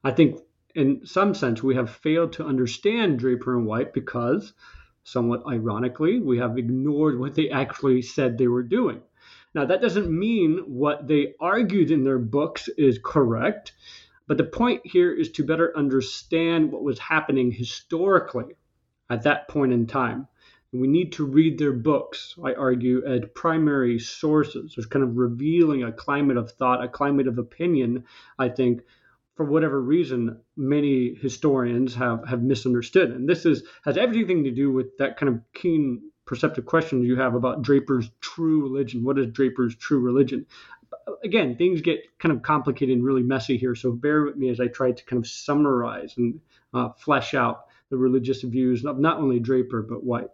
I 0.04 0.12
think, 0.12 0.40
in 0.76 1.06
some 1.06 1.34
sense, 1.34 1.62
we 1.62 1.76
have 1.76 1.90
failed 1.90 2.34
to 2.34 2.46
understand 2.46 3.20
Draper 3.20 3.58
and 3.58 3.66
White 3.66 3.94
because, 3.94 4.54
somewhat 5.04 5.44
ironically, 5.46 6.20
we 6.20 6.38
have 6.38 6.58
ignored 6.58 7.20
what 7.20 7.36
they 7.36 7.50
actually 7.50 8.02
said 8.02 8.38
they 8.38 8.48
were 8.48 8.64
doing. 8.64 9.02
Now, 9.54 9.66
that 9.66 9.82
doesn't 9.82 10.10
mean 10.10 10.60
what 10.66 11.08
they 11.08 11.34
argued 11.40 11.92
in 11.92 12.06
their 12.06 12.20
books 12.20 12.70
is 12.78 13.00
correct. 13.04 13.74
But 14.32 14.38
the 14.38 14.46
point 14.46 14.80
here 14.86 15.12
is 15.12 15.30
to 15.34 15.44
better 15.44 15.78
understand 15.78 16.72
what 16.72 16.84
was 16.84 16.98
happening 16.98 17.52
historically 17.52 18.56
at 19.10 19.24
that 19.24 19.50
point 19.50 19.74
in 19.74 19.88
time. 19.88 20.26
We 20.72 20.88
need 20.88 21.12
to 21.12 21.26
read 21.26 21.58
their 21.58 21.74
books, 21.74 22.36
I 22.42 22.54
argue, 22.54 23.06
as 23.06 23.24
primary 23.36 24.00
sources. 24.00 24.72
There's 24.74 24.86
kind 24.86 25.04
of 25.04 25.18
revealing 25.18 25.84
a 25.84 25.92
climate 25.92 26.38
of 26.38 26.50
thought, 26.50 26.82
a 26.82 26.88
climate 26.88 27.28
of 27.28 27.40
opinion, 27.40 28.06
I 28.40 28.48
think, 28.48 28.84
for 29.36 29.46
whatever 29.46 29.82
reason, 29.82 30.40
many 30.56 31.14
historians 31.14 31.94
have, 31.96 32.26
have 32.26 32.42
misunderstood. 32.42 33.12
And 33.12 33.28
this 33.28 33.46
is 33.46 33.64
has 33.84 33.98
everything 33.98 34.46
to 34.46 34.52
do 34.52 34.72
with 34.72 34.98
that 35.00 35.18
kind 35.18 35.36
of 35.36 35.42
keen 35.54 36.10
perceptive 36.24 36.66
question 36.66 37.04
you 37.04 37.18
have 37.18 37.36
about 37.36 37.64
Draper's 37.64 38.10
true 38.22 38.62
religion. 38.64 39.04
What 39.04 39.20
is 39.20 39.28
Draper's 39.28 39.76
true 39.76 40.00
religion? 40.00 40.46
Again, 41.24 41.56
things 41.56 41.82
get 41.82 42.02
kind 42.20 42.36
of 42.36 42.42
complicated 42.42 42.96
and 42.96 43.06
really 43.06 43.24
messy 43.24 43.58
here. 43.58 43.76
So 43.76 43.92
bear 43.92 44.24
with 44.24 44.36
me 44.36 44.50
as 44.50 44.60
I 44.60 44.68
try 44.68 44.92
to 44.92 45.06
kind 45.06 45.22
of 45.22 45.28
summarize 45.28 46.16
and 46.18 46.40
uh, 46.74 46.90
flesh 46.90 47.34
out 47.34 47.66
the 47.90 47.98
religious 47.98 48.42
views 48.42 48.86
of 48.86 49.00
not 49.00 49.18
only 49.18 49.40
Draper 49.40 49.82
but 49.82 50.04
White. 50.04 50.30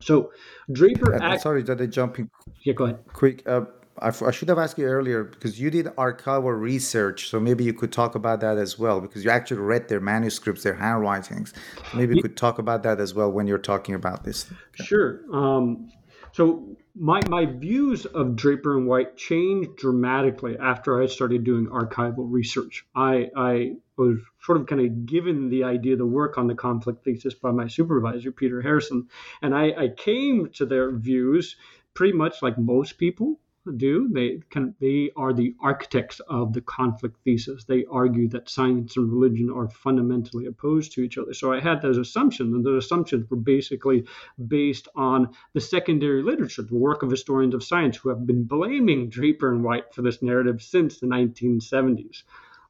So 0.00 0.32
Draper. 0.72 1.14
Uh, 1.14 1.34
act- 1.34 1.42
sorry 1.42 1.62
that 1.64 1.80
I 1.80 1.86
jump 1.86 2.18
in. 2.18 2.30
Yeah, 2.62 2.74
go 2.74 2.84
ahead. 2.84 3.00
Quick. 3.12 3.42
Uh, 3.46 3.66
I, 3.98 4.08
I 4.08 4.30
should 4.30 4.48
have 4.48 4.58
asked 4.58 4.78
you 4.78 4.86
earlier 4.86 5.24
because 5.24 5.60
you 5.60 5.70
did 5.70 5.86
archival 5.86 6.58
research, 6.58 7.28
so 7.28 7.38
maybe 7.38 7.64
you 7.64 7.74
could 7.74 7.92
talk 7.92 8.14
about 8.14 8.40
that 8.40 8.56
as 8.56 8.78
well 8.78 9.00
because 9.00 9.24
you 9.24 9.30
actually 9.30 9.60
read 9.60 9.88
their 9.88 10.00
manuscripts, 10.00 10.62
their 10.62 10.74
handwritings. 10.74 11.52
Maybe 11.94 12.16
you 12.16 12.22
could 12.22 12.36
talk 12.36 12.58
about 12.58 12.82
that 12.84 12.98
as 12.98 13.14
well 13.14 13.30
when 13.30 13.46
you're 13.46 13.58
talking 13.58 13.94
about 13.94 14.24
this. 14.24 14.50
Sure. 14.74 15.20
Um, 15.32 15.90
so 16.32 16.76
my 16.94 17.22
my 17.22 17.46
views 17.46 18.06
of 18.06 18.36
Draper 18.36 18.76
and 18.76 18.86
White 18.86 19.16
changed 19.16 19.76
dramatically 19.76 20.56
after 20.58 21.00
I 21.00 21.06
started 21.06 21.44
doing 21.44 21.66
archival 21.66 22.26
research. 22.30 22.84
I 22.94 23.30
I 23.36 23.76
was 23.96 24.18
sort 24.42 24.60
of 24.60 24.66
kind 24.66 24.80
of 24.80 25.06
given 25.06 25.50
the 25.50 25.64
idea 25.64 25.96
to 25.96 26.06
work 26.06 26.38
on 26.38 26.46
the 26.46 26.54
conflict 26.54 27.04
thesis 27.04 27.34
by 27.34 27.50
my 27.52 27.68
supervisor 27.68 28.32
Peter 28.32 28.60
Harrison, 28.62 29.08
and 29.42 29.54
I, 29.54 29.70
I 29.70 29.88
came 29.88 30.50
to 30.54 30.66
their 30.66 30.90
views 30.90 31.56
pretty 31.94 32.12
much 32.14 32.42
like 32.42 32.58
most 32.58 32.98
people 32.98 33.38
do. 33.76 34.08
They 34.12 34.40
can 34.50 34.74
they 34.80 35.10
are 35.16 35.32
the 35.32 35.54
architects 35.60 36.20
of 36.28 36.52
the 36.52 36.60
conflict 36.60 37.16
thesis. 37.24 37.64
They 37.64 37.84
argue 37.90 38.28
that 38.28 38.48
science 38.48 38.96
and 38.96 39.12
religion 39.12 39.50
are 39.50 39.68
fundamentally 39.68 40.46
opposed 40.46 40.92
to 40.92 41.02
each 41.02 41.18
other. 41.18 41.34
So 41.34 41.52
I 41.52 41.60
had 41.60 41.82
those 41.82 41.98
assumptions, 41.98 42.54
and 42.54 42.64
those 42.64 42.84
assumptions 42.84 43.28
were 43.30 43.36
basically 43.36 44.04
based 44.48 44.88
on 44.96 45.30
the 45.52 45.60
secondary 45.60 46.22
literature, 46.22 46.62
the 46.62 46.74
work 46.74 47.02
of 47.02 47.10
historians 47.10 47.54
of 47.54 47.62
science 47.62 47.96
who 47.96 48.08
have 48.08 48.26
been 48.26 48.44
blaming 48.44 49.08
Draper 49.08 49.52
and 49.52 49.62
White 49.62 49.94
for 49.94 50.02
this 50.02 50.22
narrative 50.22 50.62
since 50.62 50.98
the 50.98 51.06
1970s. 51.06 52.22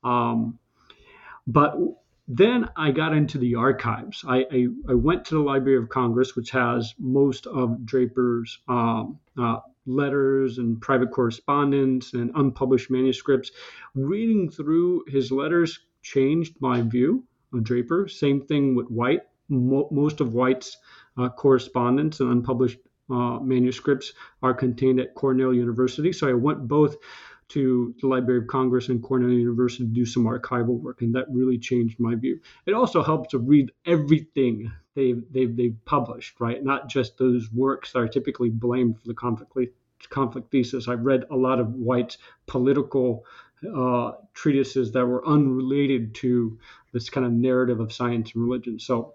Um, 0.02 0.58
but 1.46 1.76
then 2.28 2.68
I 2.76 2.92
got 2.92 3.12
into 3.12 3.38
the 3.38 3.56
archives. 3.56 4.24
I, 4.26 4.46
I, 4.50 4.66
I, 4.88 4.94
went 4.94 5.24
to 5.26 5.34
the 5.34 5.40
Library 5.40 5.78
of 5.78 5.88
Congress, 5.88 6.36
which 6.36 6.50
has 6.50 6.94
most 6.96 7.48
of 7.48 7.84
Draper's 7.84 8.58
um, 8.68 9.18
uh, 9.36 9.58
letters 9.90 10.58
and 10.58 10.80
private 10.80 11.10
correspondence 11.10 12.14
and 12.14 12.30
unpublished 12.34 12.90
manuscripts. 12.90 13.50
Reading 13.94 14.50
through 14.50 15.04
his 15.08 15.30
letters 15.32 15.80
changed 16.02 16.56
my 16.60 16.82
view 16.82 17.24
of 17.52 17.64
Draper. 17.64 18.08
Same 18.08 18.40
thing 18.40 18.74
with 18.74 18.88
White. 18.88 19.22
Mo- 19.48 19.88
most 19.90 20.20
of 20.20 20.34
White's 20.34 20.76
uh, 21.18 21.28
correspondence 21.28 22.20
and 22.20 22.30
unpublished 22.30 22.78
uh, 23.10 23.40
manuscripts 23.40 24.12
are 24.42 24.54
contained 24.54 25.00
at 25.00 25.14
Cornell 25.14 25.52
University. 25.52 26.12
So 26.12 26.28
I 26.28 26.34
went 26.34 26.68
both 26.68 26.96
to 27.48 27.92
the 28.00 28.06
Library 28.06 28.40
of 28.40 28.46
Congress 28.46 28.88
and 28.88 29.02
Cornell 29.02 29.30
University 29.30 29.84
to 29.84 29.90
do 29.90 30.06
some 30.06 30.24
archival 30.24 30.80
work, 30.80 31.02
and 31.02 31.12
that 31.16 31.26
really 31.30 31.58
changed 31.58 31.98
my 31.98 32.14
view. 32.14 32.38
It 32.64 32.74
also 32.74 33.02
helped 33.02 33.32
to 33.32 33.38
read 33.38 33.72
everything 33.84 34.70
they've, 34.94 35.20
they've, 35.32 35.56
they've 35.56 35.76
published, 35.84 36.40
right? 36.40 36.62
Not 36.62 36.88
just 36.88 37.18
those 37.18 37.50
works 37.52 37.92
that 37.92 37.98
are 37.98 38.08
typically 38.08 38.50
blamed 38.50 39.00
for 39.00 39.08
the 39.08 39.14
conflict, 39.14 39.56
conflict 40.08 40.50
thesis. 40.50 40.88
I've 40.88 41.04
read 41.04 41.24
a 41.30 41.36
lot 41.36 41.60
of 41.60 41.74
White's 41.74 42.18
political 42.46 43.24
uh, 43.76 44.12
treatises 44.32 44.92
that 44.92 45.06
were 45.06 45.26
unrelated 45.26 46.14
to 46.16 46.58
this 46.92 47.10
kind 47.10 47.26
of 47.26 47.32
narrative 47.32 47.80
of 47.80 47.92
science 47.92 48.32
and 48.34 48.42
religion. 48.42 48.78
So 48.78 49.14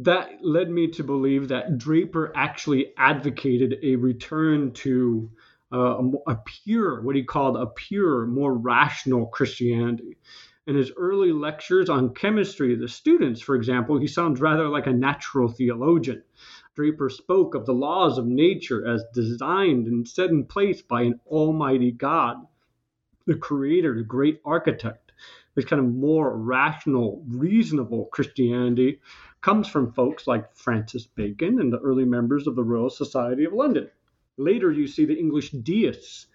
that 0.00 0.30
led 0.42 0.70
me 0.70 0.88
to 0.88 1.04
believe 1.04 1.48
that 1.48 1.78
Draper 1.78 2.32
actually 2.34 2.92
advocated 2.96 3.78
a 3.82 3.96
return 3.96 4.72
to 4.72 5.30
uh, 5.72 6.02
a 6.26 6.36
pure, 6.44 7.02
what 7.02 7.16
he 7.16 7.24
called 7.24 7.56
a 7.56 7.66
pure, 7.66 8.26
more 8.26 8.54
rational 8.54 9.26
Christianity. 9.26 10.18
In 10.66 10.76
his 10.76 10.92
early 10.96 11.32
lectures 11.32 11.88
on 11.88 12.14
chemistry, 12.14 12.76
the 12.76 12.88
students, 12.88 13.40
for 13.40 13.56
example, 13.56 13.98
he 13.98 14.06
sounds 14.06 14.40
rather 14.40 14.68
like 14.68 14.86
a 14.86 14.92
natural 14.92 15.48
theologian. 15.48 16.22
Draper 16.74 17.10
spoke 17.10 17.54
of 17.54 17.66
the 17.66 17.74
laws 17.74 18.16
of 18.16 18.26
nature 18.26 18.86
as 18.86 19.04
designed 19.12 19.86
and 19.86 20.08
set 20.08 20.30
in 20.30 20.46
place 20.46 20.80
by 20.80 21.02
an 21.02 21.20
almighty 21.26 21.92
God, 21.92 22.46
the 23.26 23.36
creator, 23.36 23.94
the 23.94 24.02
great 24.02 24.40
architect. 24.42 25.12
This 25.54 25.66
kind 25.66 25.80
of 25.80 25.94
more 25.94 26.34
rational, 26.34 27.22
reasonable 27.28 28.06
Christianity 28.06 29.00
comes 29.42 29.68
from 29.68 29.92
folks 29.92 30.26
like 30.26 30.56
Francis 30.56 31.06
Bacon 31.06 31.60
and 31.60 31.70
the 31.70 31.80
early 31.80 32.06
members 32.06 32.46
of 32.46 32.56
the 32.56 32.64
Royal 32.64 32.88
Society 32.88 33.44
of 33.44 33.52
London. 33.52 33.90
Later, 34.38 34.72
you 34.72 34.86
see 34.86 35.04
the 35.04 35.18
English 35.18 35.50
deists 35.50 36.28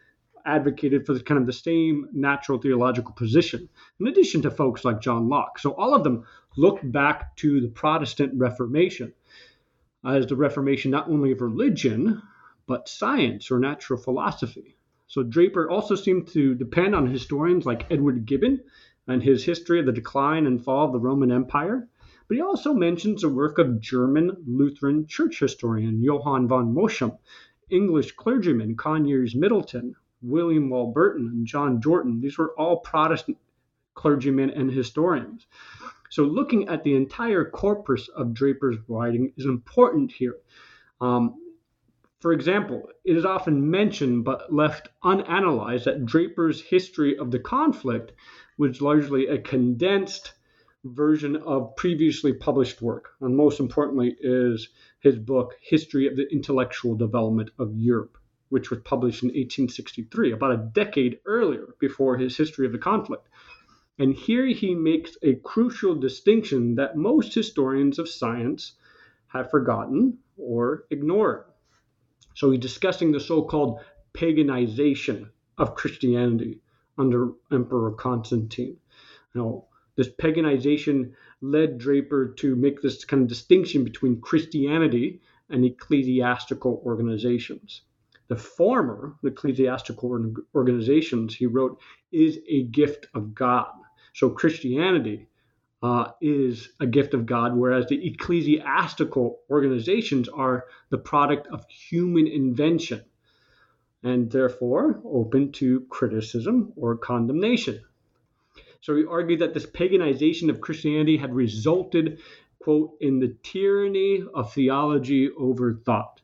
advocated 0.46 1.08
for 1.08 1.16
the, 1.16 1.24
kind 1.24 1.40
of 1.40 1.48
the 1.48 1.54
same 1.54 2.10
natural 2.14 2.60
theological 2.60 3.14
position, 3.14 3.68
in 4.00 4.06
addition 4.06 4.44
to 4.44 4.52
folks 4.52 4.86
like 4.86 5.02
John 5.02 5.30
Locke. 5.30 5.58
So 5.58 5.72
all 5.72 5.96
of 5.96 6.04
them 6.04 6.26
look 6.58 6.80
back 6.84 7.36
to 7.38 7.60
the 7.60 7.70
Protestant 7.70 8.34
Reformation 8.36 9.14
Uh, 10.08 10.12
as 10.12 10.28
the 10.28 10.36
Reformation 10.38 10.90
not 10.90 11.10
only 11.10 11.34
of 11.34 11.42
religion, 11.42 12.22
but 12.66 12.88
science 12.88 13.52
or 13.52 13.60
natural 13.60 14.00
philosophy. 14.00 14.78
So 15.08 15.22
Draper 15.22 15.70
also 15.70 15.96
seemed 15.96 16.30
to 16.30 16.56
depend 16.56 16.96
on 16.96 17.08
historians 17.08 17.66
like 17.66 17.92
Edward 17.92 18.26
Gibbon 18.26 18.62
and 19.06 19.22
his 19.22 19.44
history 19.44 19.82
of 19.82 19.86
the 19.86 19.92
decline 19.92 20.46
and 20.46 20.64
fall 20.64 20.86
of 20.86 20.94
the 20.94 21.00
Roman 21.00 21.30
Empire. 21.30 21.90
But 22.30 22.36
he 22.36 22.42
also 22.42 22.74
mentions 22.74 23.22
the 23.22 23.28
work 23.28 23.60
of 23.60 23.82
German 23.82 24.32
Lutheran 24.46 25.08
church 25.08 25.40
historian 25.40 26.02
Johann 26.02 26.48
von 26.48 26.74
Mosheim 26.74 27.18
English 27.70 28.14
clergymen, 28.14 28.78
Conyers 28.78 29.36
Middleton, 29.36 29.94
William 30.22 30.70
Warburton, 30.70 31.28
and 31.28 31.46
John 31.46 31.82
Jortin. 31.82 32.22
These 32.22 32.38
were 32.38 32.54
all 32.58 32.78
Protestant 32.78 33.38
clergymen 33.94 34.52
and 34.52 34.72
historians. 34.72 35.48
So, 36.10 36.24
looking 36.24 36.68
at 36.68 36.84
the 36.84 36.96
entire 36.96 37.46
corpus 37.50 38.08
of 38.10 38.34
Draper's 38.34 38.78
writing 38.88 39.34
is 39.38 39.46
important 39.46 40.12
here. 40.12 40.36
Um, 41.02 41.36
for 42.20 42.34
example, 42.34 42.90
it 43.06 43.16
is 43.16 43.26
often 43.26 43.70
mentioned 43.70 44.26
but 44.26 44.52
left 44.52 44.90
unanalyzed 45.04 45.84
that 45.84 46.06
Draper's 46.06 46.62
history 46.62 47.18
of 47.18 47.30
the 47.30 47.40
conflict 47.40 48.12
was 48.58 48.82
largely 48.82 49.28
a 49.28 49.38
condensed 49.38 50.34
version 50.84 51.36
of 51.36 51.76
previously 51.76 52.34
published 52.34 52.82
work. 52.82 53.10
And 53.22 53.36
most 53.36 53.60
importantly, 53.60 54.16
is 54.20 54.70
his 55.00 55.18
book, 55.18 55.54
History 55.62 56.08
of 56.08 56.16
the 56.16 56.28
Intellectual 56.32 56.96
Development 56.96 57.50
of 57.60 57.76
Europe, 57.76 58.18
which 58.50 58.72
was 58.72 58.80
published 58.82 59.24
in 59.24 59.30
1863, 59.30 60.32
about 60.32 60.54
a 60.54 60.70
decade 60.74 61.20
earlier 61.26 61.76
before 61.80 62.18
his 62.18 62.36
History 62.36 62.66
of 62.66 62.72
the 62.72 62.78
Conflict. 62.78 63.28
And 64.00 64.14
here 64.14 64.46
he 64.46 64.76
makes 64.76 65.18
a 65.24 65.36
crucial 65.36 65.96
distinction 65.96 66.76
that 66.76 66.98
most 66.98 67.34
historians 67.34 67.98
of 67.98 68.08
science 68.08 68.74
have 69.28 69.50
forgotten 69.50 70.20
or 70.38 70.86
ignored. 70.92 71.46
So 72.36 72.52
he's 72.52 72.60
discussing 72.60 73.12
the 73.12 73.20
so 73.20 73.42
called 73.42 73.80
paganization 74.14 75.30
of 75.58 75.74
Christianity 75.74 76.62
under 76.98 77.32
Emperor 77.52 77.92
Constantine. 77.92 78.78
Know, 79.34 79.68
this 79.96 80.10
paganization 80.10 81.14
led 81.42 81.80
Draper 81.80 82.34
to 82.38 82.56
make 82.56 82.82
this 82.82 83.04
kind 83.04 83.24
of 83.24 83.28
distinction 83.28 83.84
between 83.84 84.22
Christianity 84.22 85.22
and 85.50 85.66
ecclesiastical 85.66 86.82
organizations. 86.86 87.82
The 88.28 88.36
former, 88.36 89.16
the 89.24 89.30
ecclesiastical 89.30 90.36
organizations, 90.54 91.36
he 91.36 91.46
wrote, 91.46 91.80
is 92.12 92.40
a 92.48 92.64
gift 92.64 93.08
of 93.14 93.34
God. 93.34 93.72
So 94.18 94.32
Christianity 94.32 95.28
uh, 95.84 96.08
is 96.22 96.70
a 96.80 96.88
gift 96.88 97.14
of 97.14 97.28
God, 97.28 97.56
whereas 97.56 97.86
the 97.86 98.04
ecclesiastical 98.04 99.42
organizations 99.48 100.28
are 100.28 100.66
the 100.90 100.98
product 100.98 101.46
of 101.54 101.70
human 101.70 102.26
invention 102.26 103.04
and 104.02 104.32
therefore 104.32 105.00
open 105.06 105.52
to 105.52 105.82
criticism 105.82 106.74
or 106.76 106.98
condemnation. 106.98 107.80
So 108.82 108.96
he 108.96 109.06
argued 109.06 109.42
that 109.42 109.54
this 109.54 109.68
paganization 109.68 110.50
of 110.50 110.62
Christianity 110.62 111.18
had 111.18 111.36
resulted, 111.36 112.20
quote, 112.58 112.98
in 113.00 113.20
the 113.20 113.38
tyranny 113.44 114.24
of 114.34 114.52
theology 114.52 115.30
over 115.30 115.76
thought, 115.76 116.22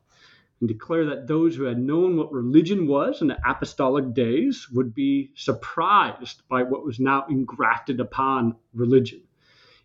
and 0.60 0.68
declare 0.68 1.06
that 1.06 1.26
those 1.26 1.56
who 1.56 1.64
had 1.64 1.78
known 1.78 2.16
what 2.16 2.32
religion 2.32 2.86
was 2.86 3.20
in 3.20 3.28
the 3.28 3.38
apostolic 3.48 4.14
days 4.14 4.68
would 4.72 4.94
be 4.94 5.30
surprised 5.34 6.42
by 6.48 6.62
what 6.62 6.84
was 6.84 7.00
now 7.00 7.26
engrafted 7.28 8.00
upon 8.00 8.56
religion. 8.72 9.20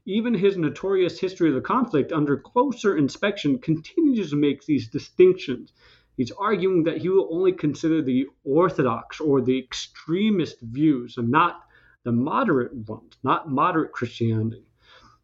Even 0.05 0.33
his 0.33 0.57
notorious 0.57 1.19
history 1.19 1.49
of 1.49 1.55
the 1.55 1.61
conflict, 1.61 2.11
under 2.11 2.37
closer 2.37 2.97
inspection, 2.97 3.59
continues 3.59 4.29
to 4.29 4.35
make 4.35 4.65
these 4.65 4.87
distinctions. 4.87 5.73
He's 6.17 6.31
arguing 6.31 6.83
that 6.83 6.97
he 6.97 7.09
will 7.09 7.27
only 7.31 7.51
consider 7.51 8.01
the 8.01 8.27
orthodox 8.43 9.19
or 9.19 9.41
the 9.41 9.59
extremist 9.59 10.61
views 10.61 11.17
and 11.17 11.29
not 11.29 11.61
the 12.03 12.11
moderate 12.11 12.73
ones, 12.73 13.17
not 13.23 13.49
moderate 13.49 13.91
Christianity. 13.91 14.65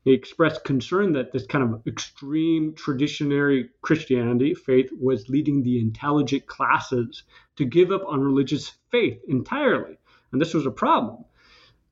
He 0.06 0.14
expressed 0.14 0.64
concern 0.64 1.14
that 1.14 1.32
this 1.32 1.47
kind 1.47 1.64
of 1.64 1.88
extreme 1.88 2.76
traditionary 2.76 3.72
Christianity 3.82 4.53
faith 4.53 4.91
was 4.91 5.30
leading 5.30 5.64
the 5.64 5.80
intelligent 5.80 6.45
classes 6.45 7.24
to 7.56 7.66
give 7.66 7.91
up 7.91 8.03
on 8.06 8.22
religious 8.22 8.70
faith 8.91 9.20
entirely. 9.28 9.97
And 10.32 10.39
this 10.39 10.53
was 10.53 10.68
a 10.68 10.72
problem 10.72 11.26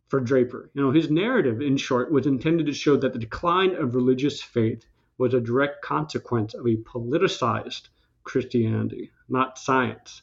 for 0.09 0.19
Draper. 0.19 0.69
You 0.75 0.83
know, 0.83 0.91
his 0.91 1.09
narrative, 1.09 1.59
in 1.59 1.75
short, 1.75 2.11
was 2.11 2.27
intended 2.27 2.67
to 2.67 2.73
show 2.73 2.95
that 2.97 3.13
the 3.13 3.19
decline 3.19 3.73
of 3.73 3.95
religious 3.95 4.43
faith 4.43 4.85
was 5.17 5.33
a 5.33 5.41
direct 5.41 5.81
consequence 5.81 6.53
of 6.53 6.67
a 6.67 6.77
politicized 6.77 7.87
Christianity, 8.23 9.09
not 9.27 9.57
science. 9.57 10.21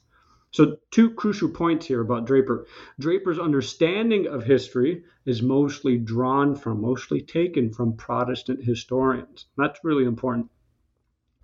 So, 0.53 0.79
two 0.91 1.11
crucial 1.11 1.49
points 1.49 1.87
here 1.87 2.01
about 2.01 2.27
Draper. 2.27 2.67
Draper's 2.99 3.39
understanding 3.39 4.27
of 4.27 4.45
history 4.45 5.05
is 5.25 5.43
mostly 5.43 5.97
drawn 5.97 6.57
from, 6.57 6.81
mostly 6.81 7.21
taken 7.21 7.73
from 7.73 7.97
Protestant 7.97 8.65
historians. 8.65 9.47
That's 9.57 9.85
really 9.85 10.05
important. 10.05 10.51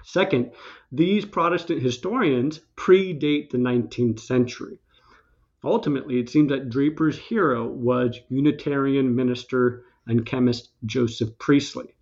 Second, 0.03 0.53
these 0.93 1.25
Protestant 1.25 1.83
historians 1.83 2.61
predate 2.77 3.51
the 3.51 3.59
19th 3.59 4.21
century. 4.21 4.79
Ultimately, 5.65 6.21
it 6.21 6.29
seems 6.29 6.51
that 6.51 6.69
Draper's 6.71 7.19
hero 7.19 7.67
was 7.67 8.21
Unitarian 8.29 9.17
minister 9.17 9.85
and 10.07 10.25
chemist 10.25 10.71
Joseph 10.85 11.39
Priestley. 11.39 11.96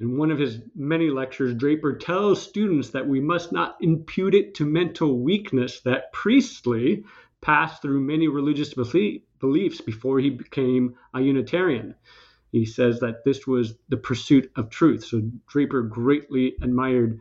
In 0.00 0.16
one 0.16 0.30
of 0.30 0.38
his 0.38 0.60
many 0.76 1.10
lectures, 1.10 1.56
Draper 1.56 1.92
tells 1.92 2.40
students 2.40 2.90
that 2.90 3.08
we 3.08 3.20
must 3.20 3.50
not 3.50 3.76
impute 3.80 4.32
it 4.32 4.54
to 4.54 4.64
mental 4.64 5.18
weakness 5.18 5.80
that 5.80 6.12
Priestley 6.12 7.02
passed 7.40 7.82
through 7.82 7.98
many 8.02 8.28
religious 8.28 8.74
beliefs 8.74 9.80
before 9.80 10.20
he 10.20 10.30
became 10.30 10.94
a 11.14 11.20
Unitarian. 11.20 11.96
He 12.52 12.64
says 12.64 13.00
that 13.00 13.24
this 13.24 13.44
was 13.44 13.74
the 13.88 13.96
pursuit 13.96 14.52
of 14.54 14.70
truth. 14.70 15.04
So 15.04 15.20
Draper 15.48 15.82
greatly 15.82 16.54
admired 16.62 17.20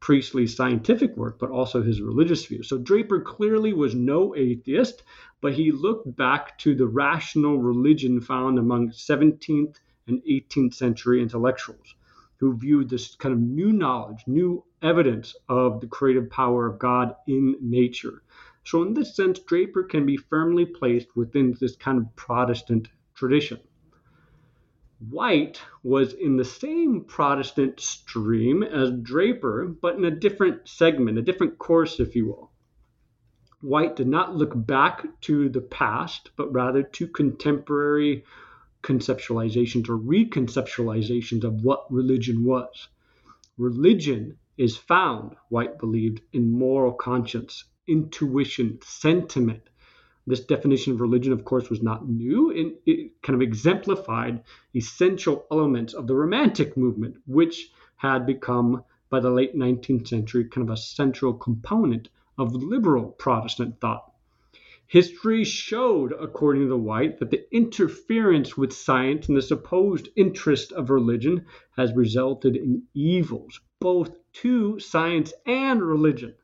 Priestley's 0.00 0.56
scientific 0.56 1.14
work, 1.18 1.38
but 1.38 1.50
also 1.50 1.82
his 1.82 2.00
religious 2.00 2.46
views. 2.46 2.66
So 2.66 2.78
Draper 2.78 3.20
clearly 3.20 3.74
was 3.74 3.94
no 3.94 4.34
atheist, 4.34 5.02
but 5.42 5.52
he 5.52 5.70
looked 5.70 6.16
back 6.16 6.56
to 6.60 6.74
the 6.74 6.86
rational 6.86 7.58
religion 7.58 8.22
found 8.22 8.58
among 8.58 8.92
17th 8.92 9.76
and 10.06 10.22
18th 10.22 10.72
century 10.72 11.20
intellectuals 11.20 11.94
who 12.38 12.56
viewed 12.56 12.88
this 12.88 13.14
kind 13.14 13.32
of 13.32 13.40
new 13.40 13.72
knowledge, 13.72 14.24
new 14.26 14.64
evidence 14.82 15.34
of 15.48 15.80
the 15.80 15.86
creative 15.86 16.30
power 16.30 16.66
of 16.66 16.78
God 16.78 17.14
in 17.26 17.56
nature. 17.60 18.22
So, 18.64 18.82
in 18.82 18.94
this 18.94 19.14
sense, 19.14 19.38
Draper 19.38 19.84
can 19.84 20.04
be 20.06 20.16
firmly 20.16 20.66
placed 20.66 21.14
within 21.16 21.56
this 21.60 21.76
kind 21.76 21.98
of 21.98 22.16
Protestant 22.16 22.88
tradition. 23.14 23.60
White 25.10 25.60
was 25.82 26.14
in 26.14 26.36
the 26.36 26.44
same 26.44 27.04
Protestant 27.04 27.80
stream 27.80 28.62
as 28.62 28.90
Draper, 28.90 29.66
but 29.66 29.96
in 29.96 30.04
a 30.04 30.10
different 30.10 30.66
segment, 30.66 31.18
a 31.18 31.22
different 31.22 31.58
course, 31.58 32.00
if 32.00 32.16
you 32.16 32.26
will. 32.26 32.50
White 33.60 33.96
did 33.96 34.08
not 34.08 34.34
look 34.34 34.52
back 34.54 35.06
to 35.22 35.48
the 35.48 35.60
past, 35.60 36.30
but 36.36 36.52
rather 36.52 36.82
to 36.82 37.08
contemporary 37.08 38.24
conceptualizations 38.86 39.88
or 39.88 39.98
reconceptualizations 39.98 41.42
of 41.42 41.64
what 41.64 41.92
religion 41.92 42.44
was. 42.44 42.88
Religion 43.58 44.36
is 44.56 44.76
found, 44.76 45.34
White 45.48 45.78
believed, 45.78 46.20
in 46.32 46.52
moral 46.52 46.92
conscience, 46.92 47.64
intuition, 47.88 48.78
sentiment. 48.82 49.62
This 50.26 50.44
definition 50.44 50.92
of 50.92 51.00
religion, 51.00 51.32
of 51.32 51.44
course, 51.44 51.68
was 51.68 51.82
not 51.82 52.08
new. 52.08 52.50
It, 52.50 52.80
it 52.86 53.22
kind 53.22 53.34
of 53.34 53.42
exemplified 53.42 54.44
essential 54.74 55.46
elements 55.50 55.92
of 55.92 56.06
the 56.06 56.14
Romantic 56.14 56.76
movement, 56.76 57.16
which 57.26 57.70
had 57.96 58.24
become, 58.24 58.84
by 59.10 59.18
the 59.18 59.30
late 59.30 59.56
19th 59.56 60.06
century, 60.06 60.44
kind 60.44 60.68
of 60.68 60.72
a 60.72 60.76
central 60.76 61.34
component 61.34 62.08
of 62.38 62.54
liberal 62.54 63.06
Protestant 63.18 63.80
thought. 63.80 64.12
History 64.88 65.42
showed, 65.42 66.12
according 66.12 66.68
to 66.68 66.76
White, 66.76 67.18
that 67.18 67.30
the 67.30 67.44
interference 67.52 68.56
with 68.56 68.72
science 68.72 69.26
and 69.26 69.36
the 69.36 69.42
supposed 69.42 70.10
interest 70.14 70.70
of 70.70 70.90
religion 70.90 71.44
has 71.76 71.92
resulted 71.96 72.54
in 72.54 72.84
evils, 72.94 73.60
both 73.80 74.16
to 74.34 74.78
science 74.78 75.32
and 75.44 75.82
religion. 75.82 76.34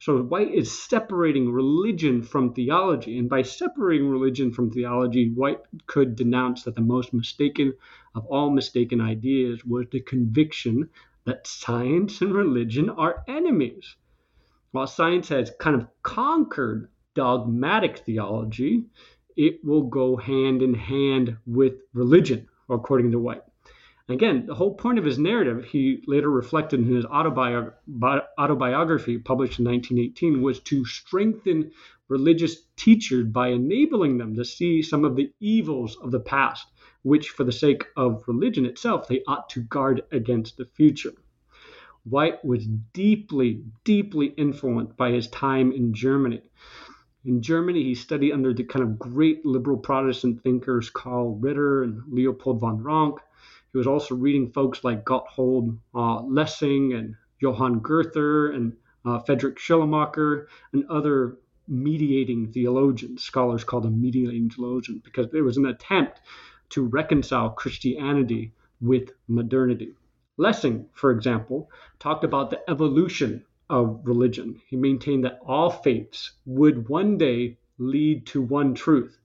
So 0.00 0.22
White 0.22 0.54
is 0.54 0.72
separating 0.72 1.52
religion 1.52 2.22
from 2.22 2.54
theology. 2.54 3.18
And 3.18 3.28
by 3.28 3.42
separating 3.42 4.08
religion 4.08 4.50
from 4.50 4.70
theology, 4.70 5.30
White 5.30 5.60
could 5.86 6.16
denounce 6.16 6.62
that 6.62 6.76
the 6.76 6.80
most 6.80 7.12
mistaken 7.12 7.74
of 8.14 8.24
all 8.26 8.50
mistaken 8.50 9.00
ideas 9.02 9.62
was 9.64 9.86
the 9.90 10.00
conviction 10.00 10.88
that 11.24 11.46
science 11.46 12.22
and 12.22 12.34
religion 12.34 12.88
are 12.88 13.24
enemies. 13.28 13.94
While 14.72 14.86
science 14.86 15.28
has 15.28 15.52
kind 15.60 15.76
of 15.76 15.86
conquered 16.02 16.88
dogmatic 17.14 17.98
theology, 17.98 18.84
it 19.36 19.64
will 19.64 19.82
go 19.82 20.16
hand 20.16 20.62
in 20.62 20.74
hand 20.74 21.36
with 21.46 21.74
religion, 21.92 22.48
according 22.68 23.12
to 23.12 23.18
White. 23.18 23.42
Again, 24.08 24.44
the 24.44 24.54
whole 24.54 24.74
point 24.74 24.98
of 24.98 25.04
his 25.04 25.18
narrative, 25.18 25.64
he 25.64 26.02
later 26.06 26.30
reflected 26.30 26.80
in 26.80 26.94
his 26.94 27.06
autobi- 27.06 27.72
autobiography 28.38 29.16
published 29.18 29.58
in 29.58 29.64
1918, 29.64 30.42
was 30.42 30.60
to 30.60 30.84
strengthen 30.84 31.70
religious 32.08 32.66
teachers 32.76 33.24
by 33.24 33.48
enabling 33.48 34.18
them 34.18 34.36
to 34.36 34.44
see 34.44 34.82
some 34.82 35.06
of 35.06 35.16
the 35.16 35.32
evils 35.40 35.96
of 36.02 36.10
the 36.10 36.20
past, 36.20 36.66
which, 37.02 37.30
for 37.30 37.44
the 37.44 37.52
sake 37.52 37.86
of 37.96 38.22
religion 38.26 38.66
itself, 38.66 39.08
they 39.08 39.22
ought 39.26 39.48
to 39.48 39.62
guard 39.62 40.02
against 40.12 40.58
the 40.58 40.66
future. 40.66 41.12
White 42.04 42.44
was 42.44 42.66
deeply, 42.92 43.64
deeply 43.84 44.26
influenced 44.36 44.98
by 44.98 45.12
his 45.12 45.28
time 45.28 45.72
in 45.72 45.94
Germany. 45.94 46.42
In 47.26 47.40
Germany, 47.40 47.82
he 47.82 47.94
studied 47.94 48.32
under 48.32 48.52
the 48.52 48.64
kind 48.64 48.82
of 48.82 48.98
great 48.98 49.46
liberal 49.46 49.78
Protestant 49.78 50.42
thinkers 50.42 50.90
Karl 50.90 51.36
Ritter 51.36 51.82
and 51.82 52.02
Leopold 52.12 52.60
von 52.60 52.82
Ranke. 52.82 53.20
He 53.72 53.78
was 53.78 53.86
also 53.86 54.14
reading 54.14 54.52
folks 54.52 54.84
like 54.84 55.06
Gotthold 55.06 55.78
uh, 55.94 56.20
Lessing 56.20 56.92
and 56.92 57.16
Johann 57.40 57.78
Goethe 57.78 58.54
and 58.54 58.76
uh, 59.06 59.20
Friedrich 59.20 59.58
Schleiermacher 59.58 60.48
and 60.74 60.84
other 60.90 61.38
mediating 61.66 62.52
theologians. 62.52 63.24
Scholars 63.24 63.64
call 63.64 63.80
them 63.80 64.02
mediating 64.02 64.50
theologians 64.50 65.00
because 65.02 65.32
it 65.32 65.40
was 65.40 65.56
an 65.56 65.64
attempt 65.64 66.20
to 66.70 66.84
reconcile 66.84 67.48
Christianity 67.48 68.52
with 68.82 69.12
modernity. 69.28 69.94
Lessing, 70.36 70.90
for 70.92 71.10
example, 71.10 71.70
talked 71.98 72.24
about 72.24 72.50
the 72.50 72.60
evolution 72.68 73.46
of 73.70 74.00
religion. 74.04 74.60
He 74.68 74.76
maintained 74.76 75.24
that 75.24 75.40
all 75.46 75.70
faiths 75.70 76.32
would 76.44 76.88
one 76.88 77.18
day 77.18 77.58
lead 77.78 78.26
to 78.26 78.42
one 78.42 78.74
truth. 78.74 79.18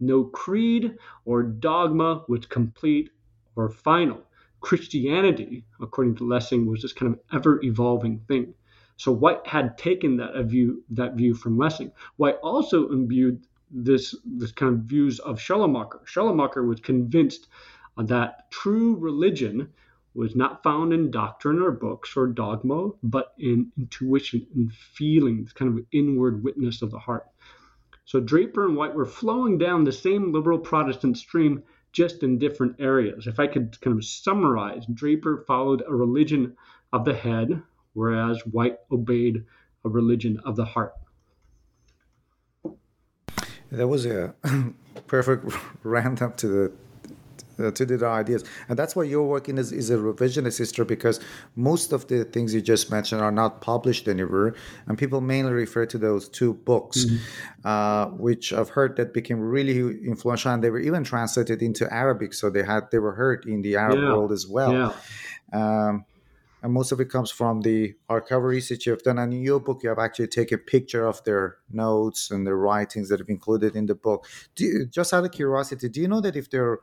No 0.00 0.24
creed 0.24 0.96
or 1.24 1.42
dogma 1.42 2.24
was 2.28 2.46
complete 2.46 3.10
or 3.56 3.68
final. 3.68 4.22
Christianity, 4.60 5.64
according 5.80 6.16
to 6.16 6.24
Lessing, 6.24 6.66
was 6.66 6.82
this 6.82 6.92
kind 6.92 7.12
of 7.12 7.20
ever 7.32 7.62
evolving 7.62 8.20
thing. 8.28 8.54
So 8.96 9.10
White 9.10 9.46
had 9.46 9.76
taken 9.76 10.16
that 10.18 10.34
view 10.44 10.84
that 10.90 11.14
view 11.14 11.34
from 11.34 11.58
Lessing. 11.58 11.90
White 12.16 12.36
also 12.42 12.90
imbued 12.90 13.46
this 13.70 14.14
this 14.24 14.52
kind 14.52 14.74
of 14.74 14.80
views 14.80 15.18
of 15.20 15.40
Schleiermacher. 15.40 16.00
Schleiermacher 16.04 16.64
was 16.64 16.80
convinced 16.80 17.48
that 17.96 18.50
true 18.50 18.96
religion 18.96 19.68
was 20.14 20.36
not 20.36 20.62
found 20.62 20.92
in 20.92 21.10
doctrine 21.10 21.60
or 21.60 21.70
books 21.70 22.16
or 22.16 22.26
dogma, 22.26 22.90
but 23.02 23.32
in 23.38 23.72
intuition 23.78 24.46
and 24.54 24.72
feeling, 24.72 25.48
kind 25.54 25.78
of 25.78 25.84
inward 25.92 26.44
witness 26.44 26.82
of 26.82 26.90
the 26.90 26.98
heart. 26.98 27.26
So 28.04 28.20
Draper 28.20 28.66
and 28.66 28.76
White 28.76 28.94
were 28.94 29.06
flowing 29.06 29.58
down 29.58 29.84
the 29.84 29.92
same 29.92 30.32
liberal 30.32 30.58
Protestant 30.58 31.16
stream, 31.16 31.62
just 31.92 32.22
in 32.22 32.38
different 32.38 32.76
areas. 32.78 33.26
If 33.26 33.38
I 33.38 33.46
could 33.46 33.80
kind 33.80 33.96
of 33.96 34.04
summarize, 34.04 34.84
Draper 34.92 35.44
followed 35.46 35.82
a 35.86 35.94
religion 35.94 36.56
of 36.92 37.04
the 37.04 37.14
head, 37.14 37.62
whereas 37.94 38.44
White 38.46 38.78
obeyed 38.90 39.44
a 39.84 39.88
religion 39.88 40.40
of 40.44 40.56
the 40.56 40.64
heart. 40.64 40.94
That 43.70 43.88
was 43.88 44.04
a 44.04 44.34
perfect 45.06 45.54
roundup 45.82 46.36
to 46.38 46.48
the 46.48 46.72
to 47.70 47.86
the 47.86 48.06
ideas. 48.06 48.44
And 48.68 48.78
that's 48.78 48.96
why 48.96 49.04
your 49.04 49.26
work 49.28 49.48
is, 49.48 49.72
is 49.72 49.90
a 49.90 49.96
revisionist 49.96 50.58
history 50.58 50.84
because 50.84 51.20
most 51.56 51.92
of 51.92 52.08
the 52.08 52.24
things 52.24 52.54
you 52.54 52.60
just 52.60 52.90
mentioned 52.90 53.20
are 53.20 53.32
not 53.32 53.60
published 53.60 54.08
anywhere. 54.08 54.54
And 54.86 54.98
people 54.98 55.20
mainly 55.20 55.52
refer 55.52 55.86
to 55.86 55.98
those 55.98 56.28
two 56.28 56.54
books, 56.54 57.04
mm-hmm. 57.04 57.66
uh, 57.66 58.06
which 58.16 58.52
I've 58.52 58.70
heard 58.70 58.96
that 58.96 59.14
became 59.14 59.40
really 59.40 59.78
influential. 60.06 60.52
And 60.52 60.62
they 60.62 60.70
were 60.70 60.80
even 60.80 61.04
translated 61.04 61.62
into 61.62 61.92
Arabic. 61.92 62.34
So 62.34 62.50
they 62.50 62.62
had 62.62 62.90
they 62.90 62.98
were 62.98 63.14
heard 63.14 63.46
in 63.46 63.62
the 63.62 63.76
Arab 63.76 63.98
yeah. 63.98 64.12
world 64.12 64.32
as 64.32 64.46
well. 64.46 64.72
Yeah. 64.72 64.92
Um, 65.52 66.04
and 66.62 66.72
most 66.72 66.92
of 66.92 67.00
it 67.00 67.10
comes 67.10 67.30
from 67.30 67.60
the 67.62 67.94
archival 68.08 68.44
research 68.44 68.86
you've 68.86 69.02
done. 69.02 69.18
And 69.18 69.34
in 69.34 69.42
your 69.42 69.58
book, 69.58 69.82
you 69.82 69.88
have 69.88 69.98
actually 69.98 70.28
taken 70.28 70.60
a 70.60 70.62
picture 70.62 71.04
of 71.06 71.22
their 71.24 71.56
notes 71.72 72.30
and 72.30 72.46
their 72.46 72.56
writings 72.56 73.08
that 73.08 73.18
have 73.18 73.28
included 73.28 73.74
in 73.74 73.86
the 73.86 73.96
book. 73.96 74.28
You, 74.56 74.86
just 74.86 75.12
out 75.12 75.24
of 75.24 75.32
curiosity, 75.32 75.88
do 75.88 76.00
you 76.00 76.06
know 76.06 76.20
that 76.20 76.36
if 76.36 76.50
they're 76.50 76.78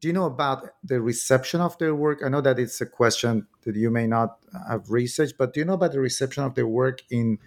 do 0.00 0.08
you 0.08 0.14
know 0.14 0.26
about 0.26 0.68
the 0.84 1.00
reception 1.00 1.60
of 1.60 1.76
their 1.78 1.94
work? 1.94 2.22
I 2.24 2.28
know 2.28 2.40
that 2.40 2.58
it's 2.58 2.80
a 2.80 2.86
question 2.86 3.46
that 3.64 3.74
you 3.74 3.90
may 3.90 4.06
not 4.06 4.38
have 4.68 4.90
researched, 4.90 5.36
but 5.38 5.54
do 5.54 5.60
you 5.60 5.66
know 5.66 5.74
about 5.74 5.92
the 5.92 6.00
reception 6.00 6.44
of 6.44 6.54
their 6.54 6.66
work 6.66 7.02
in 7.10 7.38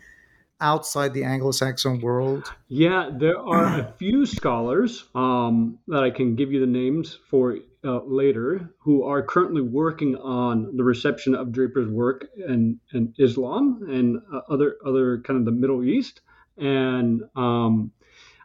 outside 0.60 1.14
the 1.14 1.24
Anglo-Saxon 1.24 2.02
world? 2.02 2.54
Yeah, 2.68 3.10
there 3.12 3.39
are 3.39 3.80
a 3.80 3.93
few 3.97 4.26
scholars 4.26 5.06
um, 5.16 5.80
that 5.88 6.04
I 6.04 6.12
can 6.12 6.36
give 6.36 6.52
you 6.52 6.60
the 6.60 6.72
names 6.72 7.18
for 7.30 7.58
uh, 7.84 8.02
later 8.04 8.70
who 8.80 9.04
are 9.04 9.24
currently 9.24 9.62
working 9.62 10.16
on 10.18 10.76
the 10.76 10.84
reception 10.84 11.34
of 11.34 11.52
Draper's 11.52 11.89
work 11.89 12.28
in, 12.36 12.80
in 12.93 13.14
Islam 13.18 13.82
and 13.89 14.22
uh, 14.32 14.41
other 14.54 14.76
other 14.86 15.20
kind 15.22 15.39
of 15.39 15.45
the 15.45 15.52
Middle 15.52 15.84
East 15.84 16.22
and 16.58 17.24
um, 17.36 17.91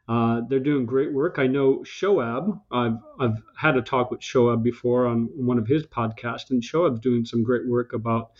uh, 0.08 0.42
they're 0.48 0.60
doing 0.60 0.86
great 0.86 1.12
work. 1.12 1.36
I 1.38 1.46
know 1.48 1.78
Shoaib. 1.78 2.60
I've 2.70 2.98
I've 3.18 3.42
had 3.56 3.76
a 3.76 3.82
talk 3.82 4.10
with 4.10 4.20
Shoaib 4.20 4.62
before 4.62 5.06
on 5.06 5.28
one 5.34 5.58
of 5.58 5.66
his 5.66 5.84
podcasts, 5.84 6.50
and 6.50 6.62
Shoaib's 6.62 7.00
doing 7.00 7.24
some 7.24 7.42
great 7.42 7.66
work 7.66 7.92
about 7.92 8.30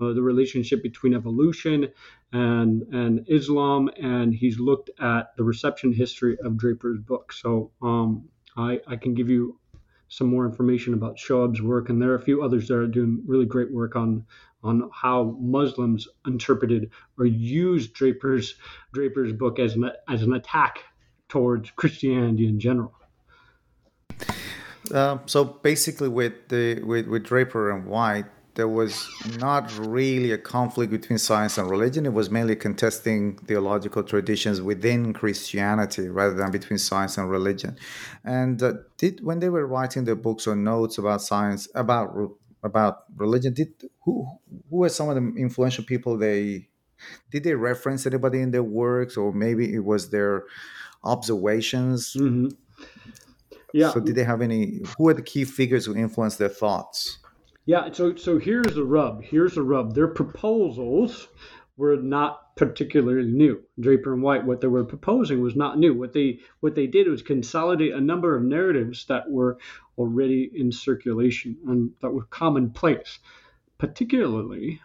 uh, 0.00 0.12
the 0.12 0.22
relationship 0.22 0.82
between 0.82 1.14
evolution 1.14 1.88
and 2.32 2.82
and 2.92 3.24
Islam, 3.28 3.90
and 4.00 4.34
he's 4.34 4.60
looked 4.60 4.90
at 5.00 5.36
the 5.36 5.42
reception 5.42 5.92
history 5.92 6.36
of 6.44 6.56
Draper's 6.56 7.00
book. 7.00 7.32
So 7.32 7.72
um, 7.82 8.28
I 8.56 8.80
I 8.86 8.96
can 8.96 9.14
give 9.14 9.28
you 9.28 9.58
some 10.08 10.28
more 10.28 10.46
information 10.46 10.94
about 10.94 11.16
Shoaib's 11.16 11.60
work, 11.60 11.88
and 11.88 12.00
there 12.00 12.12
are 12.12 12.16
a 12.16 12.22
few 12.22 12.44
others 12.44 12.68
that 12.68 12.76
are 12.76 12.86
doing 12.86 13.22
really 13.26 13.46
great 13.46 13.72
work 13.72 13.96
on 13.96 14.24
on 14.62 14.88
how 14.92 15.36
Muslims 15.40 16.06
interpreted 16.24 16.90
or 17.18 17.26
used 17.26 17.94
Draper's 17.94 18.54
Draper's 18.92 19.32
book 19.32 19.58
as 19.58 19.74
an 19.74 19.90
as 20.08 20.22
an 20.22 20.34
attack 20.34 20.84
towards 21.28 21.70
Christianity 21.72 22.48
in 22.48 22.60
general. 22.60 22.92
Uh, 24.92 25.18
so 25.26 25.44
basically, 25.44 26.08
with 26.08 26.48
the 26.48 26.80
with, 26.82 27.08
with 27.08 27.24
Draper 27.24 27.70
and 27.70 27.86
White, 27.86 28.26
there 28.56 28.68
was 28.68 29.08
not 29.38 29.70
really 29.78 30.32
a 30.32 30.38
conflict 30.38 30.90
between 30.90 31.18
science 31.18 31.58
and 31.58 31.68
religion. 31.68 32.06
It 32.06 32.12
was 32.12 32.30
mainly 32.30 32.56
contesting 32.56 33.36
theological 33.46 34.02
traditions 34.02 34.62
within 34.62 35.12
Christianity 35.12 36.08
rather 36.08 36.34
than 36.34 36.50
between 36.50 36.78
science 36.78 37.18
and 37.18 37.30
religion. 37.30 37.76
And 38.24 38.62
uh, 38.62 38.74
did 38.96 39.22
when 39.22 39.40
they 39.40 39.50
were 39.50 39.66
writing 39.66 40.04
their 40.04 40.16
books 40.16 40.46
or 40.46 40.56
notes 40.56 40.98
about 40.98 41.20
science 41.22 41.68
about 41.74 42.16
about 42.62 43.04
religion, 43.16 43.52
did 43.52 43.74
who 44.04 44.26
who 44.70 44.76
were 44.76 44.88
some 44.88 45.08
of 45.10 45.16
the 45.16 45.40
influential 45.40 45.84
people 45.84 46.16
they 46.16 46.68
did 47.30 47.44
they 47.44 47.54
reference 47.54 48.06
anybody 48.06 48.40
in 48.40 48.52
their 48.52 48.62
works 48.62 49.18
or 49.18 49.32
maybe 49.32 49.74
it 49.74 49.84
was 49.84 50.08
their 50.08 50.44
observations. 51.06 52.14
Mm-hmm. 52.14 52.48
Yeah. 53.72 53.92
So, 53.92 54.00
did 54.00 54.14
they 54.14 54.24
have 54.24 54.42
any? 54.42 54.80
Who 54.98 55.08
are 55.08 55.14
the 55.14 55.22
key 55.22 55.44
figures 55.44 55.86
who 55.86 55.94
influenced 55.94 56.38
their 56.38 56.48
thoughts? 56.48 57.18
Yeah. 57.64 57.90
So, 57.92 58.16
so 58.16 58.38
here's 58.38 58.74
the 58.74 58.84
rub. 58.84 59.22
Here's 59.22 59.54
the 59.54 59.62
rub. 59.62 59.94
Their 59.94 60.08
proposals 60.08 61.28
were 61.76 61.96
not 61.96 62.56
particularly 62.56 63.30
new. 63.30 63.62
Draper 63.78 64.14
and 64.14 64.22
White, 64.22 64.46
what 64.46 64.60
they 64.60 64.66
were 64.66 64.84
proposing 64.84 65.42
was 65.42 65.56
not 65.56 65.78
new. 65.78 65.94
What 65.94 66.14
they 66.14 66.40
what 66.60 66.74
they 66.74 66.86
did 66.86 67.08
was 67.08 67.22
consolidate 67.22 67.92
a 67.92 68.00
number 68.00 68.34
of 68.34 68.42
narratives 68.42 69.04
that 69.06 69.30
were 69.30 69.58
already 69.98 70.50
in 70.54 70.72
circulation 70.72 71.56
and 71.66 71.90
that 72.00 72.10
were 72.10 72.24
commonplace, 72.24 73.18
particularly 73.78 74.80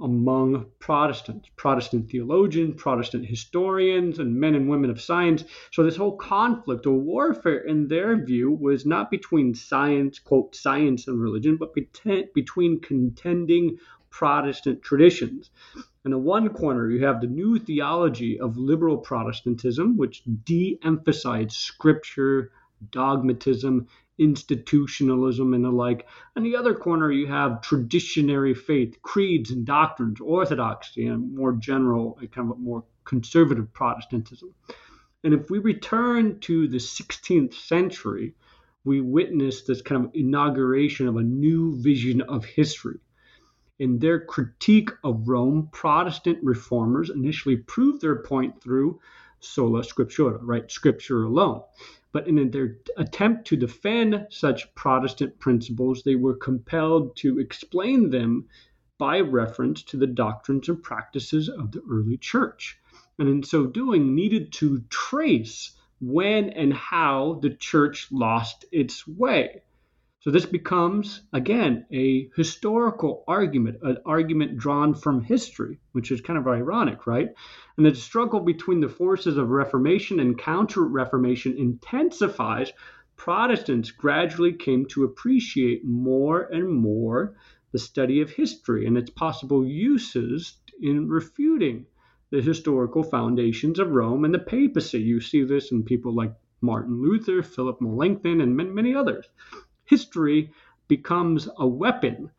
among 0.00 0.66
Protestants, 0.78 1.48
Protestant 1.56 2.10
theologians, 2.10 2.74
Protestant 2.76 3.26
historians, 3.26 4.18
and 4.18 4.34
men 4.34 4.54
and 4.54 4.68
women 4.68 4.90
of 4.90 5.00
science. 5.00 5.44
So 5.72 5.82
this 5.82 5.96
whole 5.96 6.16
conflict 6.16 6.86
or 6.86 6.98
warfare, 6.98 7.58
in 7.58 7.88
their 7.88 8.16
view, 8.16 8.50
was 8.50 8.86
not 8.86 9.10
between 9.10 9.54
science, 9.54 10.18
quote, 10.18 10.54
science 10.54 11.06
and 11.06 11.20
religion, 11.20 11.56
but 11.56 11.74
between 11.74 12.80
contending 12.80 13.78
Protestant 14.10 14.82
traditions. 14.82 15.50
In 16.04 16.10
the 16.10 16.18
one 16.18 16.48
corner, 16.48 16.90
you 16.90 17.04
have 17.04 17.20
the 17.20 17.26
new 17.26 17.58
theology 17.58 18.40
of 18.40 18.56
liberal 18.56 18.98
Protestantism, 18.98 19.96
which 19.96 20.22
de 20.44 20.78
emphasized 20.82 21.52
scripture, 21.52 22.50
dogmatism, 22.90 23.86
institutionalism, 24.20 25.54
and 25.54 25.64
the 25.64 25.70
like. 25.70 26.06
In 26.36 26.44
the 26.44 26.54
other 26.54 26.74
corner, 26.74 27.10
you 27.10 27.26
have 27.26 27.62
traditionary 27.62 28.54
faith, 28.54 29.02
creeds 29.02 29.50
and 29.50 29.64
doctrines, 29.64 30.20
orthodoxy, 30.20 31.06
and 31.06 31.34
more 31.34 31.52
general, 31.52 32.18
kind 32.30 32.50
of 32.50 32.58
more 32.58 32.84
conservative 33.04 33.72
Protestantism. 33.72 34.54
And 35.24 35.34
if 35.34 35.50
we 35.50 35.58
return 35.58 36.38
to 36.40 36.68
the 36.68 36.78
16th 36.78 37.54
century, 37.54 38.34
we 38.84 39.00
witness 39.00 39.62
this 39.62 39.82
kind 39.82 40.04
of 40.04 40.10
inauguration 40.14 41.08
of 41.08 41.16
a 41.16 41.22
new 41.22 41.76
vision 41.80 42.20
of 42.20 42.44
history 42.44 43.00
in 43.80 43.98
their 43.98 44.20
critique 44.20 44.90
of 45.02 45.26
Rome, 45.26 45.70
Protestant 45.72 46.38
reformers 46.42 47.08
initially 47.08 47.56
proved 47.56 48.02
their 48.02 48.22
point 48.22 48.62
through 48.62 49.00
sola 49.40 49.80
scriptura, 49.80 50.38
right? 50.42 50.70
Scripture 50.70 51.24
alone. 51.24 51.62
But 52.12 52.26
in 52.26 52.50
their 52.50 52.78
attempt 52.96 53.46
to 53.46 53.56
defend 53.56 54.26
such 54.30 54.74
Protestant 54.74 55.38
principles, 55.38 56.02
they 56.02 56.16
were 56.16 56.34
compelled 56.34 57.16
to 57.18 57.38
explain 57.38 58.10
them 58.10 58.48
by 58.98 59.20
reference 59.20 59.82
to 59.84 59.96
the 59.96 60.08
doctrines 60.08 60.68
and 60.68 60.82
practices 60.82 61.48
of 61.48 61.70
the 61.70 61.82
early 61.88 62.16
church. 62.16 62.78
And 63.18 63.28
in 63.28 63.42
so 63.42 63.66
doing, 63.66 64.14
needed 64.14 64.52
to 64.54 64.80
trace 64.90 65.76
when 66.00 66.50
and 66.50 66.72
how 66.72 67.38
the 67.42 67.50
church 67.50 68.10
lost 68.10 68.64
its 68.72 69.06
way. 69.06 69.62
So 70.22 70.30
this 70.30 70.44
becomes, 70.44 71.22
again, 71.32 71.86
a 71.90 72.28
historical 72.36 73.24
argument, 73.26 73.78
an 73.82 73.96
argument 74.04 74.58
drawn 74.58 74.92
from 74.92 75.22
history, 75.22 75.80
which 75.92 76.12
is 76.12 76.20
kind 76.20 76.38
of 76.38 76.46
ironic, 76.46 77.06
right? 77.06 77.30
And 77.78 77.86
the 77.86 77.94
struggle 77.94 78.40
between 78.40 78.80
the 78.80 78.88
forces 78.90 79.38
of 79.38 79.48
Reformation 79.48 80.20
and 80.20 80.36
Counter 80.36 80.82
Reformation 80.82 81.56
intensifies. 81.56 82.70
Protestants 83.16 83.92
gradually 83.92 84.52
came 84.52 84.84
to 84.88 85.04
appreciate 85.04 85.86
more 85.86 86.42
and 86.52 86.68
more 86.68 87.34
the 87.72 87.78
study 87.78 88.20
of 88.20 88.28
history 88.28 88.84
and 88.84 88.98
its 88.98 89.08
possible 89.08 89.64
uses 89.64 90.58
in 90.82 91.08
refuting 91.08 91.86
the 92.28 92.42
historical 92.42 93.02
foundations 93.02 93.78
of 93.78 93.90
Rome 93.92 94.26
and 94.26 94.34
the 94.34 94.38
papacy. 94.38 95.00
You 95.00 95.22
see 95.22 95.44
this 95.44 95.72
in 95.72 95.82
people 95.82 96.14
like 96.14 96.34
Martin 96.60 97.00
Luther, 97.00 97.42
Philip 97.42 97.80
Melanchthon, 97.80 98.42
and 98.42 98.54
many 98.54 98.94
others 98.94 99.26
history 99.90 100.50
becomes 100.86 101.48
a 101.58 101.66
weapon, 101.66 102.30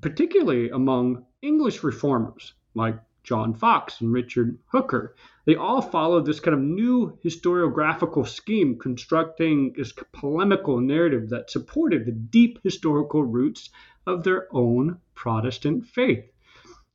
particularly 0.00 0.70
among 0.70 1.26
English 1.42 1.82
reformers 1.82 2.54
like 2.74 2.96
John 3.24 3.52
Fox 3.52 4.00
and 4.00 4.12
Richard 4.12 4.58
Hooker. 4.66 5.14
They 5.44 5.56
all 5.56 5.82
followed 5.82 6.24
this 6.24 6.40
kind 6.40 6.54
of 6.54 6.60
new 6.60 7.18
historiographical 7.24 8.26
scheme, 8.26 8.78
constructing 8.78 9.74
this 9.76 9.92
polemical 10.12 10.80
narrative 10.80 11.28
that 11.30 11.50
supported 11.50 12.06
the 12.06 12.12
deep 12.12 12.60
historical 12.62 13.24
roots 13.24 13.70
of 14.06 14.22
their 14.22 14.46
own 14.52 14.98
Protestant 15.14 15.86
faith. 15.86 16.24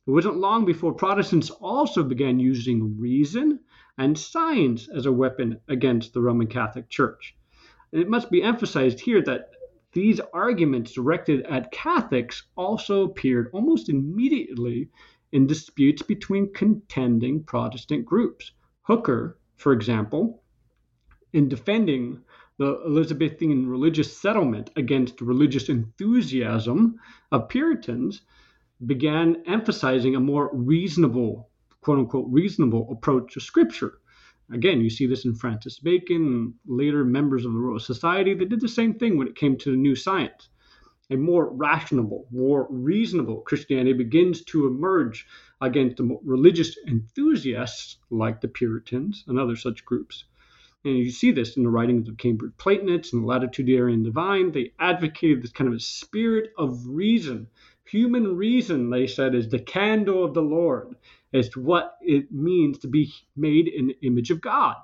It 0.06 0.10
wasn't 0.10 0.38
long 0.38 0.64
before 0.64 0.94
Protestants 0.94 1.50
also 1.50 2.02
began 2.02 2.40
using 2.40 2.98
reason 2.98 3.60
and 3.98 4.18
science 4.18 4.88
as 4.88 5.06
a 5.06 5.12
weapon 5.12 5.60
against 5.68 6.12
the 6.12 6.20
Roman 6.20 6.46
Catholic 6.46 6.88
Church. 6.88 7.36
And 7.92 8.00
it 8.00 8.08
must 8.08 8.30
be 8.30 8.42
emphasized 8.42 9.00
here 9.00 9.22
that 9.22 9.50
these 9.96 10.20
arguments 10.34 10.92
directed 10.92 11.40
at 11.46 11.72
Catholics 11.72 12.42
also 12.54 13.04
appeared 13.04 13.48
almost 13.54 13.88
immediately 13.88 14.90
in 15.32 15.46
disputes 15.46 16.02
between 16.02 16.52
contending 16.52 17.42
Protestant 17.42 18.04
groups. 18.04 18.52
Hooker, 18.82 19.38
for 19.56 19.72
example, 19.72 20.42
in 21.32 21.48
defending 21.48 22.20
the 22.58 22.78
Elizabethan 22.84 23.66
religious 23.70 24.14
settlement 24.14 24.68
against 24.76 25.22
religious 25.22 25.70
enthusiasm 25.70 27.00
of 27.32 27.48
Puritans, 27.48 28.20
began 28.84 29.42
emphasizing 29.46 30.14
a 30.14 30.20
more 30.20 30.50
reasonable, 30.52 31.48
quote 31.80 32.00
unquote, 32.00 32.26
reasonable 32.28 32.86
approach 32.92 33.32
to 33.32 33.40
Scripture. 33.40 33.94
Again, 34.52 34.80
you 34.80 34.90
see 34.90 35.06
this 35.06 35.24
in 35.24 35.34
Francis 35.34 35.80
Bacon, 35.80 36.54
later 36.66 37.04
members 37.04 37.44
of 37.44 37.52
the 37.52 37.58
Royal 37.58 37.80
Society. 37.80 38.32
They 38.32 38.44
did 38.44 38.60
the 38.60 38.68
same 38.68 38.94
thing 38.94 39.18
when 39.18 39.26
it 39.26 39.34
came 39.34 39.56
to 39.58 39.70
the 39.72 39.76
new 39.76 39.96
science. 39.96 40.48
A 41.10 41.16
more 41.16 41.52
rational, 41.52 42.26
more 42.30 42.66
reasonable 42.70 43.40
Christianity 43.40 43.92
begins 43.92 44.44
to 44.44 44.66
emerge 44.66 45.26
against 45.60 45.96
the 45.96 46.18
religious 46.24 46.76
enthusiasts 46.86 47.98
like 48.10 48.40
the 48.40 48.48
Puritans 48.48 49.24
and 49.26 49.38
other 49.38 49.56
such 49.56 49.84
groups. 49.84 50.24
And 50.84 50.96
you 50.96 51.10
see 51.10 51.32
this 51.32 51.56
in 51.56 51.64
the 51.64 51.70
writings 51.70 52.08
of 52.08 52.16
Cambridge 52.16 52.56
Platonists 52.56 53.12
and 53.12 53.22
the 53.22 53.26
Latitudinarian 53.26 54.04
Divine. 54.04 54.52
They 54.52 54.72
advocated 54.78 55.42
this 55.42 55.50
kind 55.50 55.66
of 55.66 55.74
a 55.74 55.80
spirit 55.80 56.52
of 56.56 56.86
reason. 56.86 57.48
Human 57.86 58.36
reason, 58.36 58.90
they 58.90 59.08
said, 59.08 59.34
is 59.34 59.48
the 59.48 59.58
candle 59.58 60.24
of 60.24 60.34
the 60.34 60.42
Lord 60.42 60.94
as 61.32 61.48
to 61.50 61.60
what 61.60 61.96
it 62.00 62.32
means 62.32 62.78
to 62.78 62.88
be 62.88 63.12
made 63.36 63.68
in 63.68 63.88
the 63.88 63.98
image 64.02 64.30
of 64.30 64.40
God. 64.40 64.76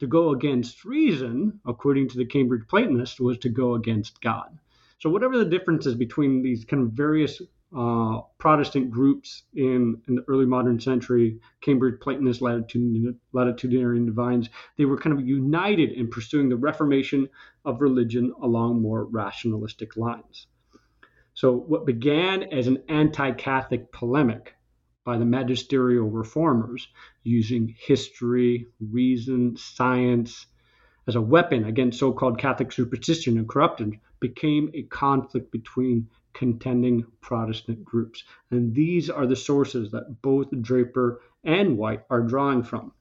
To 0.00 0.06
go 0.06 0.30
against 0.30 0.84
reason, 0.84 1.60
according 1.64 2.10
to 2.10 2.18
the 2.18 2.26
Cambridge 2.26 2.68
Platonists, 2.68 3.18
was 3.18 3.38
to 3.38 3.48
go 3.48 3.74
against 3.74 4.20
God. 4.20 4.58
So, 4.98 5.10
whatever 5.10 5.38
the 5.38 5.44
differences 5.44 5.94
between 5.94 6.42
these 6.42 6.64
kind 6.64 6.82
of 6.82 6.92
various 6.92 7.40
uh, 7.76 8.20
Protestant 8.38 8.90
groups 8.90 9.42
in, 9.54 10.00
in, 10.06 10.16
the 10.16 10.24
early 10.28 10.46
modern 10.46 10.80
century, 10.80 11.40
Cambridge 11.60 12.00
Platonists, 12.00 12.42
latitudinarian 12.42 14.06
divines, 14.06 14.48
they 14.76 14.84
were 14.84 14.96
kind 14.96 15.18
of 15.18 15.26
united 15.26 15.92
in 15.92 16.08
pursuing 16.08 16.48
the 16.48 16.56
reformation 16.56 17.28
of 17.64 17.80
religion 17.80 18.32
along 18.42 18.80
more 18.80 19.04
rationalistic 19.04 19.96
lines. 19.96 20.46
So, 21.34 21.52
what 21.52 21.84
began 21.84 22.44
as 22.44 22.66
an 22.66 22.82
anti 22.88 23.32
Catholic 23.32 23.92
polemic 23.92 24.55
by 25.06 25.16
the 25.16 25.24
magisterial 25.24 26.10
reformers 26.10 26.88
using 27.22 27.74
history, 27.78 28.66
reason, 28.80 29.56
science 29.56 30.46
as 31.06 31.14
a 31.14 31.20
weapon 31.20 31.64
against 31.64 32.00
so 32.00 32.12
called 32.12 32.38
Catholic 32.38 32.72
superstition 32.72 33.38
and 33.38 33.48
corruption 33.48 34.00
became 34.18 34.68
a 34.74 34.82
conflict 34.82 35.52
between 35.52 36.08
contending 36.32 37.06
Protestant 37.20 37.84
groups. 37.84 38.24
And 38.50 38.74
these 38.74 39.08
are 39.08 39.26
the 39.26 39.36
sources 39.36 39.92
that 39.92 40.20
both 40.22 40.48
Draper 40.60 41.20
and 41.44 41.78
White 41.78 42.02
are 42.10 42.22
drawing 42.22 42.64
from. 42.64 42.92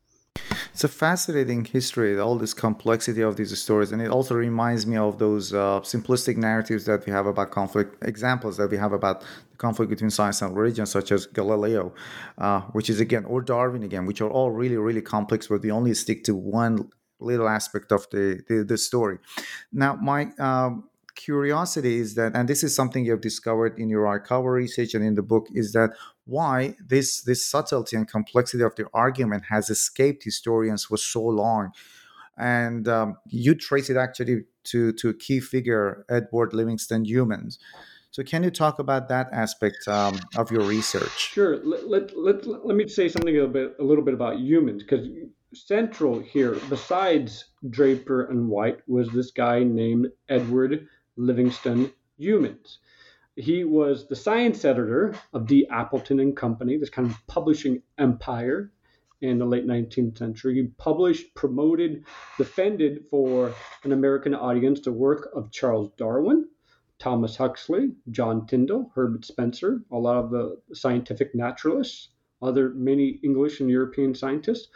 It's 0.76 0.84
a 0.84 0.90
fascinating 0.90 1.64
history, 1.64 2.20
all 2.20 2.38
this 2.38 2.54
complexity 2.54 3.22
of 3.22 3.38
these 3.38 3.58
stories, 3.58 3.94
and 3.94 4.02
it 4.02 4.12
also 4.12 4.36
reminds 4.36 4.86
me 4.86 4.98
of 4.98 5.20
those 5.20 5.54
uh, 5.54 5.80
simplistic 5.80 6.36
narratives 6.36 6.84
that 6.84 7.06
we 7.06 7.14
have 7.14 7.28
about 7.28 7.52
conflict, 7.52 8.04
examples 8.04 8.58
that 8.58 8.70
we 8.70 8.76
have 8.76 8.92
about 8.92 9.22
the 9.22 9.58
conflict 9.58 9.90
between 9.90 10.10
science 10.10 10.42
and 10.42 10.54
religion, 10.54 10.86
such 10.86 11.14
as 11.14 11.28
Galileo, 11.28 11.94
uh, 12.40 12.60
which 12.74 12.90
is 12.90 13.00
again, 13.00 13.24
or 13.24 13.42
Darwin 13.42 13.84
again, 13.84 14.06
which 14.06 14.20
are 14.20 14.30
all 14.30 14.52
really, 14.52 14.76
really 14.76 15.02
complex, 15.02 15.48
but 15.48 15.62
we 15.62 15.72
only 15.72 15.94
stick 15.94 16.26
to 16.26 16.36
one 16.36 16.90
little 17.22 17.48
aspect 17.48 17.94
of 17.94 18.06
the 18.12 18.42
the, 18.50 18.66
the 18.66 18.78
story. 18.78 19.20
Now, 19.72 19.96
my 19.96 20.28
um, 20.40 20.90
curiosity 21.16 22.00
is 22.00 22.16
that, 22.16 22.36
and 22.36 22.50
this 22.50 22.64
is 22.66 22.76
something 22.76 23.06
you 23.06 23.12
have 23.12 23.22
discovered 23.22 23.80
in 23.80 23.88
your 23.88 24.04
archival 24.04 24.52
research 24.52 24.94
and 24.94 25.06
in 25.06 25.16
the 25.16 25.24
book, 25.24 25.48
is 25.54 25.72
that 25.72 25.92
why 26.26 26.76
this 26.86 27.22
this 27.22 27.46
subtlety 27.46 27.96
and 27.96 28.08
complexity 28.08 28.64
of 28.64 28.76
the 28.76 28.86
argument 28.94 29.44
has 29.50 29.70
escaped 29.70 30.24
historians 30.24 30.86
for 30.86 30.98
so 30.98 31.24
long, 31.24 31.72
and 32.38 32.88
um, 32.88 33.18
you 33.28 33.56
trace 33.56 33.90
it 33.90 33.98
actually 33.98 34.44
to 34.66 34.92
to 34.94 35.10
a 35.10 35.14
key 35.14 35.40
figure, 35.40 36.06
Edward 36.10 36.54
Livingston 36.54 37.06
Youmans. 37.06 37.58
So, 38.16 38.24
can 38.24 38.44
you 38.44 38.50
talk 38.50 38.80
about 38.80 39.10
that 39.10 39.28
aspect 39.34 39.88
um, 39.90 40.18
of 40.38 40.50
your 40.50 40.62
research? 40.62 41.34
Sure. 41.34 41.58
Let, 41.66 41.90
let, 41.90 42.18
let, 42.18 42.48
let 42.48 42.78
me 42.78 42.88
say 42.88 43.10
something 43.10 43.36
a, 43.36 43.40
little 43.40 43.50
bit, 43.50 43.76
a 43.78 43.84
little 43.84 44.06
bit 44.06 44.14
about 44.14 44.38
Youmans 44.38 44.80
because 44.80 45.06
central 45.54 46.20
here, 46.20 46.56
besides 46.70 47.44
Draper 47.70 48.28
and 48.28 48.48
White, 48.48 48.80
was 48.88 49.10
this 49.10 49.32
guy 49.32 49.64
named 49.64 50.08
Edward 50.30 50.88
Livingston 51.18 51.92
Youmans. 52.18 52.78
He 53.36 53.64
was 53.66 54.08
the 54.08 54.16
science 54.16 54.64
editor 54.64 55.14
of 55.34 55.46
D. 55.46 55.68
Appleton 55.70 56.20
and 56.20 56.36
Company, 56.36 56.78
this 56.78 56.90
kind 56.90 57.10
of 57.10 57.28
publishing 57.28 57.82
empire 57.98 58.72
in 59.22 59.38
the 59.38 59.46
late 59.46 59.66
19th 59.66 60.18
century. 60.18 60.56
He 60.56 60.68
published, 60.78 61.34
promoted, 61.36 62.06
defended 62.38 63.06
for 63.10 63.54
an 63.84 63.92
American 63.92 64.34
audience 64.34 64.82
the 64.82 64.92
work 64.92 65.30
of 65.36 65.52
Charles 65.52 65.90
Darwin, 65.98 66.48
Thomas 67.00 67.36
Huxley, 67.36 67.92
John 68.10 68.48
Tyndall, 68.48 68.92
Herbert 68.96 69.26
Spencer, 69.26 69.82
a 69.92 69.98
lot 69.98 70.18
of 70.18 70.32
the 70.32 70.58
scientific 70.74 71.36
naturalists, 71.36 72.10
other 72.42 72.70
many 72.70 73.20
English 73.24 73.60
and 73.60 73.70
European 73.70 74.16
scientists. 74.16 74.70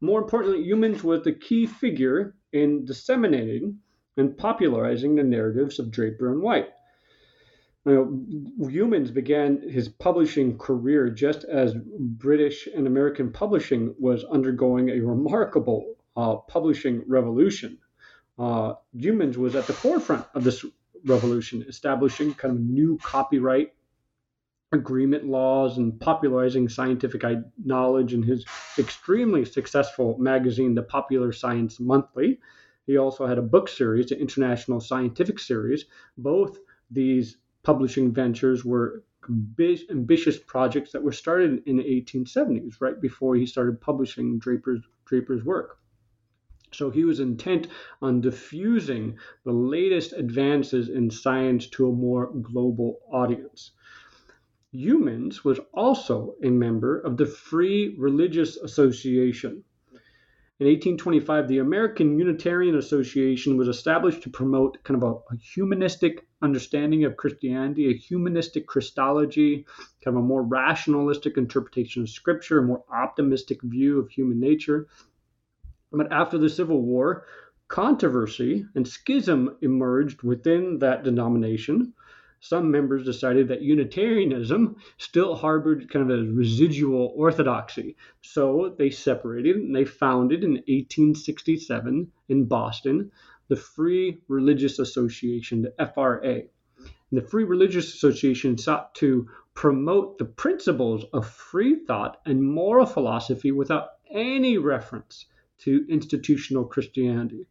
More 0.00 0.20
importantly, 0.20 0.66
Youmans 0.66 1.02
was 1.02 1.22
the 1.22 1.32
key 1.32 1.66
figure 1.66 2.34
in 2.52 2.84
disseminating 2.84 3.78
and 4.16 4.36
popularizing 4.36 5.14
the 5.14 5.22
narratives 5.22 5.78
of 5.78 5.90
Draper 5.90 6.30
and 6.30 6.42
White. 6.42 6.68
You 7.86 7.92
know, 7.92 8.66
Youmans 8.66 9.12
began 9.12 9.68
his 9.68 9.88
publishing 9.88 10.56
career 10.56 11.10
just 11.10 11.44
as 11.44 11.74
British 11.74 12.66
and 12.66 12.86
American 12.86 13.30
publishing 13.30 13.94
was 13.98 14.24
undergoing 14.24 14.88
a 14.88 15.00
remarkable 15.00 15.96
uh, 16.16 16.36
publishing 16.36 17.02
revolution. 17.06 17.78
Uh, 18.38 18.74
Youmans 18.96 19.36
was 19.36 19.54
at 19.54 19.66
the 19.66 19.74
forefront 19.74 20.24
of 20.34 20.44
this 20.44 20.64
revolution, 21.04 21.64
establishing 21.68 22.32
kind 22.34 22.54
of 22.54 22.60
new 22.60 22.98
copyright 23.02 23.74
agreement 24.72 25.26
laws 25.26 25.78
and 25.78 26.00
popularizing 26.00 26.68
scientific 26.68 27.22
knowledge 27.64 28.14
in 28.14 28.22
his 28.22 28.44
extremely 28.78 29.44
successful 29.44 30.16
magazine, 30.18 30.74
The 30.74 30.82
Popular 30.82 31.32
Science 31.32 31.78
Monthly. 31.78 32.40
He 32.86 32.96
also 32.96 33.26
had 33.26 33.38
a 33.38 33.42
book 33.42 33.68
series, 33.68 34.06
the 34.06 34.18
International 34.18 34.80
Scientific 34.80 35.38
Series. 35.38 35.84
Both 36.18 36.58
these 36.90 37.36
publishing 37.64 38.12
ventures 38.12 38.64
were 38.64 39.02
ambitious 39.90 40.38
projects 40.38 40.92
that 40.92 41.02
were 41.02 41.12
started 41.12 41.62
in 41.66 41.78
the 41.78 41.82
1870s, 41.82 42.74
right 42.80 43.00
before 43.00 43.34
he 43.34 43.46
started 43.46 43.80
publishing 43.80 44.38
Draper's, 44.38 44.82
Draper's 45.06 45.42
work. 45.44 45.78
So 46.72 46.90
he 46.90 47.04
was 47.04 47.20
intent 47.20 47.68
on 48.02 48.20
diffusing 48.20 49.16
the 49.44 49.52
latest 49.52 50.12
advances 50.12 50.88
in 50.88 51.08
science 51.10 51.68
to 51.70 51.88
a 51.88 51.92
more 51.92 52.32
global 52.42 53.00
audience. 53.10 53.72
Youmans 54.74 55.44
was 55.44 55.60
also 55.72 56.34
a 56.42 56.50
member 56.50 56.98
of 56.98 57.16
the 57.16 57.26
Free 57.26 57.94
Religious 57.96 58.56
Association, 58.56 59.62
in 60.60 60.68
1825, 60.68 61.48
the 61.48 61.58
American 61.58 62.16
Unitarian 62.16 62.76
Association 62.76 63.56
was 63.56 63.66
established 63.66 64.22
to 64.22 64.30
promote 64.30 64.80
kind 64.84 65.02
of 65.02 65.08
a, 65.08 65.34
a, 65.34 65.36
humanistic 65.36 66.28
understanding 66.42 67.04
of 67.04 67.16
Christianity, 67.16 67.90
a 67.90 67.96
humanistic 67.96 68.68
Christology, 68.68 69.66
kind 70.04 70.16
of 70.16 70.22
a 70.22 70.26
more 70.26 70.44
rationalistic 70.44 71.36
interpretation 71.36 72.02
of 72.02 72.08
Scripture, 72.08 72.60
a 72.60 72.62
more 72.62 72.84
optimistic 72.88 73.62
view 73.62 73.98
of 73.98 74.10
human 74.10 74.38
nature. 74.38 74.86
But 75.90 76.12
after 76.12 76.38
the 76.38 76.48
Civil 76.48 76.82
War, 76.82 77.26
controversy 77.66 78.64
and 78.76 78.86
schism 78.86 79.56
emerged 79.60 80.22
within 80.22 80.78
that 80.78 81.02
denomination 81.02 81.94
some 82.44 82.70
members 82.70 83.06
decided 83.06 83.48
that 83.48 83.62
Unitarianism 83.62 84.76
still 84.98 85.34
harbored 85.34 85.90
kind 85.90 86.10
of 86.10 86.18
a 86.18 86.30
residual 86.30 87.14
orthodoxy. 87.16 87.96
So 88.20 88.74
they 88.76 88.90
separated 88.90 89.56
and 89.56 89.74
they 89.74 89.86
founded 89.86 90.44
in 90.44 90.50
1867 90.50 92.12
in 92.28 92.44
Boston 92.44 93.10
the 93.48 93.56
Free 93.56 94.18
Religious 94.28 94.78
Association, 94.78 95.62
the 95.62 95.86
FRA. 95.94 96.42
And 96.82 97.22
the 97.22 97.26
Free 97.26 97.44
Religious 97.44 97.94
Association 97.94 98.58
sought 98.58 98.94
to 98.96 99.26
promote 99.54 100.18
the 100.18 100.26
principles 100.26 101.06
of 101.14 101.26
free 101.26 101.76
thought 101.86 102.20
and 102.26 102.42
moral 102.42 102.84
philosophy 102.84 103.52
without 103.52 103.88
any 104.10 104.58
reference 104.58 105.24
to 105.60 105.86
institutional 105.88 106.66
Christianity. 106.66 107.46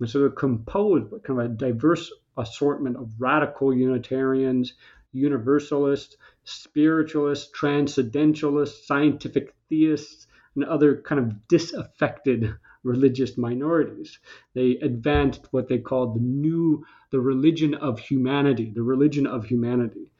And 0.00 0.10
so 0.10 0.18
they're 0.18 0.30
composed 0.30 1.08
by 1.08 1.18
kind 1.18 1.38
of 1.40 1.46
a 1.46 1.48
diverse 1.50 2.10
assortment 2.36 2.96
of 2.96 3.12
radical 3.18 3.74
Unitarians, 3.74 4.74
Universalists, 5.12 6.16
spiritualists, 6.44 7.50
transcendentalists, 7.52 8.86
scientific 8.86 9.54
theists, 9.68 10.26
and 10.54 10.64
other 10.64 11.00
kind 11.02 11.20
of 11.20 11.48
disaffected 11.48 12.54
religious 12.82 13.36
minorities. 13.36 14.18
They 14.54 14.72
advanced 14.76 15.48
what 15.50 15.68
they 15.68 15.78
called 15.78 16.16
the 16.16 16.20
new, 16.20 16.84
the 17.10 17.20
religion 17.20 17.74
of 17.74 17.98
humanity, 17.98 18.70
the 18.74 18.82
religion 18.82 19.26
of 19.26 19.44
humanity. 19.44 20.12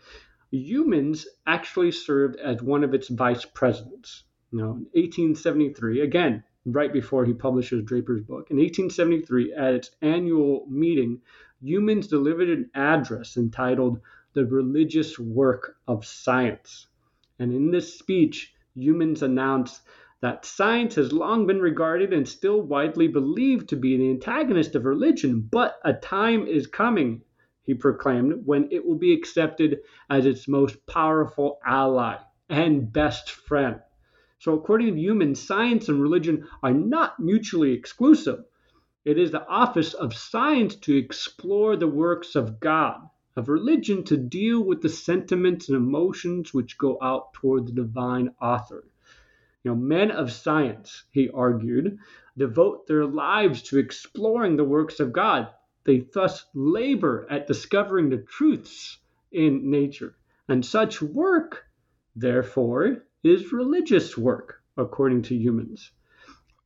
Youmans 0.53 1.27
actually 1.47 1.93
served 1.93 2.37
as 2.37 2.63
one 2.63 2.85
of 2.85 2.95
its 2.95 3.09
vice 3.09 3.45
presidents. 3.45 4.25
You 4.51 4.59
know, 4.59 4.71
in 4.71 4.87
1873, 4.93 6.01
again, 6.01 6.45
right 6.65 6.93
before 6.93 7.25
he 7.25 7.35
publishes 7.35 7.85
Draper's 7.85 8.23
book, 8.23 8.51
in 8.51 8.57
1873, 8.57 9.53
at 9.53 9.75
its 9.75 9.91
annual 10.01 10.67
meeting, 10.69 11.21
Youmans 11.63 12.09
delivered 12.09 12.49
an 12.49 12.71
address 12.75 13.37
entitled 13.37 14.01
The 14.33 14.45
Religious 14.45 15.19
Work 15.19 15.77
of 15.87 16.05
Science. 16.05 16.89
And 17.39 17.53
in 17.53 17.71
this 17.71 17.99
speech, 17.99 18.53
Youmans 18.77 19.23
announced 19.23 19.83
that 20.21 20.45
science 20.45 20.95
has 20.95 21.13
long 21.13 21.47
been 21.47 21.61
regarded 21.61 22.13
and 22.13 22.27
still 22.27 22.63
widely 22.63 23.09
believed 23.09 23.69
to 23.69 23.77
be 23.77 23.97
the 23.97 24.11
antagonist 24.11 24.75
of 24.75 24.85
religion, 24.85 25.41
but 25.51 25.79
a 25.85 25.93
time 25.93 26.47
is 26.47 26.67
coming, 26.67 27.23
he 27.63 27.75
proclaimed, 27.75 28.47
when 28.47 28.69
it 28.71 28.85
will 28.85 28.99
be 28.99 29.13
accepted 29.13 29.81
as 30.11 30.27
its 30.27 30.49
most 30.49 30.85
powerful 30.87 31.61
ally 31.65 32.17
and 32.49 32.93
best 32.93 33.31
friend. 33.31 33.81
So, 34.39 34.55
according 34.55 34.95
to 34.95 35.01
Youmans, 35.01 35.39
science 35.39 35.89
and 35.89 36.03
religion 36.03 36.49
are 36.63 36.75
not 36.75 37.21
mutually 37.21 37.73
exclusive. 37.73 38.45
It 39.05 39.19
is 39.19 39.33
the 39.33 39.47
office 39.47 39.93
of 39.93 40.15
science 40.15 40.77
to 40.77 40.97
explore 40.97 41.77
the 41.77 41.87
works 41.87 42.35
of 42.35 42.59
God, 42.59 43.07
of 43.37 43.51
religion 43.51 44.03
to 44.05 44.17
deal 44.17 44.65
with 44.65 44.81
the 44.81 44.89
sentiments 44.89 45.69
and 45.69 45.77
emotions 45.77 46.55
which 46.55 46.79
go 46.79 46.97
out 47.03 47.35
toward 47.35 47.67
the 47.67 47.73
divine 47.73 48.35
author. 48.41 48.83
You 49.63 49.73
know, 49.73 49.77
men 49.77 50.11
of 50.11 50.33
science, 50.33 51.05
he 51.11 51.29
argued, 51.29 51.99
devote 52.39 52.87
their 52.87 53.05
lives 53.05 53.61
to 53.65 53.79
exploring 53.79 54.57
the 54.57 54.65
works 54.65 55.01
of 55.01 55.13
God. 55.13 55.49
They 55.85 56.07
thus 56.15 56.47
labor 56.55 57.27
at 57.29 57.47
discovering 57.47 58.09
the 58.09 58.19
truths 58.19 58.99
in 59.31 59.71
nature. 59.71 60.17
And 60.49 60.65
such 60.65 61.03
work, 61.03 61.67
therefore, 62.17 63.05
is 63.23 63.53
religious 63.53 64.17
work, 64.17 64.63
according 64.79 65.23
to 65.23 65.39
Youmans. 65.39 65.91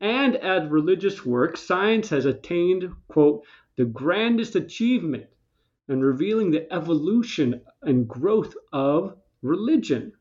And 0.01 0.37
as 0.37 0.71
religious 0.71 1.27
work, 1.27 1.57
science 1.57 2.09
has 2.11 2.25
attained, 2.25 2.93
quote, 3.09 3.45
the 3.77 3.85
grandest 3.85 4.55
achievement 4.55 5.27
in 5.89 6.03
revealing 6.03 6.51
the 6.51 6.73
evolution 6.73 7.63
and 7.83 8.07
growth 8.07 8.55
of 8.73 9.17
religion. 9.43 10.13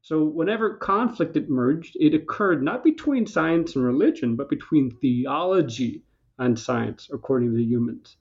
So, 0.00 0.24
whenever 0.24 0.76
conflict 0.76 1.36
emerged, 1.36 1.96
it 2.00 2.14
occurred 2.14 2.62
not 2.62 2.84
between 2.84 3.26
science 3.26 3.76
and 3.76 3.84
religion, 3.84 4.36
but 4.36 4.48
between 4.48 4.90
theology 4.90 6.04
and 6.38 6.58
science, 6.58 7.10
according 7.12 7.52
to 7.52 7.58
Youmans. 7.58 8.16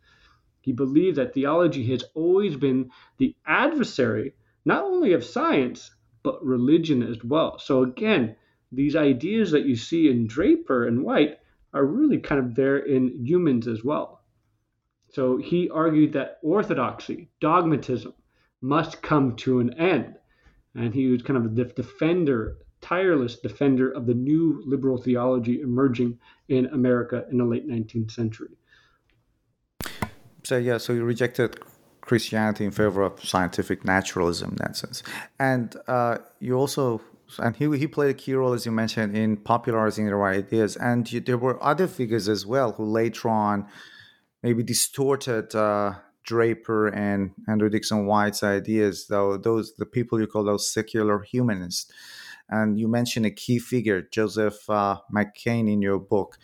He 0.62 0.74
believed 0.74 1.18
that 1.18 1.34
theology 1.34 1.86
has 1.92 2.04
always 2.16 2.58
been 2.58 2.90
the 3.18 3.36
adversary, 3.46 4.34
not 4.66 4.84
only 4.84 5.14
of 5.14 5.24
science, 5.24 5.92
but 6.24 6.44
religion 6.44 7.04
as 7.04 7.24
well. 7.24 7.60
So, 7.60 7.84
again, 7.84 8.36
these 8.72 8.96
ideas 8.96 9.52
that 9.52 9.66
you 9.66 9.76
see 9.76 10.10
in 10.10 10.28
Draper 10.28 10.88
and 10.88 11.04
White 11.04 11.40
are 11.74 11.86
really 11.86 12.20
kind 12.20 12.40
of 12.40 12.56
there 12.56 12.78
in 12.78 13.26
Youmans 13.26 13.68
as 13.68 13.84
well. 13.84 14.22
So 15.14 15.38
he 15.38 15.70
argued 15.70 16.14
that 16.14 16.40
orthodoxy, 16.42 17.30
dogmatism, 17.40 18.14
must 18.62 19.02
come 19.02 19.36
to 19.38 19.60
an 19.60 19.74
end. 19.80 20.16
And 20.76 20.94
he 20.94 21.08
was 21.08 21.22
kind 21.22 21.38
of 21.38 21.56
the 21.56 21.66
defender, 21.66 22.58
tireless 22.82 23.40
defender 23.40 23.92
of 23.92 24.06
the 24.06 24.14
new 24.14 24.62
liberal 24.66 24.98
theology 24.98 25.62
emerging 25.62 26.20
in 26.50 26.68
America 26.68 27.26
in 27.32 27.38
the 27.38 27.46
late 27.46 27.68
19th 27.68 28.12
century. 28.12 28.50
So, 30.44 30.58
yeah, 30.58 30.78
so 30.78 30.94
he 30.94 31.00
rejected 31.00 31.60
Christianity 32.02 32.66
in 32.66 32.72
favor 32.72 33.02
of 33.02 33.24
scientific 33.24 33.84
naturalism 33.84 34.52
in 34.52 34.56
that 34.58 34.78
sense. 34.78 35.04
And 35.40 35.76
uh, 35.88 36.20
you 36.40 36.56
also 36.56 37.02
and 37.40 37.56
he 37.56 37.66
he 37.78 37.88
played 37.88 38.12
a 38.12 38.14
key 38.14 38.34
role, 38.34 38.54
as 38.54 38.66
you 38.66 38.72
mentioned, 38.72 39.16
in 39.16 39.38
popularizing 39.38 40.08
the 40.08 40.16
ideas. 40.16 40.76
And 40.76 41.12
you, 41.12 41.20
there 41.20 41.38
were 41.38 41.62
other 41.64 41.88
figures 41.88 42.28
as 42.30 42.46
well 42.46 42.74
who 42.74 42.86
later 42.86 43.30
on 43.30 43.68
maybe 44.44 44.64
distorted 44.64 45.56
uh, 45.56 45.96
Draper 46.24 46.88
and 46.88 47.32
Andrew 47.48 47.70
Dickson 47.70 48.06
White's 48.06 48.44
ideas. 48.44 49.08
Though 49.08 49.38
those 49.38 49.76
the 49.76 49.86
people 49.86 50.20
you 50.20 50.28
call 50.28 50.44
those 50.44 50.72
secular 50.72 51.20
humanists. 51.22 51.92
And 52.50 52.80
you 52.80 52.88
mentioned 52.88 53.26
a 53.26 53.32
key 53.32 53.60
figure, 53.60 54.02
Joseph 54.02 54.70
uh, 54.70 55.00
McCabe, 55.14 55.70
in 55.70 55.82
your 55.82 56.00
book. 56.00 56.38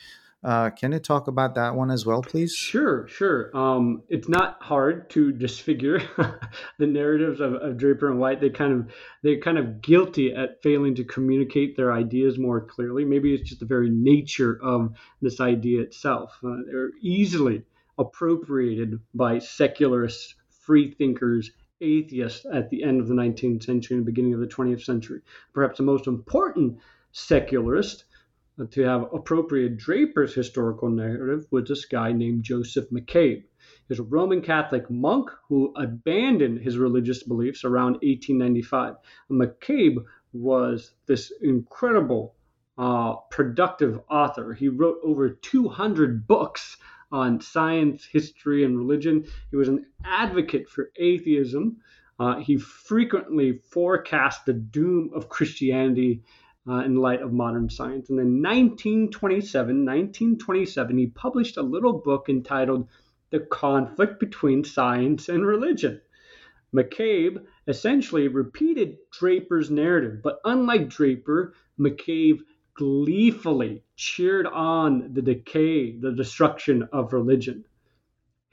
Uh, 0.43 0.69
can 0.71 0.91
you 0.91 0.99
talk 0.99 1.27
about 1.27 1.55
that 1.55 1.73
one 1.73 1.89
as 1.89 2.05
well, 2.05 2.21
please? 2.21 2.53
Sure, 2.53 3.07
sure. 3.07 3.55
Um, 3.55 4.03
it's 4.09 4.27
not 4.27 4.61
hard 4.61 5.09
to 5.11 5.31
disfigure 5.31 6.01
the 6.77 6.87
narratives 6.87 7.39
of, 7.39 7.53
of, 7.53 7.77
Draper 7.77 8.09
and 8.09 8.19
White. 8.19 8.41
They 8.41 8.49
kind 8.49 8.73
of 8.73 8.93
they're 9.21 9.39
kind 9.39 9.57
of 9.57 9.81
guilty 9.81 10.33
at 10.33 10.61
failing 10.61 10.95
to 10.95 11.05
communicate 11.05 11.77
their 11.77 11.93
ideas 11.93 12.37
more 12.37 12.59
clearly. 12.59 13.05
Maybe 13.05 13.33
it's 13.33 13.47
just 13.47 13.61
the 13.61 13.65
very 13.65 13.89
nature 13.89 14.59
of 14.61 14.93
this 15.21 15.39
idea 15.39 15.81
itself. 15.81 16.37
Uh, 16.43 16.57
they're 16.65 16.91
easily 17.01 17.63
appropriated 17.97 18.99
by 19.13 19.39
secularists, 19.39 20.35
free 20.49 20.91
thinkers, 20.91 21.51
atheists 21.79 22.45
at 22.51 22.69
the 22.69 22.83
end 22.83 22.99
of 22.99 23.07
the 23.07 23.13
19th 23.13 23.63
century 23.63 23.97
and 23.97 24.05
beginning 24.05 24.33
of 24.33 24.41
the 24.41 24.47
20th 24.47 24.83
century. 24.83 25.21
Perhaps 25.53 25.77
the 25.77 25.83
most 25.83 26.07
important 26.07 26.79
secularist 27.13 28.05
to 28.71 28.81
have 28.83 29.13
appropriate 29.13 29.77
Draper's 29.77 30.33
historical 30.33 30.89
narrative 30.89 31.47
was 31.51 31.67
this 31.67 31.85
guy 31.85 32.11
named 32.11 32.43
Joseph 32.43 32.89
McCabe. 32.91 33.41
He 33.41 33.89
was 33.89 33.99
a 33.99 34.03
Roman 34.03 34.41
Catholic 34.41 34.89
monk 34.89 35.29
who 35.49 35.73
abandoned 35.75 36.59
his 36.59 36.77
religious 36.77 37.23
beliefs 37.23 37.63
around 37.63 37.93
1895. 38.03 38.95
McCabe 39.31 40.03
was 40.33 40.91
this 41.07 41.31
incredible, 41.41 42.35
uh, 42.77 43.15
productive 43.31 43.99
author. 44.09 44.53
He 44.53 44.67
wrote 44.67 44.99
over 45.03 45.29
200 45.29 46.27
books 46.27 46.77
on 47.11 47.41
science, 47.41 48.05
history, 48.05 48.65
and 48.65 48.77
religion. 48.77 49.25
He 49.51 49.57
was 49.57 49.67
an 49.69 49.85
advocate 50.03 50.69
for 50.69 50.91
atheism. 50.95 51.77
Uh, 52.19 52.39
he 52.39 52.57
frequently 52.57 53.59
forecast 53.69 54.45
the 54.45 54.53
doom 54.53 55.11
of 55.13 55.29
Christianity 55.29 56.23
uh, 56.67 56.79
in 56.79 56.95
light 56.95 57.21
of 57.21 57.33
modern 57.33 57.69
science. 57.69 58.09
And 58.09 58.19
in 58.19 58.41
1927, 58.41 59.85
1927, 59.85 60.97
he 60.97 61.07
published 61.07 61.57
a 61.57 61.61
little 61.61 61.93
book 61.93 62.29
entitled 62.29 62.87
The 63.31 63.41
Conflict 63.41 64.19
Between 64.19 64.63
Science 64.63 65.29
and 65.29 65.45
Religion. 65.45 66.01
McCabe 66.73 67.43
essentially 67.67 68.27
repeated 68.27 68.97
Draper's 69.11 69.69
narrative, 69.69 70.21
but 70.23 70.39
unlike 70.43 70.89
Draper, 70.89 71.53
McCabe 71.79 72.39
gleefully 72.73 73.83
cheered 73.95 74.47
on 74.47 75.13
the 75.13 75.21
decay, 75.21 75.95
the 75.97 76.11
destruction 76.11 76.87
of 76.91 77.13
religion. 77.13 77.65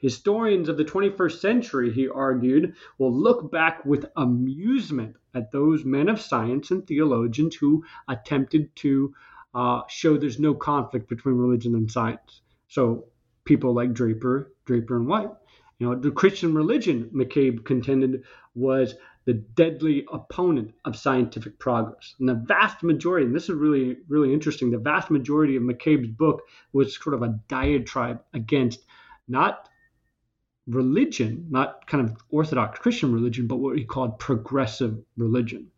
Historians 0.01 0.67
of 0.67 0.77
the 0.77 0.83
21st 0.83 1.39
century, 1.39 1.91
he 1.91 2.09
argued, 2.09 2.73
will 2.97 3.13
look 3.13 3.51
back 3.51 3.85
with 3.85 4.07
amusement 4.15 5.15
at 5.35 5.51
those 5.51 5.85
men 5.85 6.09
of 6.09 6.19
science 6.19 6.71
and 6.71 6.85
theologians 6.87 7.55
who 7.55 7.83
attempted 8.07 8.75
to 8.77 9.13
uh, 9.53 9.81
show 9.87 10.17
there's 10.17 10.39
no 10.39 10.55
conflict 10.55 11.07
between 11.07 11.35
religion 11.35 11.75
and 11.75 11.91
science. 11.91 12.41
So 12.67 13.05
people 13.45 13.73
like 13.73 13.93
Draper, 13.93 14.51
Draper 14.65 14.95
and 14.95 15.07
White. 15.07 15.29
You 15.77 15.89
know, 15.89 15.95
the 15.95 16.11
Christian 16.11 16.55
religion, 16.55 17.11
McCabe 17.13 17.63
contended, 17.63 18.23
was 18.55 18.95
the 19.25 19.33
deadly 19.33 20.05
opponent 20.11 20.73
of 20.83 20.95
scientific 20.95 21.59
progress. 21.59 22.15
And 22.19 22.27
the 22.27 22.43
vast 22.47 22.81
majority, 22.81 23.27
and 23.27 23.35
this 23.35 23.49
is 23.49 23.55
really, 23.55 23.97
really 24.07 24.33
interesting, 24.33 24.71
the 24.71 24.79
vast 24.79 25.11
majority 25.11 25.55
of 25.55 25.63
McCabe's 25.63 26.09
book 26.09 26.41
was 26.73 26.97
sort 26.99 27.13
of 27.13 27.21
a 27.21 27.39
diatribe 27.47 28.23
against 28.33 28.85
not 29.27 29.69
religion, 30.67 31.47
not 31.49 31.87
kind 31.87 32.07
of 32.07 32.17
Orthodox 32.29 32.79
Christian 32.79 33.13
religion, 33.13 33.47
but 33.47 33.57
what 33.57 33.77
he 33.77 33.83
called 33.83 34.19
progressive 34.19 35.03
religion. 35.17 35.71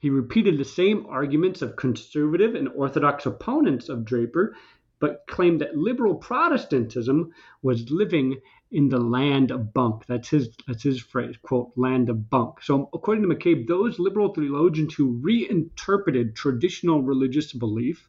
He 0.00 0.10
repeated 0.10 0.58
the 0.58 0.64
same 0.64 1.06
arguments 1.06 1.62
of 1.62 1.76
conservative 1.76 2.54
and 2.54 2.68
Orthodox 2.68 3.26
opponents 3.26 3.88
of 3.88 4.04
Draper, 4.04 4.54
but 5.00 5.24
claimed 5.28 5.60
that 5.60 5.76
liberal 5.76 6.14
Protestantism 6.14 7.32
was 7.62 7.90
living 7.90 8.40
in 8.70 8.88
the 8.88 8.98
land 8.98 9.50
of 9.50 9.72
bunk. 9.72 10.04
That's 10.06 10.28
his 10.28 10.50
that's 10.66 10.82
his 10.82 11.00
phrase, 11.00 11.36
quote, 11.40 11.72
land 11.76 12.10
of 12.10 12.28
bunk. 12.28 12.62
So 12.62 12.88
according 12.92 13.28
to 13.28 13.34
McCabe, 13.34 13.66
those 13.66 13.98
liberal 13.98 14.34
theologians 14.34 14.94
who 14.94 15.18
reinterpreted 15.20 16.34
traditional 16.34 17.02
religious 17.02 17.52
belief, 17.52 18.08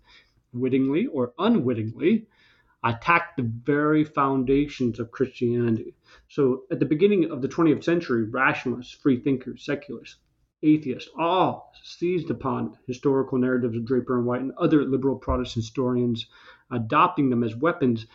wittingly 0.51 1.05
or 1.07 1.34
unwittingly, 1.38 2.28
attacked 2.84 3.38
the 3.38 3.44
very 3.44 4.04
foundations 4.04 5.00
of 5.00 5.12
Christianity. 5.12 5.96
So 6.30 6.64
at 6.72 6.80
the 6.80 6.86
beginning 6.86 7.30
of 7.30 7.42
the 7.42 7.48
20th 7.48 7.84
century, 7.84 8.24
rationalists, 8.24 8.94
free 8.94 9.20
thinkers, 9.20 9.66
secularists, 9.66 10.18
atheists 10.64 11.10
all 11.18 11.74
seized 11.84 12.30
upon 12.30 12.78
historical 12.88 13.38
narratives 13.38 13.76
of 13.76 13.86
Draper 13.86 14.18
and 14.18 14.26
White 14.26 14.42
and 14.42 14.52
other 14.58 14.84
liberal 14.84 15.16
Protestant 15.18 15.66
historians, 15.66 16.28
adopting 16.72 17.30
them 17.30 17.44
as 17.44 17.56
weapons 17.56 18.06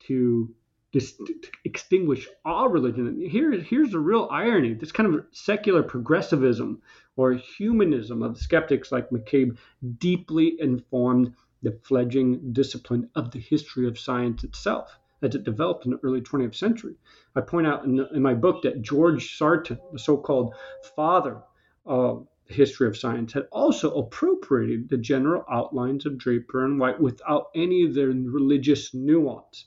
to, 0.00 0.54
dis- 0.92 1.16
to 1.16 1.34
extinguish 1.64 2.28
all 2.44 2.68
religion. 2.68 3.06
And 3.06 3.30
here, 3.30 3.52
here's 3.52 3.92
the 3.92 3.98
real 3.98 4.28
irony 4.30 4.74
this 4.74 4.92
kind 4.92 5.14
of 5.14 5.26
secular 5.32 5.82
progressivism 5.82 6.82
or 7.16 7.32
humanism 7.32 8.22
of 8.22 8.38
skeptics 8.38 8.92
like 8.92 9.10
McCabe 9.10 9.56
deeply 9.98 10.56
informed 10.60 11.34
the 11.62 11.72
fledgling 11.82 12.52
discipline 12.52 13.08
of 13.14 13.30
the 13.30 13.38
history 13.38 13.86
of 13.86 13.98
science 13.98 14.44
itself 14.44 14.98
as 15.22 15.34
it 15.34 15.44
developed 15.44 15.86
in 15.86 15.92
the 15.92 16.00
early 16.02 16.20
20th 16.20 16.54
century. 16.54 16.94
I 17.34 17.40
point 17.40 17.66
out 17.66 17.84
in, 17.84 18.06
in 18.14 18.22
my 18.22 18.34
book 18.34 18.62
that 18.62 18.82
George 18.82 19.36
Sarton, 19.36 19.78
the 19.92 19.98
so 19.98 20.16
called 20.16 20.54
father 20.94 21.42
of 21.86 22.26
the 22.48 22.54
history 22.54 22.86
of 22.86 22.96
science, 22.96 23.32
had 23.32 23.48
also 23.50 23.94
appropriated 23.96 24.88
the 24.88 24.98
general 24.98 25.44
outlines 25.50 26.04
of 26.04 26.18
Draper 26.18 26.64
and 26.64 26.78
White 26.78 27.00
without 27.00 27.46
any 27.54 27.84
of 27.84 27.94
their 27.94 28.08
religious 28.08 28.92
nuance. 28.92 29.64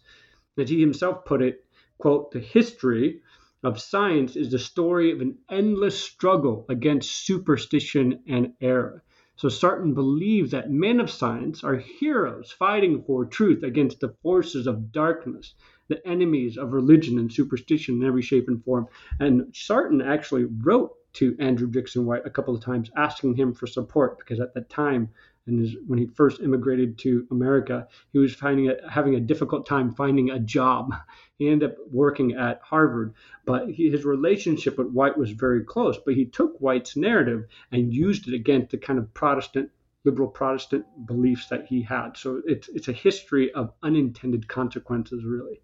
As 0.57 0.69
he 0.69 0.79
himself 0.79 1.25
put 1.25 1.41
it, 1.41 1.65
quote, 1.97 2.31
the 2.31 2.39
history 2.39 3.21
of 3.63 3.79
science 3.79 4.35
is 4.35 4.51
the 4.51 4.59
story 4.59 5.11
of 5.11 5.21
an 5.21 5.37
endless 5.49 5.99
struggle 5.99 6.65
against 6.69 7.25
superstition 7.25 8.21
and 8.27 8.53
error. 8.61 9.03
So 9.39 9.47
Sarton 9.47 9.93
believes 9.93 10.51
that 10.51 10.69
men 10.69 10.99
of 10.99 11.09
science 11.09 11.63
are 11.63 11.77
heroes 11.77 12.51
fighting 12.51 13.01
for 13.03 13.23
truth 13.23 13.63
against 13.63 14.01
the 14.01 14.13
forces 14.21 14.67
of 14.67 14.91
darkness, 14.91 15.53
the 15.87 16.05
enemies 16.05 16.57
of 16.57 16.73
religion 16.73 17.17
and 17.17 17.31
superstition 17.31 18.01
in 18.01 18.05
every 18.05 18.21
shape 18.21 18.49
and 18.49 18.61
form. 18.65 18.87
And 19.17 19.55
Sarton 19.55 20.01
actually 20.01 20.43
wrote 20.43 20.91
to 21.13 21.37
Andrew 21.39 21.69
Dickson 21.69 22.05
White 22.05 22.25
a 22.25 22.29
couple 22.29 22.53
of 22.53 22.61
times 22.61 22.91
asking 22.97 23.35
him 23.35 23.53
for 23.53 23.65
support 23.65 24.17
because 24.17 24.41
at 24.41 24.53
that 24.55 24.69
time 24.69 25.07
and 25.49 25.59
his, 25.59 25.75
when 25.87 25.99
he 25.99 26.07
first 26.07 26.41
immigrated 26.41 26.97
to 26.99 27.27
America, 27.31 27.87
he 28.11 28.19
was 28.19 28.33
finding 28.33 28.69
a, 28.69 28.75
having 28.89 29.15
a 29.15 29.19
difficult 29.19 29.65
time 29.65 29.93
finding 29.93 30.29
a 30.29 30.39
job. 30.39 30.93
He 31.37 31.49
ended 31.49 31.71
up 31.71 31.77
working 31.91 32.33
at 32.33 32.61
Harvard, 32.63 33.13
but 33.45 33.69
he, 33.69 33.89
his 33.89 34.05
relationship 34.05 34.77
with 34.77 34.91
White 34.91 35.17
was 35.17 35.31
very 35.31 35.63
close. 35.63 35.97
But 35.97 36.15
he 36.15 36.25
took 36.25 36.57
White's 36.59 36.95
narrative 36.95 37.45
and 37.71 37.93
used 37.93 38.27
it 38.27 38.33
against 38.33 38.71
the 38.71 38.77
kind 38.77 38.99
of 38.99 39.13
Protestant, 39.13 39.69
liberal 40.03 40.29
Protestant 40.29 40.85
beliefs 41.05 41.47
that 41.49 41.65
he 41.65 41.81
had. 41.81 42.17
So 42.17 42.41
it's 42.45 42.69
it's 42.69 42.87
a 42.87 42.93
history 42.93 43.51
of 43.53 43.71
unintended 43.83 44.47
consequences, 44.47 45.23
really. 45.23 45.61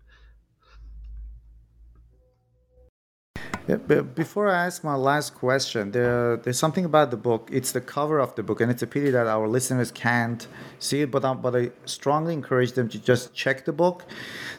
Yeah, 3.36 3.52
but 3.52 3.55
before 3.66 4.48
I 4.48 4.66
ask 4.66 4.84
my 4.84 4.96
last 4.96 5.34
question, 5.34 5.92
there, 5.92 6.38
there's 6.38 6.60
something 6.60 6.86
about 6.86 7.10
the 7.10 7.18
book. 7.18 7.50
It's 7.52 7.72
the 7.72 7.82
cover 7.82 8.20
of 8.20 8.36
the 8.36 8.44
book, 8.44 8.62
and 8.62 8.70
it's 8.72 8.84
a 8.84 8.88
pity 8.88 9.10
that 9.10 9.26
our 9.26 9.48
listeners 9.48 9.92
can't 9.92 10.48
see 10.78 11.02
it. 11.02 11.12
But, 11.12 11.26
um, 11.26 11.42
but 11.42 11.56
I 11.56 11.72
strongly 11.86 12.34
encourage 12.34 12.74
them 12.74 12.90
to 12.90 13.00
just 13.00 13.34
check 13.34 13.66
the 13.66 13.74
book. 13.74 14.04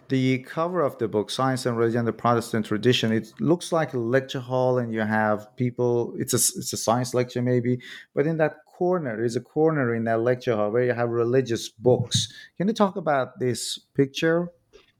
The 0.09 0.39
cover 0.39 0.81
of 0.83 0.99
the 0.99 1.07
book, 1.07 1.31
Science 1.31 1.67
and 1.67 1.77
Religion, 1.77 2.05
the 2.05 2.13
Protestant 2.13 2.67
Tradition, 2.67 3.13
it 3.13 3.33
looks 3.39 3.71
like 3.71 3.95
a 3.95 3.99
lecture 3.99 4.41
hall, 4.41 4.79
and 4.79 4.93
you 4.93 5.01
have 5.01 5.55
people. 5.57 6.13
It's 6.19 6.33
a 6.33 6.43
it's 6.59 6.73
a 6.73 6.77
science 6.77 7.15
lecture 7.15 7.43
maybe, 7.43 7.81
but 8.15 8.27
in 8.27 8.39
that 8.39 8.57
corner 8.77 9.25
is 9.25 9.37
a 9.37 9.41
corner 9.41 9.95
in 9.95 10.05
that 10.05 10.21
lecture 10.21 10.55
hall 10.55 10.71
where 10.71 10.85
you 10.85 10.93
have 10.93 11.11
religious 11.11 11.69
books. 11.69 12.33
Can 12.57 12.69
you 12.69 12.75
talk 12.75 12.97
about 12.97 13.39
this 13.39 13.79
picture? 13.95 14.51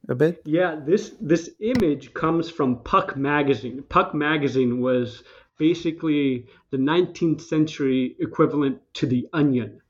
A 0.09 0.15
bit? 0.15 0.43
Yeah, 0.45 0.79
this 0.85 1.15
this 1.21 1.51
image 1.61 2.15
comes 2.15 2.49
from 2.49 2.83
Puck 2.83 3.17
magazine. 3.17 3.83
Puck 3.89 4.15
magazine 4.15 4.81
was 4.81 5.25
basically 5.59 6.47
the 6.71 6.77
19th 6.77 7.41
century 7.41 8.15
equivalent 8.21 8.81
to 8.95 9.07
the 9.07 9.29
Onion. 9.33 9.81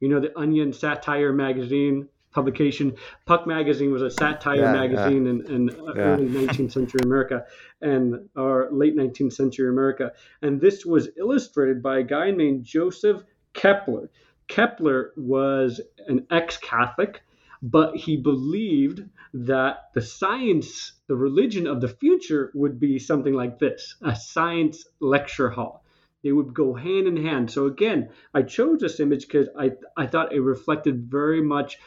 You 0.00 0.08
know, 0.08 0.20
the 0.20 0.36
Onion 0.38 0.72
satire 0.72 1.32
magazine 1.32 2.08
publication. 2.36 2.94
Puck 3.24 3.46
magazine 3.46 3.90
was 3.90 4.02
a 4.02 4.10
satire 4.10 4.56
yeah, 4.56 4.72
magazine 4.72 5.24
yeah. 5.24 5.30
in, 5.30 5.54
in 5.54 5.68
yeah. 5.68 6.02
early 6.02 6.28
19th 6.28 6.72
century 6.72 7.00
America 7.02 7.44
and 7.80 8.28
or 8.36 8.68
late 8.70 8.96
19th 8.96 9.32
century 9.32 9.68
America. 9.68 10.12
And 10.42 10.60
this 10.60 10.86
was 10.86 11.08
illustrated 11.18 11.82
by 11.82 11.98
a 11.98 12.02
guy 12.02 12.30
named 12.30 12.64
Joseph 12.64 13.22
Keppler. 13.54 14.08
Keppler 14.48 15.10
was 15.16 15.80
an 16.06 16.26
ex-Catholic 16.30 17.22
but 17.68 17.96
he 17.96 18.16
believed 18.16 19.02
that 19.34 19.90
the 19.92 20.00
science, 20.00 20.92
the 21.08 21.16
religion 21.16 21.66
of 21.66 21.80
the 21.80 21.88
future 21.88 22.52
would 22.54 22.78
be 22.78 22.96
something 22.96 23.34
like 23.34 23.58
this 23.58 23.96
a 24.02 24.14
science 24.14 24.86
lecture 25.00 25.50
hall. 25.50 25.84
They 26.22 26.30
would 26.30 26.54
go 26.54 26.74
hand 26.74 27.08
in 27.08 27.16
hand. 27.16 27.50
So, 27.50 27.66
again, 27.66 28.10
I 28.32 28.42
chose 28.42 28.78
this 28.78 29.00
image 29.00 29.26
because 29.26 29.48
I, 29.58 29.72
I 29.96 30.06
thought 30.06 30.32
it 30.32 30.42
reflected 30.42 31.10
very 31.10 31.42
much 31.42 31.78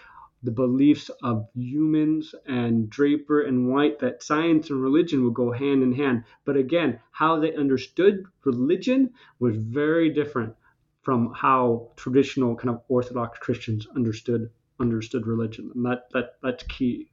the 0.43 0.51
beliefs 0.51 1.09
of 1.23 1.47
Youmans 1.57 2.35
and 2.45 2.89
Draper 2.89 3.43
and 3.43 3.69
White 3.71 3.99
that 3.99 4.21
science 4.21 4.69
and 4.69 4.83
religion 4.83 5.23
would 5.23 5.33
go 5.33 5.53
hand 5.53 5.81
in 5.81 5.93
hand. 5.93 6.25
But 6.43 6.57
again, 6.57 6.99
how 7.11 7.39
they 7.39 7.55
understood 7.55 8.25
religion 8.43 9.11
was 9.39 9.55
very 9.55 10.09
different 10.09 10.55
from 11.03 11.33
how 11.33 11.91
traditional 11.95 12.57
kind 12.57 12.69
of 12.69 12.81
Orthodox 12.89 13.39
Christians 13.39 13.87
understood 13.95 14.49
understood 14.79 15.27
religion, 15.27 15.71
and 15.75 15.85
that 15.85 16.09
that 16.13 16.35
that's 16.41 16.63
key. 16.63 17.09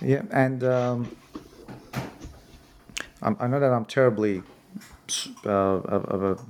Yeah, 0.00 0.22
and 0.30 0.62
um, 0.64 1.16
I 3.22 3.46
know 3.46 3.60
that 3.60 3.72
I'm 3.72 3.84
terribly 3.84 4.42
uh, 5.44 5.80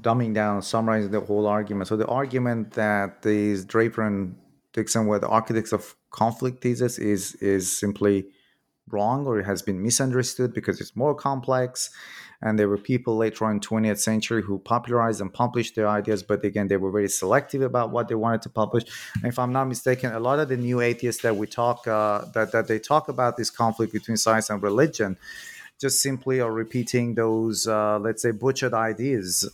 dumbing 0.00 0.34
down, 0.34 0.62
summarizing 0.62 1.10
the 1.10 1.20
whole 1.20 1.46
argument. 1.46 1.88
So 1.88 1.96
the 1.96 2.06
argument 2.06 2.72
that 2.72 3.22
these 3.22 3.64
Draper 3.64 4.02
and 4.02 4.36
Dickson 4.72 5.06
were 5.06 5.18
the 5.18 5.28
architects 5.28 5.72
of 5.72 5.94
conflict 6.10 6.62
thesis 6.62 6.98
is 6.98 7.34
is 7.36 7.76
simply 7.76 8.28
wrong 8.90 9.26
or 9.26 9.38
it 9.38 9.44
has 9.44 9.62
been 9.62 9.82
misunderstood 9.82 10.52
because 10.52 10.80
it's 10.80 10.94
more 10.94 11.14
complex. 11.14 11.90
And 12.42 12.58
there 12.58 12.68
were 12.68 12.78
people 12.78 13.16
later 13.16 13.46
on 13.46 13.52
in 13.52 13.60
20th 13.60 13.98
century 13.98 14.42
who 14.42 14.58
popularized 14.58 15.20
and 15.20 15.32
published 15.32 15.76
their 15.76 15.88
ideas 15.88 16.22
but 16.22 16.44
again 16.44 16.68
they 16.68 16.76
were 16.76 16.90
very 16.90 17.08
selective 17.08 17.62
about 17.62 17.90
what 17.90 18.08
they 18.08 18.14
wanted 18.14 18.42
to 18.42 18.50
publish. 18.50 18.84
And 19.14 19.26
if 19.32 19.38
i'm 19.38 19.52
not 19.52 19.64
mistaken 19.66 20.12
a 20.12 20.20
lot 20.20 20.38
of 20.38 20.48
the 20.48 20.56
new 20.56 20.80
atheists 20.80 21.22
that 21.22 21.36
we 21.36 21.46
talk 21.46 21.86
uh, 21.86 22.24
that, 22.34 22.52
that 22.52 22.68
they 22.68 22.78
talk 22.78 23.08
about 23.08 23.36
this 23.36 23.50
conflict 23.50 23.92
between 23.92 24.16
science 24.16 24.50
and 24.50 24.62
religion 24.62 25.16
just 25.80 26.00
simply 26.00 26.40
are 26.40 26.52
repeating 26.52 27.14
those 27.14 27.66
uh, 27.66 27.98
let's 27.98 28.22
say 28.22 28.30
butchered 28.30 28.74
ideas 28.74 29.48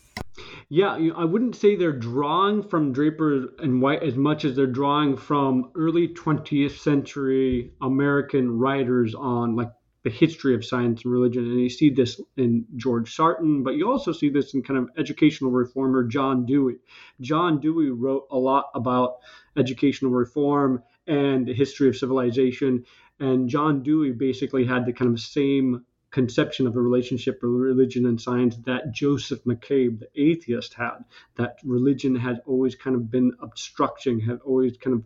yeah, 0.72 0.96
I 1.16 1.24
wouldn't 1.24 1.56
say 1.56 1.74
they're 1.74 1.92
drawing 1.92 2.62
from 2.62 2.92
Draper 2.92 3.48
and 3.58 3.82
White 3.82 4.04
as 4.04 4.14
much 4.14 4.44
as 4.44 4.54
they're 4.54 4.68
drawing 4.68 5.16
from 5.16 5.72
early 5.74 6.06
20th 6.06 6.78
century 6.78 7.72
American 7.82 8.56
writers 8.56 9.16
on 9.16 9.56
like 9.56 9.72
the 10.04 10.10
history 10.10 10.54
of 10.54 10.64
science 10.64 11.02
and 11.02 11.12
religion. 11.12 11.42
And 11.42 11.60
you 11.60 11.68
see 11.68 11.90
this 11.90 12.20
in 12.36 12.66
George 12.76 13.12
Sarton, 13.12 13.64
but 13.64 13.74
you 13.74 13.90
also 13.90 14.12
see 14.12 14.28
this 14.28 14.54
in 14.54 14.62
kind 14.62 14.78
of 14.78 14.88
educational 14.96 15.50
reformer 15.50 16.04
John 16.04 16.46
Dewey. 16.46 16.76
John 17.20 17.60
Dewey 17.60 17.90
wrote 17.90 18.28
a 18.30 18.38
lot 18.38 18.66
about 18.72 19.16
educational 19.56 20.12
reform 20.12 20.84
and 21.08 21.48
the 21.48 21.52
history 21.52 21.88
of 21.88 21.96
civilization. 21.96 22.84
And 23.18 23.48
John 23.48 23.82
Dewey 23.82 24.12
basically 24.12 24.64
had 24.64 24.86
the 24.86 24.92
kind 24.92 25.12
of 25.12 25.20
same 25.20 25.84
conception 26.10 26.66
of 26.66 26.76
a 26.76 26.80
relationship 26.80 27.42
of 27.42 27.50
religion 27.50 28.06
and 28.06 28.20
science 28.20 28.56
that 28.64 28.92
Joseph 28.92 29.44
McCabe, 29.44 30.00
the 30.00 30.08
atheist, 30.20 30.74
had. 30.74 31.04
That 31.36 31.58
religion 31.64 32.14
had 32.14 32.40
always 32.46 32.74
kind 32.74 32.96
of 32.96 33.10
been 33.10 33.32
obstructing, 33.40 34.20
had 34.20 34.40
always 34.44 34.76
kind 34.76 34.96
of 34.96 35.04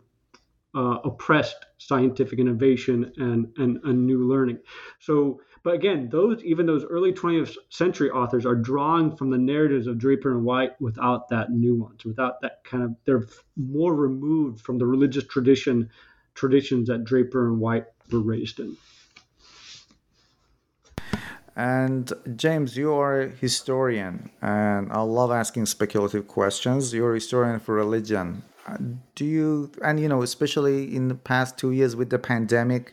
uh, 0.74 0.98
oppressed 1.04 1.66
scientific 1.78 2.38
innovation 2.38 3.12
and, 3.16 3.52
and, 3.58 3.78
and 3.84 4.06
new 4.06 4.26
learning. 4.26 4.58
So, 4.98 5.40
but 5.62 5.74
again, 5.74 6.08
those 6.10 6.42
even 6.42 6.66
those 6.66 6.84
early 6.84 7.12
20th 7.12 7.56
century 7.68 8.10
authors 8.10 8.44
are 8.44 8.56
drawing 8.56 9.16
from 9.16 9.30
the 9.30 9.38
narratives 9.38 9.86
of 9.86 9.98
Draper 9.98 10.32
and 10.32 10.44
White 10.44 10.78
without 10.80 11.28
that 11.28 11.50
nuance, 11.52 12.04
without 12.04 12.40
that 12.42 12.64
kind 12.64 12.82
of 12.82 12.96
they're 13.04 13.26
more 13.56 13.94
removed 13.94 14.60
from 14.60 14.78
the 14.78 14.86
religious 14.86 15.24
tradition 15.24 15.90
traditions 16.34 16.88
that 16.88 17.04
Draper 17.04 17.46
and 17.46 17.60
White 17.60 17.86
were 18.10 18.20
raised 18.20 18.58
in. 18.58 18.76
And 21.56 22.12
James, 22.34 22.76
you 22.76 22.92
are 22.94 23.22
a 23.22 23.28
historian, 23.28 24.30
and 24.42 24.90
I 24.92 25.02
love 25.02 25.30
asking 25.30 25.66
speculative 25.66 26.26
questions. 26.26 26.92
You're 26.92 27.12
a 27.12 27.14
historian 27.14 27.60
for 27.60 27.74
religion. 27.74 28.42
Do 29.14 29.24
you, 29.24 29.70
and 29.82 30.00
you 30.00 30.08
know, 30.08 30.22
especially 30.22 30.94
in 30.96 31.08
the 31.08 31.14
past 31.14 31.56
two 31.56 31.70
years 31.70 31.94
with 31.94 32.10
the 32.10 32.18
pandemic, 32.18 32.92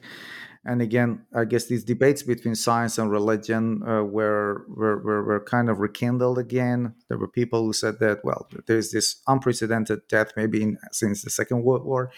and 0.64 0.80
again, 0.80 1.26
I 1.34 1.46
guess 1.46 1.66
these 1.66 1.84
debates 1.84 2.22
between 2.22 2.54
science 2.54 3.00
and 3.00 3.10
religion 3.10 3.82
uh, 3.82 4.04
were, 4.04 4.64
were, 4.68 4.98
were, 5.02 5.24
were 5.24 5.40
kind 5.40 5.68
of 5.68 5.80
rekindled 5.80 6.38
again. 6.38 6.94
There 7.08 7.18
were 7.18 7.28
people 7.28 7.64
who 7.64 7.74
said 7.74 7.98
that, 8.00 8.24
well, 8.24 8.48
there's 8.68 8.92
this 8.92 9.24
unprecedented 9.28 10.08
death, 10.08 10.34
maybe 10.38 10.62
in, 10.62 10.78
since 10.92 11.24
the 11.24 11.32
Second 11.32 11.64
World 11.64 11.84
War 11.84 12.12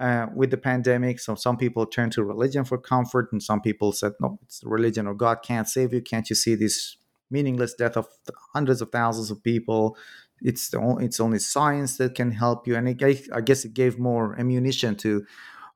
uh, 0.00 0.26
with 0.34 0.50
the 0.50 0.56
pandemic. 0.56 1.20
So 1.20 1.34
some 1.34 1.56
people 1.56 1.86
turned 1.86 2.12
to 2.12 2.24
religion 2.24 2.64
for 2.64 2.78
comfort, 2.78 3.28
and 3.32 3.42
some 3.42 3.60
people 3.60 3.92
said, 3.92 4.12
"No, 4.20 4.38
it's 4.42 4.62
religion 4.64 5.06
or 5.06 5.14
God 5.14 5.42
can't 5.42 5.68
save 5.68 5.92
you. 5.92 6.00
Can't 6.00 6.28
you 6.30 6.36
see 6.36 6.54
this 6.54 6.96
meaningless 7.30 7.74
death 7.74 7.96
of 7.96 8.08
hundreds 8.54 8.80
of 8.80 8.90
thousands 8.90 9.30
of 9.30 9.42
people? 9.42 9.96
It's 10.40 10.70
the 10.70 10.78
only, 10.78 11.04
it's 11.04 11.20
only 11.20 11.38
science 11.38 11.98
that 11.98 12.14
can 12.14 12.32
help 12.32 12.66
you." 12.66 12.76
And 12.76 12.88
it 12.88 12.96
gave, 12.96 13.28
I 13.32 13.42
guess 13.42 13.64
it 13.64 13.74
gave 13.74 13.98
more 13.98 14.38
ammunition 14.40 14.96
to 14.96 15.26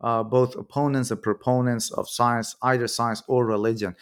uh, 0.01 0.23
both 0.23 0.57
opponents 0.57 1.11
and 1.11 1.23
proponents 1.23 1.93
of 1.93 2.09
science, 2.09 2.57
either 2.63 2.89
science 2.89 3.23
or 3.29 3.47
religion 3.47 3.95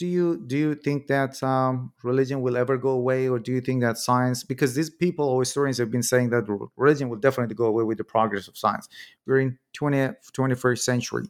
do 0.00 0.06
you 0.06 0.42
do 0.46 0.56
you 0.56 0.74
think 0.74 1.08
that 1.08 1.42
um, 1.42 1.92
religion 2.02 2.40
will 2.40 2.56
ever 2.56 2.78
go 2.78 2.88
away, 2.88 3.28
or 3.28 3.38
do 3.38 3.52
you 3.52 3.60
think 3.60 3.82
that 3.82 3.98
science? 3.98 4.42
Because 4.42 4.74
these 4.74 4.88
people 4.88 5.26
or 5.26 5.42
historians 5.42 5.76
have 5.76 5.90
been 5.90 6.02
saying 6.02 6.30
that 6.30 6.48
religion 6.78 7.10
will 7.10 7.18
definitely 7.18 7.54
go 7.54 7.66
away 7.66 7.84
with 7.84 7.98
the 7.98 8.04
progress 8.04 8.48
of 8.48 8.56
science. 8.56 8.88
We're 9.26 9.40
in 9.40 9.58
20th, 9.78 10.32
21st 10.32 10.78
century. 10.78 11.26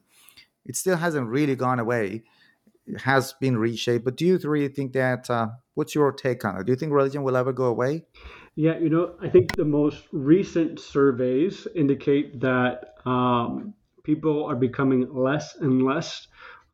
It 0.64 0.76
still 0.76 0.96
hasn't 0.96 1.26
really 1.26 1.56
gone 1.56 1.80
away. 1.80 2.22
It 2.86 3.00
has 3.00 3.32
been 3.40 3.58
reshaped. 3.58 4.04
But 4.04 4.16
do 4.16 4.24
you 4.24 4.38
really 4.44 4.72
think 4.72 4.92
that? 4.92 5.28
Uh, 5.28 5.48
what's 5.74 5.96
your 5.96 6.12
take 6.12 6.44
on 6.44 6.56
it? 6.56 6.66
Do 6.66 6.70
you 6.70 6.76
think 6.76 6.92
religion 6.92 7.24
will 7.24 7.36
ever 7.36 7.52
go 7.52 7.64
away? 7.64 8.04
Yeah, 8.54 8.78
you 8.78 8.88
know, 8.88 9.14
I 9.20 9.28
think 9.28 9.56
the 9.56 9.64
most 9.64 10.04
recent 10.12 10.78
surveys 10.78 11.66
indicate 11.74 12.38
that 12.38 12.94
um, 13.04 13.74
people 14.04 14.44
are 14.44 14.54
becoming 14.54 15.12
less 15.12 15.56
and 15.56 15.84
less 15.84 16.28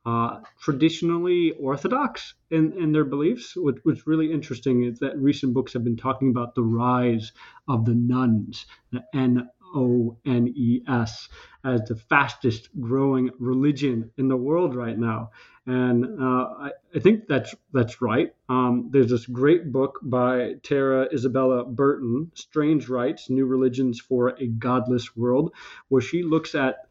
uh, 0.07 0.39
traditionally 0.61 1.53
orthodox 1.61 2.35
in, 2.51 2.73
in 2.81 2.93
their 2.93 3.05
beliefs. 3.05 3.55
What, 3.57 3.75
what's 3.83 4.07
really 4.07 4.33
interesting 4.33 4.85
is 4.85 5.01
that 5.01 5.19
recent 5.19 5.53
books 5.53 5.73
have 5.73 5.83
been 5.83 5.97
talking 5.97 6.31
about 6.31 6.55
the 6.55 6.63
rise 6.63 7.33
of 7.69 7.85
the 7.85 7.95
nones, 7.95 8.67
the 8.93 9.05
N 9.13 9.49
O 9.75 10.17
N 10.25 10.53
E 10.57 10.83
S, 10.89 11.29
as 11.65 11.81
the 11.89 11.97
fastest 11.97 12.69
growing 12.81 13.31
religion 13.41 14.13
in 14.17 14.29
the 14.29 14.37
world 14.37 14.77
right 14.77 14.97
now. 14.97 15.31
And 15.67 16.23
uh, 16.23 16.49
I, 16.61 16.71
I, 16.95 17.01
think 17.01 17.27
that's 17.27 17.53
that's 17.73 18.01
right. 18.01 18.33
Um, 18.49 18.89
there's 18.93 19.11
this 19.11 19.27
great 19.27 19.73
book 19.73 19.99
by 20.01 20.55
Tara 20.63 21.09
Isabella 21.13 21.65
Burton, 21.65 22.31
Strange 22.35 22.89
Rites: 22.89 23.29
New 23.29 23.47
Religions 23.47 23.99
for 23.99 24.37
a 24.39 24.47
Godless 24.47 25.17
World, 25.17 25.53
where 25.89 26.01
she 26.01 26.23
looks 26.23 26.55
at 26.55 26.87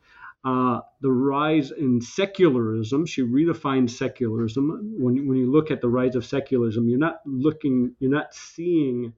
uh, 0.46 0.80
the 1.02 1.12
rise 1.12 1.72
in 1.72 2.00
secularism. 2.00 3.06
She 3.08 3.24
redefines 3.24 3.90
secularism. 3.90 4.96
When, 4.98 5.28
when 5.28 5.38
you 5.38 5.52
look 5.52 5.72
at 5.72 5.82
the 5.82 5.90
rise 5.90 6.16
of 6.16 6.24
secularism, 6.24 6.88
you're 6.88 7.00
not 7.00 7.22
looking, 7.26 7.96
you're 8.00 8.12
not 8.12 8.34
seeing 8.34 9.14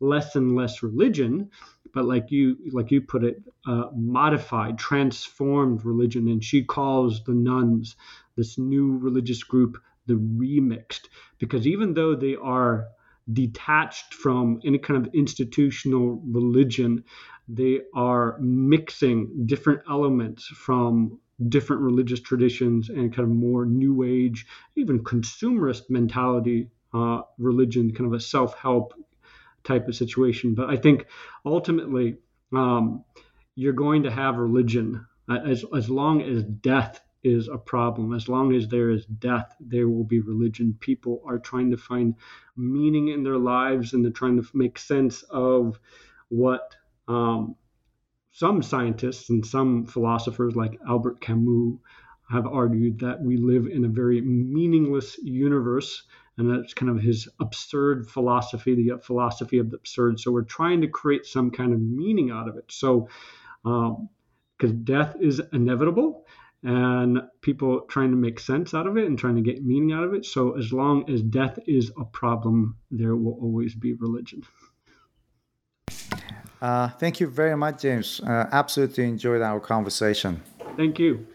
less 0.00 0.34
and 0.36 0.56
less 0.56 0.82
religion, 0.82 1.50
but 1.92 2.06
like 2.06 2.30
you, 2.30 2.56
like 2.72 2.90
you 2.90 3.02
put 3.02 3.24
it, 3.24 3.42
uh, 3.66 3.88
modified, 3.94 4.78
transformed 4.78 5.84
religion. 5.84 6.28
And 6.28 6.42
she 6.42 6.64
calls 6.64 7.22
the 7.24 7.34
nones 7.34 7.96
this 8.36 8.56
new 8.56 8.96
religious 8.96 9.42
group, 9.42 9.76
the 10.06 10.14
remixed, 10.14 11.08
because 11.38 11.66
even 11.66 11.92
though 11.92 12.14
they 12.14 12.36
are 12.36 12.86
detached 13.30 14.14
from 14.14 14.60
any 14.64 14.78
kind 14.78 15.06
of 15.06 15.14
institutional 15.14 16.22
religion, 16.24 17.04
they 17.52 17.80
are 17.94 18.38
mixing 18.40 19.46
different 19.46 19.80
elements 19.90 20.46
from 20.46 21.18
different 21.48 21.82
religious 21.82 22.20
traditions 22.20 22.90
and 22.90 23.14
kind 23.14 23.28
of 23.28 23.34
more 23.34 23.64
new 23.64 24.02
age, 24.04 24.46
even 24.76 25.02
consumerist 25.02 25.88
mentality 25.88 26.68
uh, 26.92 27.22
religion, 27.38 27.92
kind 27.92 28.06
of 28.06 28.12
a 28.12 28.20
self 28.20 28.54
help 28.56 28.94
type 29.64 29.88
of 29.88 29.96
situation. 29.96 30.54
But 30.54 30.70
I 30.70 30.76
think 30.76 31.06
ultimately, 31.44 32.18
um, 32.52 33.04
you're 33.54 33.72
going 33.72 34.04
to 34.04 34.10
have 34.10 34.36
religion 34.36 35.06
as, 35.28 35.64
as 35.74 35.88
long 35.88 36.22
as 36.22 36.42
death 36.42 37.00
is 37.22 37.48
a 37.48 37.58
problem. 37.58 38.14
As 38.14 38.28
long 38.28 38.54
as 38.54 38.68
there 38.68 38.90
is 38.90 39.04
death, 39.06 39.54
there 39.60 39.88
will 39.88 40.04
be 40.04 40.20
religion. 40.20 40.76
People 40.80 41.22
are 41.26 41.38
trying 41.38 41.70
to 41.70 41.76
find 41.76 42.14
meaning 42.56 43.08
in 43.08 43.22
their 43.22 43.38
lives 43.38 43.92
and 43.92 44.04
they're 44.04 44.12
trying 44.12 44.40
to 44.40 44.48
make 44.54 44.78
sense 44.78 45.22
of 45.24 45.78
what 46.28 46.76
um, 47.10 47.56
some 48.30 48.62
scientists 48.62 49.30
and 49.30 49.44
some 49.44 49.84
philosophers, 49.84 50.54
like 50.54 50.78
Albert 50.88 51.20
Camus, 51.20 51.78
have 52.30 52.46
argued 52.46 53.00
that 53.00 53.20
we 53.20 53.36
live 53.36 53.66
in 53.66 53.84
a 53.84 53.88
very 53.88 54.20
meaningless 54.20 55.18
universe, 55.18 56.04
and 56.38 56.48
that's 56.48 56.72
kind 56.72 56.90
of 56.90 57.02
his 57.02 57.28
absurd 57.40 58.08
philosophy, 58.08 58.76
the 58.76 58.98
philosophy 59.02 59.58
of 59.58 59.70
the 59.70 59.76
absurd. 59.76 60.20
So 60.20 60.30
we're 60.30 60.42
trying 60.42 60.80
to 60.82 60.86
create 60.86 61.26
some 61.26 61.50
kind 61.50 61.72
of 61.72 61.80
meaning 61.80 62.30
out 62.30 62.48
of 62.48 62.56
it. 62.56 62.70
So, 62.70 63.08
because 63.64 64.70
um, 64.70 64.84
death 64.84 65.16
is 65.20 65.42
inevitable, 65.52 66.24
and 66.62 67.22
people 67.40 67.80
trying 67.88 68.10
to 68.10 68.16
make 68.16 68.38
sense 68.38 68.74
out 68.74 68.86
of 68.86 68.96
it 68.96 69.06
and 69.06 69.18
trying 69.18 69.36
to 69.36 69.42
get 69.42 69.64
meaning 69.64 69.92
out 69.92 70.04
of 70.04 70.14
it. 70.14 70.24
So 70.24 70.56
as 70.58 70.72
long 70.72 71.10
as 71.10 71.22
death 71.22 71.58
is 71.66 71.90
a 71.98 72.04
problem, 72.04 72.76
there 72.90 73.16
will 73.16 73.38
always 73.40 73.74
be 73.74 73.94
religion. 73.94 74.42
Uh, 76.60 76.88
thank 76.88 77.20
you 77.20 77.26
very 77.26 77.56
much, 77.56 77.82
James. 77.82 78.20
Uh, 78.20 78.48
absolutely 78.52 79.04
enjoyed 79.04 79.40
our 79.42 79.60
conversation. 79.60 80.42
Thank 80.76 80.98
you. 80.98 81.26